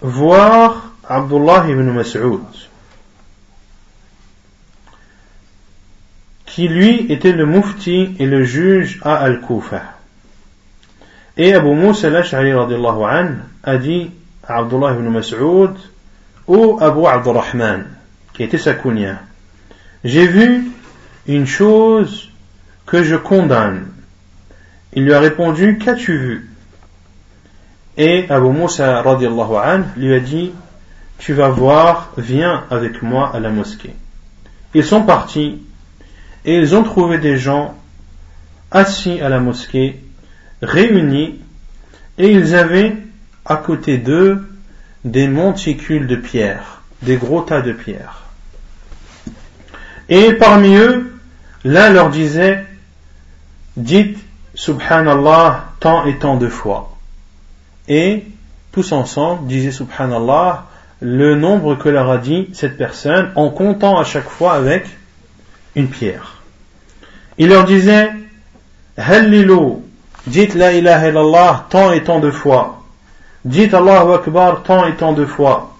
voir 0.00 0.92
Abdullah 1.06 1.66
ibn 1.68 1.90
Mas'ud, 1.90 2.40
qui 6.54 6.68
lui 6.68 7.10
était 7.10 7.32
le 7.32 7.46
mufti 7.46 8.14
et 8.20 8.26
le 8.26 8.44
juge 8.44 9.00
à 9.02 9.16
Al-Kufa. 9.16 9.82
Et 11.36 11.52
Abu 11.52 11.74
Musa 11.74 12.06
al-Ash'ari 12.06 12.52
a 12.52 13.76
dit 13.76 14.12
à 14.46 14.58
Abdullah 14.58 14.92
ibn 14.92 15.08
Mas'ud 15.08 15.72
ou 16.46 16.78
Abu 16.80 17.06
Abdurrahman, 17.06 17.86
qui 18.32 18.44
était 18.44 18.58
sa 18.58 18.74
kunya, 18.74 19.18
j'ai 20.04 20.28
vu 20.28 20.70
une 21.26 21.44
chose 21.44 22.30
que 22.86 23.02
je 23.02 23.16
condamne. 23.16 23.88
Il 24.92 25.06
lui 25.06 25.12
a 25.12 25.18
répondu, 25.18 25.78
qu'as-tu 25.78 26.16
vu? 26.16 26.50
Et 27.96 28.26
Abu 28.30 28.50
Musa 28.50 29.02
an, 29.04 29.80
lui 29.96 30.14
a 30.14 30.20
dit, 30.20 30.52
tu 31.18 31.32
vas 31.32 31.48
voir, 31.48 32.12
viens 32.16 32.62
avec 32.70 33.02
moi 33.02 33.32
à 33.34 33.40
la 33.40 33.50
mosquée. 33.50 33.96
Ils 34.72 34.84
sont 34.84 35.02
partis 35.02 35.60
et 36.44 36.56
ils 36.56 36.74
ont 36.74 36.82
trouvé 36.82 37.18
des 37.18 37.36
gens 37.36 37.74
assis 38.70 39.20
à 39.20 39.28
la 39.28 39.40
mosquée, 39.40 40.00
réunis, 40.62 41.40
et 42.18 42.30
ils 42.30 42.54
avaient 42.54 42.96
à 43.44 43.56
côté 43.56 43.98
d'eux 43.98 44.46
des 45.04 45.28
monticules 45.28 46.06
de 46.06 46.16
pierres, 46.16 46.82
des 47.02 47.16
gros 47.16 47.42
tas 47.42 47.60
de 47.60 47.72
pierres. 47.72 48.22
Et 50.08 50.34
parmi 50.34 50.74
eux, 50.76 51.14
l'un 51.64 51.90
leur 51.90 52.10
disait, 52.10 52.64
dites 53.76 54.18
Subhanallah 54.54 55.72
tant 55.80 56.04
et 56.06 56.18
tant 56.18 56.36
de 56.36 56.48
fois. 56.48 56.96
Et 57.88 58.24
tous 58.72 58.92
ensemble 58.92 59.46
disaient 59.46 59.72
Subhanallah 59.72 60.66
le 61.00 61.34
nombre 61.34 61.74
que 61.74 61.88
leur 61.88 62.10
a 62.10 62.18
dit 62.18 62.48
cette 62.52 62.76
personne 62.76 63.30
en 63.34 63.50
comptant 63.50 63.98
à 63.98 64.04
chaque 64.04 64.28
fois 64.28 64.54
avec 64.54 64.86
une 65.74 65.88
pierre. 65.88 66.33
Il 67.38 67.48
leur 67.48 67.64
disait 67.64 68.10
Hallilu, 68.96 69.78
dites 70.26 70.54
la 70.54 70.72
ilaha 70.72 71.08
illallah 71.08 71.66
tant 71.68 71.92
et 71.92 72.02
tant 72.02 72.20
de 72.20 72.30
fois. 72.30 72.82
Dites 73.44 73.74
Allahu 73.74 74.12
Akbar 74.14 74.62
tant 74.62 74.86
et 74.86 74.94
tant 74.94 75.12
de 75.12 75.26
fois. 75.26 75.74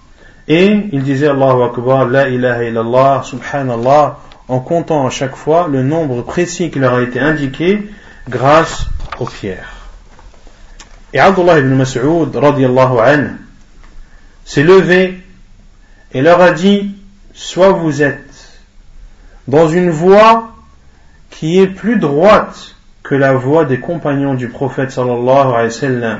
Et 0.47 0.87
il 0.91 1.03
disait 1.03 1.29
Allahu 1.29 1.63
Akbar, 1.63 2.05
la 2.05 2.29
ilaha 2.29 2.63
illallah, 2.63 3.21
subhanallah, 3.23 4.19
en 4.47 4.59
comptant 4.59 5.07
à 5.07 5.09
chaque 5.09 5.35
fois 5.35 5.67
le 5.71 5.81
nombre 5.81 6.21
précis 6.21 6.69
qui 6.69 6.79
leur 6.79 6.95
a 6.95 7.01
été 7.01 7.19
indiqué 7.19 7.89
grâce 8.29 8.85
aux 9.19 9.25
pierres. 9.25 9.73
Et 11.13 11.19
Abdullah 11.19 11.59
ibn 11.59 11.73
Mas'ud, 11.73 12.35
radiallahu 12.35 12.99
anhu, 12.99 13.31
s'est 14.43 14.63
levé 14.63 15.23
et 16.11 16.21
leur 16.21 16.41
a 16.41 16.51
dit, 16.51 16.91
soit 17.33 17.69
vous 17.69 18.03
êtes 18.03 18.59
dans 19.47 19.67
une 19.67 19.89
voie 19.89 20.54
qui 21.35 21.59
est 21.59 21.67
plus 21.67 21.97
droite 21.97 22.75
que 23.03 23.13
la 23.13 23.33
voie 23.33 23.65
des 23.65 23.79
compagnons 23.79 24.35
du 24.35 24.47
prophète 24.47 24.91
sallallahu 24.91 25.53
alayhi 25.53 25.65
wa 25.65 25.69
sallam, 25.69 26.19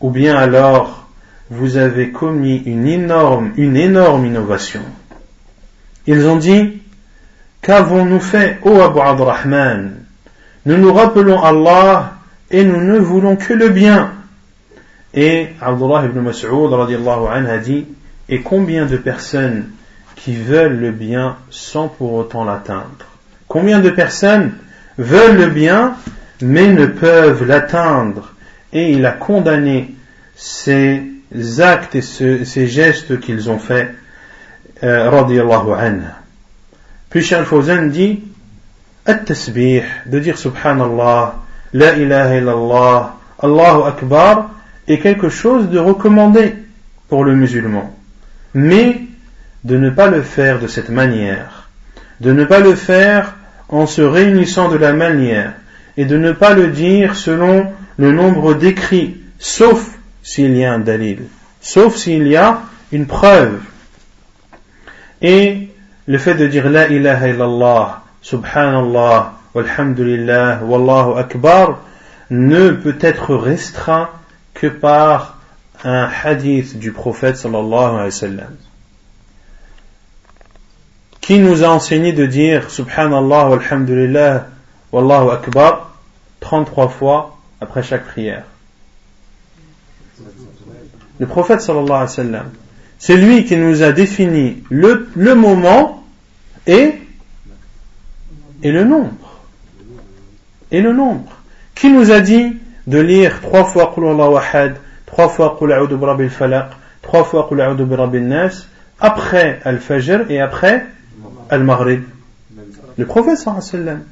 ou 0.00 0.10
bien 0.10 0.36
alors 0.36 1.06
vous 1.48 1.76
avez 1.76 2.10
commis 2.10 2.56
une 2.66 2.88
énorme, 2.88 3.52
une 3.56 3.76
énorme 3.76 4.26
innovation. 4.26 4.82
Ils 6.08 6.26
ont 6.26 6.36
dit, 6.36 6.82
qu'avons-nous 7.62 8.18
fait, 8.18 8.58
ô 8.64 8.80
Abu 8.80 8.98
Abdurrahman 9.00 9.94
Nous 10.66 10.76
nous 10.76 10.92
rappelons 10.92 11.40
Allah 11.40 12.14
et 12.50 12.64
nous 12.64 12.82
ne 12.82 12.98
voulons 12.98 13.36
que 13.36 13.54
le 13.54 13.68
bien. 13.68 14.12
Et 15.14 15.50
Abdullah 15.60 16.04
ibn 16.04 16.18
Mas'ud 16.18 16.72
a 16.72 17.58
dit, 17.58 17.86
et 18.28 18.40
combien 18.42 18.86
de 18.86 18.96
personnes 18.96 19.66
qui 20.16 20.34
veulent 20.34 20.78
le 20.80 20.90
bien 20.90 21.36
sans 21.48 21.86
pour 21.86 22.14
autant 22.14 22.44
l'atteindre? 22.44 23.15
Combien 23.48 23.80
de 23.80 23.90
personnes 23.90 24.52
veulent 24.98 25.36
le 25.36 25.48
bien 25.48 25.96
mais 26.42 26.68
ne 26.68 26.86
peuvent 26.86 27.44
l'atteindre? 27.44 28.34
Et 28.72 28.92
il 28.92 29.06
a 29.06 29.12
condamné 29.12 29.94
ces 30.34 31.02
actes 31.58 31.94
et 31.94 32.02
ces 32.02 32.66
gestes 32.66 33.20
qu'ils 33.20 33.50
ont 33.50 33.58
faits, 33.58 33.94
euh. 34.82 35.24
Puis 37.08 37.22
Cheikh 37.22 37.44
Fawzan 37.44 37.88
dit, 37.88 38.22
At-tasbih, 39.06 39.82
de 40.06 40.18
dire 40.18 40.36
Subhanallah, 40.36 41.36
La 41.72 41.96
ilaha 41.96 42.36
illallah, 42.36 43.14
Allahu 43.42 43.86
Akbar, 43.86 44.50
est 44.86 44.98
quelque 44.98 45.28
chose 45.28 45.70
de 45.70 45.78
recommandé 45.78 46.54
pour 47.08 47.24
le 47.24 47.34
musulman. 47.34 47.94
Mais 48.54 49.00
de 49.64 49.78
ne 49.78 49.90
pas 49.90 50.08
le 50.08 50.22
faire 50.22 50.58
de 50.58 50.66
cette 50.66 50.90
manière, 50.90 51.55
de 52.20 52.32
ne 52.32 52.44
pas 52.44 52.60
le 52.60 52.74
faire 52.74 53.34
en 53.68 53.86
se 53.86 54.02
réunissant 54.02 54.70
de 54.70 54.76
la 54.76 54.92
manière, 54.92 55.54
et 55.96 56.04
de 56.04 56.16
ne 56.16 56.32
pas 56.32 56.54
le 56.54 56.68
dire 56.68 57.16
selon 57.16 57.72
le 57.98 58.12
nombre 58.12 58.54
d'écrits, 58.54 59.20
sauf 59.38 59.98
s'il 60.22 60.56
y 60.56 60.64
a 60.64 60.72
un 60.72 60.78
dalil, 60.78 61.24
sauf 61.60 61.96
s'il 61.96 62.26
y 62.28 62.36
a 62.36 62.62
une 62.92 63.06
preuve. 63.06 63.60
Et 65.22 65.68
le 66.06 66.18
fait 66.18 66.34
de 66.34 66.46
dire 66.46 66.68
La 66.68 66.88
ilaha 66.88 67.28
illallah, 67.28 68.02
subhanallah, 68.22 69.32
walhamdulillah, 69.54 70.60
wallahu 70.64 71.18
akbar, 71.18 71.80
ne 72.30 72.70
peut 72.70 72.98
être 73.00 73.34
restreint 73.34 74.10
que 74.54 74.66
par 74.66 75.38
un 75.84 76.08
hadith 76.24 76.78
du 76.78 76.92
prophète 76.92 77.36
sallallahu 77.36 77.94
alayhi 77.94 78.04
wa 78.04 78.10
sallam 78.10 78.56
qui 81.26 81.40
nous 81.40 81.64
a 81.64 81.68
enseigné 81.68 82.12
de 82.12 82.24
dire 82.24 82.70
subhanallah 82.70 83.48
walhamdulillah 83.48 84.46
wallahu 84.92 85.30
akbar 85.30 85.90
33 86.38 86.88
fois 86.88 87.36
après 87.60 87.82
chaque 87.82 88.04
prière. 88.04 88.44
Le 91.18 91.26
prophète 91.26 91.60
sallallahu 91.60 91.90
alayhi 91.90 92.02
wa 92.02 92.06
sallam 92.06 92.50
c'est 93.00 93.16
lui 93.16 93.44
qui 93.44 93.56
nous 93.56 93.82
a 93.82 93.90
défini 93.90 94.62
le, 94.70 95.08
le 95.16 95.34
moment 95.34 96.04
et 96.68 96.94
et 98.62 98.70
le 98.70 98.84
nombre. 98.84 99.40
Et 100.70 100.80
le 100.80 100.92
nombre. 100.92 101.32
Qui 101.74 101.90
nous 101.90 102.12
a 102.12 102.20
dit 102.20 102.56
de 102.86 103.00
lire 103.00 103.40
trois 103.40 103.64
fois 103.64 103.92
Qul 103.92 104.04
Ahad, 104.06 104.76
trois 105.06 105.28
fois 105.28 105.56
Qul 105.58 105.72
A'udhu 105.72 106.28
Falaq, 106.28 106.70
trois 107.02 107.24
fois 107.24 107.46
Qul 107.48 107.60
A'udhu 107.60 108.20
Nas, 108.20 108.66
après 109.00 109.58
Al-Fajr 109.64 110.30
et 110.30 110.40
après 110.40 110.86
Al-Maghrib 111.50 112.02
Le 112.96 113.06
prophète 113.06 113.38
sallam. 113.38 114.02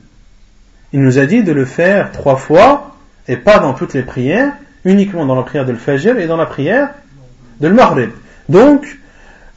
Il 0.93 1.03
nous 1.03 1.18
a 1.18 1.26
dit 1.26 1.43
de 1.43 1.53
le 1.53 1.64
faire 1.64 2.12
trois 2.12 2.37
fois 2.37 2.97
et 3.26 3.37
pas 3.37 3.59
dans 3.59 3.74
toutes 3.74 3.95
les 3.95 4.03
prières, 4.03 4.53
uniquement 4.85 5.26
dans 5.26 5.35
la 5.35 5.43
prière 5.43 5.66
de 5.66 5.72
Al-Fajr 5.72 6.18
et 6.18 6.26
dans 6.26 6.37
la 6.37 6.47
prière 6.47 6.91
de 7.61 7.66
Al-Maghrib. 7.68 8.11
Donc, 8.49 8.99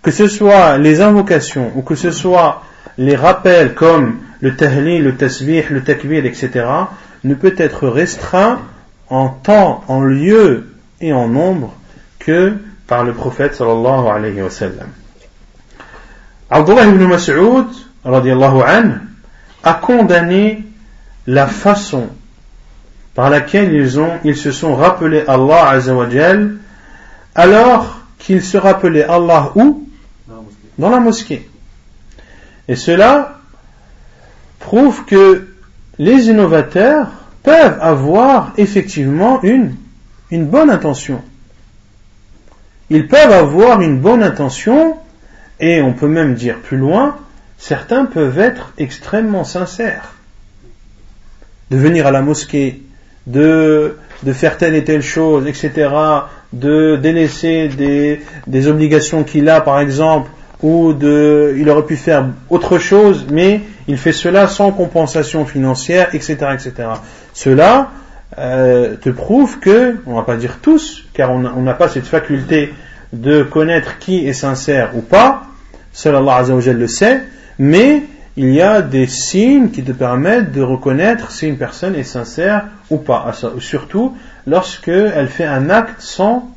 que 0.01 0.11
ce 0.11 0.27
soit 0.27 0.77
les 0.77 1.01
invocations 1.01 1.71
ou 1.75 1.81
que 1.81 1.95
ce 1.95 2.11
soit 2.11 2.63
les 2.97 3.15
rappels 3.15 3.73
comme 3.73 4.19
le 4.41 4.55
tahlil, 4.55 5.03
le 5.03 5.15
tasbih, 5.15 5.63
le 5.69 5.83
takbir, 5.83 6.25
etc., 6.25 6.65
ne 7.23 7.33
peut 7.33 7.55
être 7.57 7.87
restreint 7.87 8.61
en 9.09 9.29
temps, 9.29 9.83
en 9.87 10.01
lieu 10.01 10.67
et 11.01 11.13
en 11.13 11.27
nombre 11.27 11.73
que 12.19 12.53
par 12.87 13.03
le 13.03 13.13
prophète 13.13 13.55
sallallahu 13.55 14.07
alayhi 14.07 14.41
wa 14.41 14.49
sallam. 14.49 14.87
Abdullah 16.49 16.87
ibn 16.87 17.03
Mas'ud 17.07 17.67
a 19.63 19.73
condamné 19.73 20.63
la 21.25 21.47
façon 21.47 22.07
par 23.13 23.29
laquelle 23.29 23.73
ils, 23.73 23.99
ont, 23.99 24.11
ils 24.23 24.37
se 24.37 24.51
sont 24.51 24.75
rappelés 24.75 25.23
Allah 25.27 25.69
azawajal 25.69 26.57
alors 27.35 27.99
qu'ils 28.19 28.43
se 28.43 28.57
rappelaient 28.57 29.03
Allah 29.03 29.51
où? 29.55 29.87
Dans 30.77 30.89
la 30.89 30.99
mosquée. 30.99 31.49
Et 32.67 32.75
cela 32.75 33.39
prouve 34.59 35.05
que 35.05 35.47
les 35.97 36.27
innovateurs 36.27 37.07
peuvent 37.43 37.79
avoir 37.81 38.53
effectivement 38.57 39.41
une, 39.41 39.75
une 40.29 40.45
bonne 40.45 40.69
intention. 40.69 41.21
Ils 42.89 43.07
peuvent 43.07 43.31
avoir 43.31 43.81
une 43.81 43.99
bonne 43.99 44.23
intention 44.23 44.97
et 45.59 45.81
on 45.81 45.93
peut 45.93 46.07
même 46.07 46.35
dire 46.35 46.57
plus 46.57 46.77
loin, 46.77 47.15
certains 47.57 48.05
peuvent 48.05 48.39
être 48.39 48.73
extrêmement 48.77 49.43
sincères. 49.43 50.13
De 51.71 51.77
venir 51.77 52.07
à 52.07 52.11
la 52.11 52.21
mosquée, 52.21 52.81
de, 53.25 53.97
de 54.23 54.33
faire 54.33 54.57
telle 54.57 54.75
et 54.75 54.83
telle 54.83 55.01
chose, 55.01 55.47
etc., 55.47 55.89
de 56.53 56.95
délaisser 56.95 57.67
des, 57.67 58.21
des 58.45 58.67
obligations 58.67 59.23
qu'il 59.23 59.49
a, 59.49 59.59
par 59.61 59.79
exemple, 59.79 60.29
ou 60.63 60.93
de, 60.93 61.55
il 61.57 61.69
aurait 61.69 61.85
pu 61.85 61.97
faire 61.97 62.29
autre 62.49 62.79
chose, 62.79 63.27
mais 63.29 63.61
il 63.87 63.97
fait 63.97 64.11
cela 64.11 64.47
sans 64.47 64.71
compensation 64.71 65.45
financière, 65.45 66.09
etc., 66.13 66.37
etc. 66.53 66.71
Cela 67.33 67.91
euh, 68.39 68.95
te 68.95 69.09
prouve 69.09 69.59
que, 69.59 69.97
on 70.05 70.15
va 70.15 70.23
pas 70.23 70.35
dire 70.35 70.59
tous, 70.61 71.05
car 71.13 71.31
on 71.31 71.61
n'a 71.61 71.73
pas 71.73 71.89
cette 71.89 72.07
faculté 72.07 72.73
de 73.13 73.43
connaître 73.43 73.99
qui 73.99 74.27
est 74.27 74.33
sincère 74.33 74.91
ou 74.95 75.01
pas, 75.01 75.46
seul 75.97 76.15
Allah 76.15 76.35
Azzawajal 76.35 76.77
le 76.77 76.87
sait, 76.87 77.23
mais 77.57 78.03
il 78.35 78.53
y 78.53 78.61
a 78.61 78.83
des 78.83 79.07
signes 79.07 79.71
qui 79.71 79.83
te 79.83 79.91
permettent 79.91 80.51
de 80.51 80.61
reconnaître 80.61 81.31
si 81.31 81.47
une 81.47 81.57
personne 81.57 81.95
est 81.95 82.03
sincère 82.03 82.67
ou 82.91 82.97
pas, 82.97 83.33
surtout 83.57 84.15
lorsqu'elle 84.45 85.27
fait 85.27 85.47
un 85.47 85.71
acte 85.71 85.99
sans, 85.99 86.53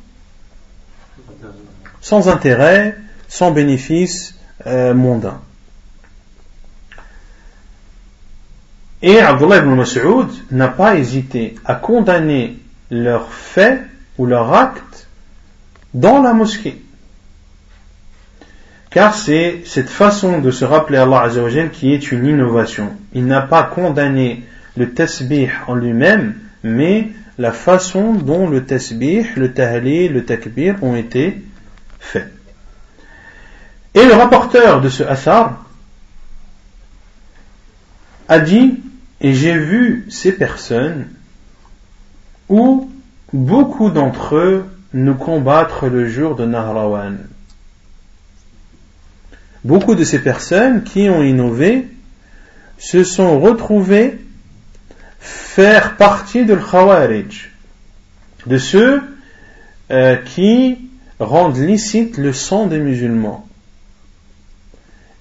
intérêt, 2.27 2.95
sans 3.27 3.49
bénéfice 3.49 4.35
euh, 4.67 4.93
mondain. 4.93 5.41
Et 9.01 9.19
Abdullah 9.19 9.57
ibn 9.57 9.73
Mas'ud 9.73 10.27
n'a 10.51 10.67
pas 10.67 10.97
hésité 10.97 11.55
à 11.65 11.73
condamner 11.73 12.59
leurs 12.91 13.33
faits 13.33 13.81
ou 14.19 14.27
leurs 14.27 14.53
actes 14.53 15.07
dans 15.95 16.21
la 16.21 16.33
mosquée. 16.33 16.79
Car 18.91 19.15
c'est 19.15 19.61
cette 19.65 19.89
façon 19.89 20.39
de 20.39 20.51
se 20.51 20.65
rappeler 20.65 20.97
Allah 20.97 21.21
Azzawajal 21.21 21.71
qui 21.71 21.93
est 21.93 22.11
une 22.11 22.25
innovation. 22.25 22.91
Il 23.13 23.25
n'a 23.25 23.41
pas 23.41 23.63
condamné 23.63 24.43
le 24.75 24.93
tasbih 24.93 25.49
en 25.67 25.75
lui-même, 25.75 26.35
mais 26.63 27.07
la 27.37 27.53
façon 27.53 28.13
dont 28.13 28.49
le 28.49 28.65
tasbih, 28.65 29.25
le 29.37 29.53
tahli, 29.53 30.09
le 30.09 30.25
takbir 30.25 30.75
ont 30.83 30.95
été 30.95 31.41
faits. 31.99 32.31
Et 33.93 34.05
le 34.05 34.13
rapporteur 34.13 34.81
de 34.81 34.89
ce 34.89 35.03
asar 35.03 35.65
a 38.27 38.39
dit 38.39 38.81
et 39.21 39.33
j'ai 39.33 39.57
vu 39.57 40.05
ces 40.09 40.33
personnes 40.33 41.07
où 42.49 42.91
beaucoup 43.31 43.89
d'entre 43.89 44.35
eux 44.35 44.65
nous 44.93 45.15
combattre 45.15 45.87
le 45.87 46.09
jour 46.09 46.35
de 46.35 46.45
Nahrawan. 46.45 47.17
Beaucoup 49.63 49.95
de 49.95 50.03
ces 50.03 50.19
personnes 50.19 50.83
qui 50.83 51.09
ont 51.09 51.21
innové 51.21 51.87
se 52.77 53.03
sont 53.03 53.39
retrouvées 53.39 54.17
faire 55.19 55.97
partie 55.97 56.45
de 56.45 56.55
l'Khawarij, 56.55 57.51
de 58.47 58.57
ceux 58.57 59.01
euh, 59.91 60.15
qui 60.15 60.79
rendent 61.19 61.59
licite 61.59 62.17
le 62.17 62.33
sang 62.33 62.65
des 62.65 62.79
musulmans. 62.79 63.47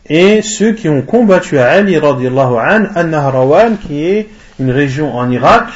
Et 0.06 0.40
ceux 0.40 0.72
qui 0.72 0.88
ont 0.88 1.02
combattu 1.02 1.58
à 1.58 1.68
Ali 1.68 1.98
radiallahu 1.98 2.54
an, 2.54 2.86
An-Nahrawan, 2.96 3.76
qui 3.76 4.04
est 4.04 4.28
une 4.58 4.70
région 4.70 5.14
en 5.14 5.30
Irak, 5.30 5.66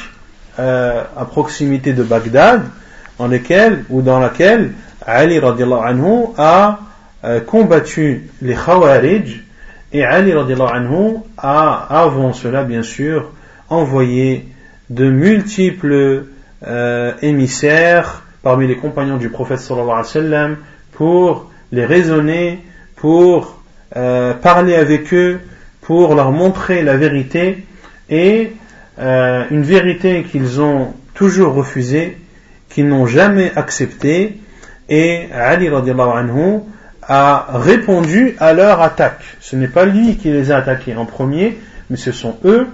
euh, 0.57 1.03
à 1.15 1.25
proximité 1.25 1.93
de 1.93 2.01
Bagdad, 2.01 2.63
dans 3.19 3.27
lequel, 3.27 3.85
ou 3.89 4.01
dans 4.01 4.19
laquelle 4.19 4.73
Ali 5.05 5.37
radiallahu 5.37 5.87
anhu 5.87 6.25
a 6.37 6.79
combattu 7.47 8.29
les 8.41 8.55
Khawarij 8.55 9.45
Et 9.95 10.03
Ali 10.03 10.33
anhu 10.33 11.19
a, 11.37 11.87
avant 11.89 12.33
cela, 12.33 12.65
bien 12.65 12.83
sûr, 12.83 13.31
envoyé 13.69 14.45
de 14.89 15.09
multiples 15.09 16.25
euh, 16.67 17.13
émissaires 17.21 18.23
parmi 18.43 18.67
les 18.67 18.75
compagnons 18.75 19.15
du 19.15 19.29
prophète 19.29 19.59
sallallahu 19.59 19.91
alayhi 19.91 20.01
wa 20.01 20.03
sallam 20.03 20.57
pour 20.91 21.49
les 21.71 21.85
raisonner, 21.85 22.59
pour 22.97 23.61
euh, 23.95 24.33
parler 24.33 24.75
avec 24.75 25.13
eux, 25.13 25.39
pour 25.79 26.13
leur 26.13 26.33
montrer 26.33 26.83
la 26.83 26.97
vérité 26.97 27.65
et 28.09 28.51
euh, 28.99 29.45
une 29.49 29.63
vérité 29.63 30.23
qu'ils 30.23 30.59
ont 30.59 30.93
toujours 31.13 31.53
refusée, 31.53 32.17
qu'ils 32.69 32.89
n'ont 32.89 33.07
jamais 33.07 33.51
acceptée. 33.55 34.39
Et 34.89 35.27
Ali 35.31 35.69
anhu 35.69 36.59
a 37.07 37.47
répondu 37.53 38.35
à 38.39 38.53
leur 38.53 38.81
attaque. 38.81 39.23
Ce 39.39 39.55
n'est 39.55 39.67
pas 39.67 39.85
lui 39.85 40.17
qui 40.17 40.31
les 40.31 40.51
a 40.51 40.57
attaqués 40.57 40.95
en 40.95 41.05
premier, 41.05 41.57
mais 41.89 41.97
ce 41.97 42.11
sont 42.11 42.37
eux 42.45 42.67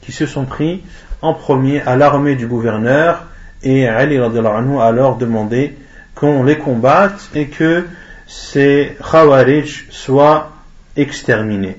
qui 0.00 0.12
se 0.12 0.26
sont 0.26 0.44
pris 0.44 0.82
en 1.22 1.34
premier 1.34 1.80
à 1.82 1.96
l'armée 1.96 2.36
du 2.36 2.46
gouverneur 2.46 3.26
et 3.62 3.88
Ali 3.88 4.18
anhu 4.18 4.78
a 4.78 4.84
alors 4.84 5.16
demandé 5.16 5.76
qu'on 6.14 6.44
les 6.44 6.58
combatte 6.58 7.28
et 7.34 7.48
que 7.48 7.84
ces 8.26 8.96
Khawarij 9.10 9.86
soient 9.90 10.52
exterminés. 10.96 11.76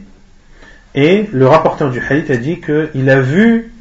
Et 0.95 1.29
le 1.31 1.47
rapporteur 1.47 1.89
du 1.89 2.01
hadith 2.01 2.29
a 2.29 2.37
dit 2.37 2.59
qu'il 2.59 3.09
a 3.09 3.19
vu 3.19 3.71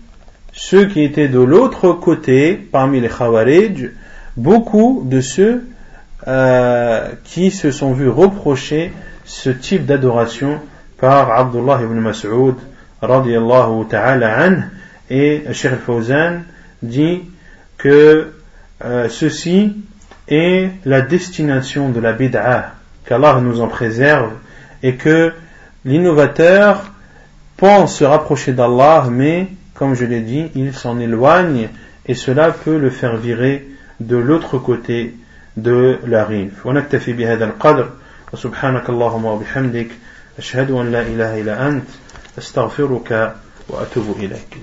ceux 0.52 0.86
qui 0.86 1.02
étaient 1.02 1.28
de 1.28 1.40
l'autre 1.40 1.92
côté, 1.92 2.54
parmi 2.54 3.00
les 3.00 3.08
Khawarij, 3.08 3.90
beaucoup 4.36 5.02
de 5.04 5.20
ceux 5.20 5.64
euh, 6.28 7.08
qui 7.24 7.50
se 7.50 7.70
sont 7.70 7.92
vus 7.92 8.08
reprocher 8.08 8.92
ce 9.24 9.50
type 9.50 9.86
d'adoration 9.86 10.60
par 10.98 11.30
Abdullah 11.30 11.80
ibn 11.82 12.00
Mas'ud 12.00 12.56
radiallahu 13.00 13.86
ta'ala 13.88 14.46
an 14.46 14.56
et 15.10 15.44
Sheikh 15.52 15.72
al-Fawzan 15.72 16.40
dit 16.82 17.22
que 17.78 18.32
euh, 18.84 19.08
ceci 19.08 19.76
est 20.28 20.70
la 20.84 21.00
destination 21.00 21.90
de 21.90 22.00
la 22.00 22.12
bid'ah 22.12 22.72
qu'Allah 23.04 23.40
nous 23.40 23.60
en 23.60 23.68
préserve 23.68 24.32
et 24.82 24.96
que 24.96 25.32
l'innovateur 25.84 26.92
pense 27.56 27.98
se 27.98 28.04
rapprocher 28.04 28.52
d'Allah 28.52 29.06
mais 29.10 29.48
comme 29.74 29.94
je 29.94 30.04
l'ai 30.04 30.20
dit 30.20 30.50
il 30.54 30.74
s'en 30.74 30.98
éloigne 30.98 31.68
et 32.06 32.14
cela 32.14 32.50
peut 32.50 32.78
le 32.78 32.90
faire 32.90 33.16
virer 33.16 33.68
de 34.00 34.16
l'autre 34.16 34.58
côté 34.58 35.14
de 35.56 35.98
la 36.06 36.24
rive. 36.24 36.52
ونكتفي 36.64 37.12
بهذا 37.12 37.44
القدر 37.44 37.90
وسبحانك 38.32 38.88
اللهم 38.88 39.24
وبحمدك 39.24 39.88
أشهد 40.38 40.70
أن 40.70 40.92
لا 40.92 41.02
إله 41.02 41.40
إلا 41.40 41.68
أنت 41.68 41.88
أستغفرك 42.38 43.36
وأتوب 43.68 44.16
إليك 44.18 44.58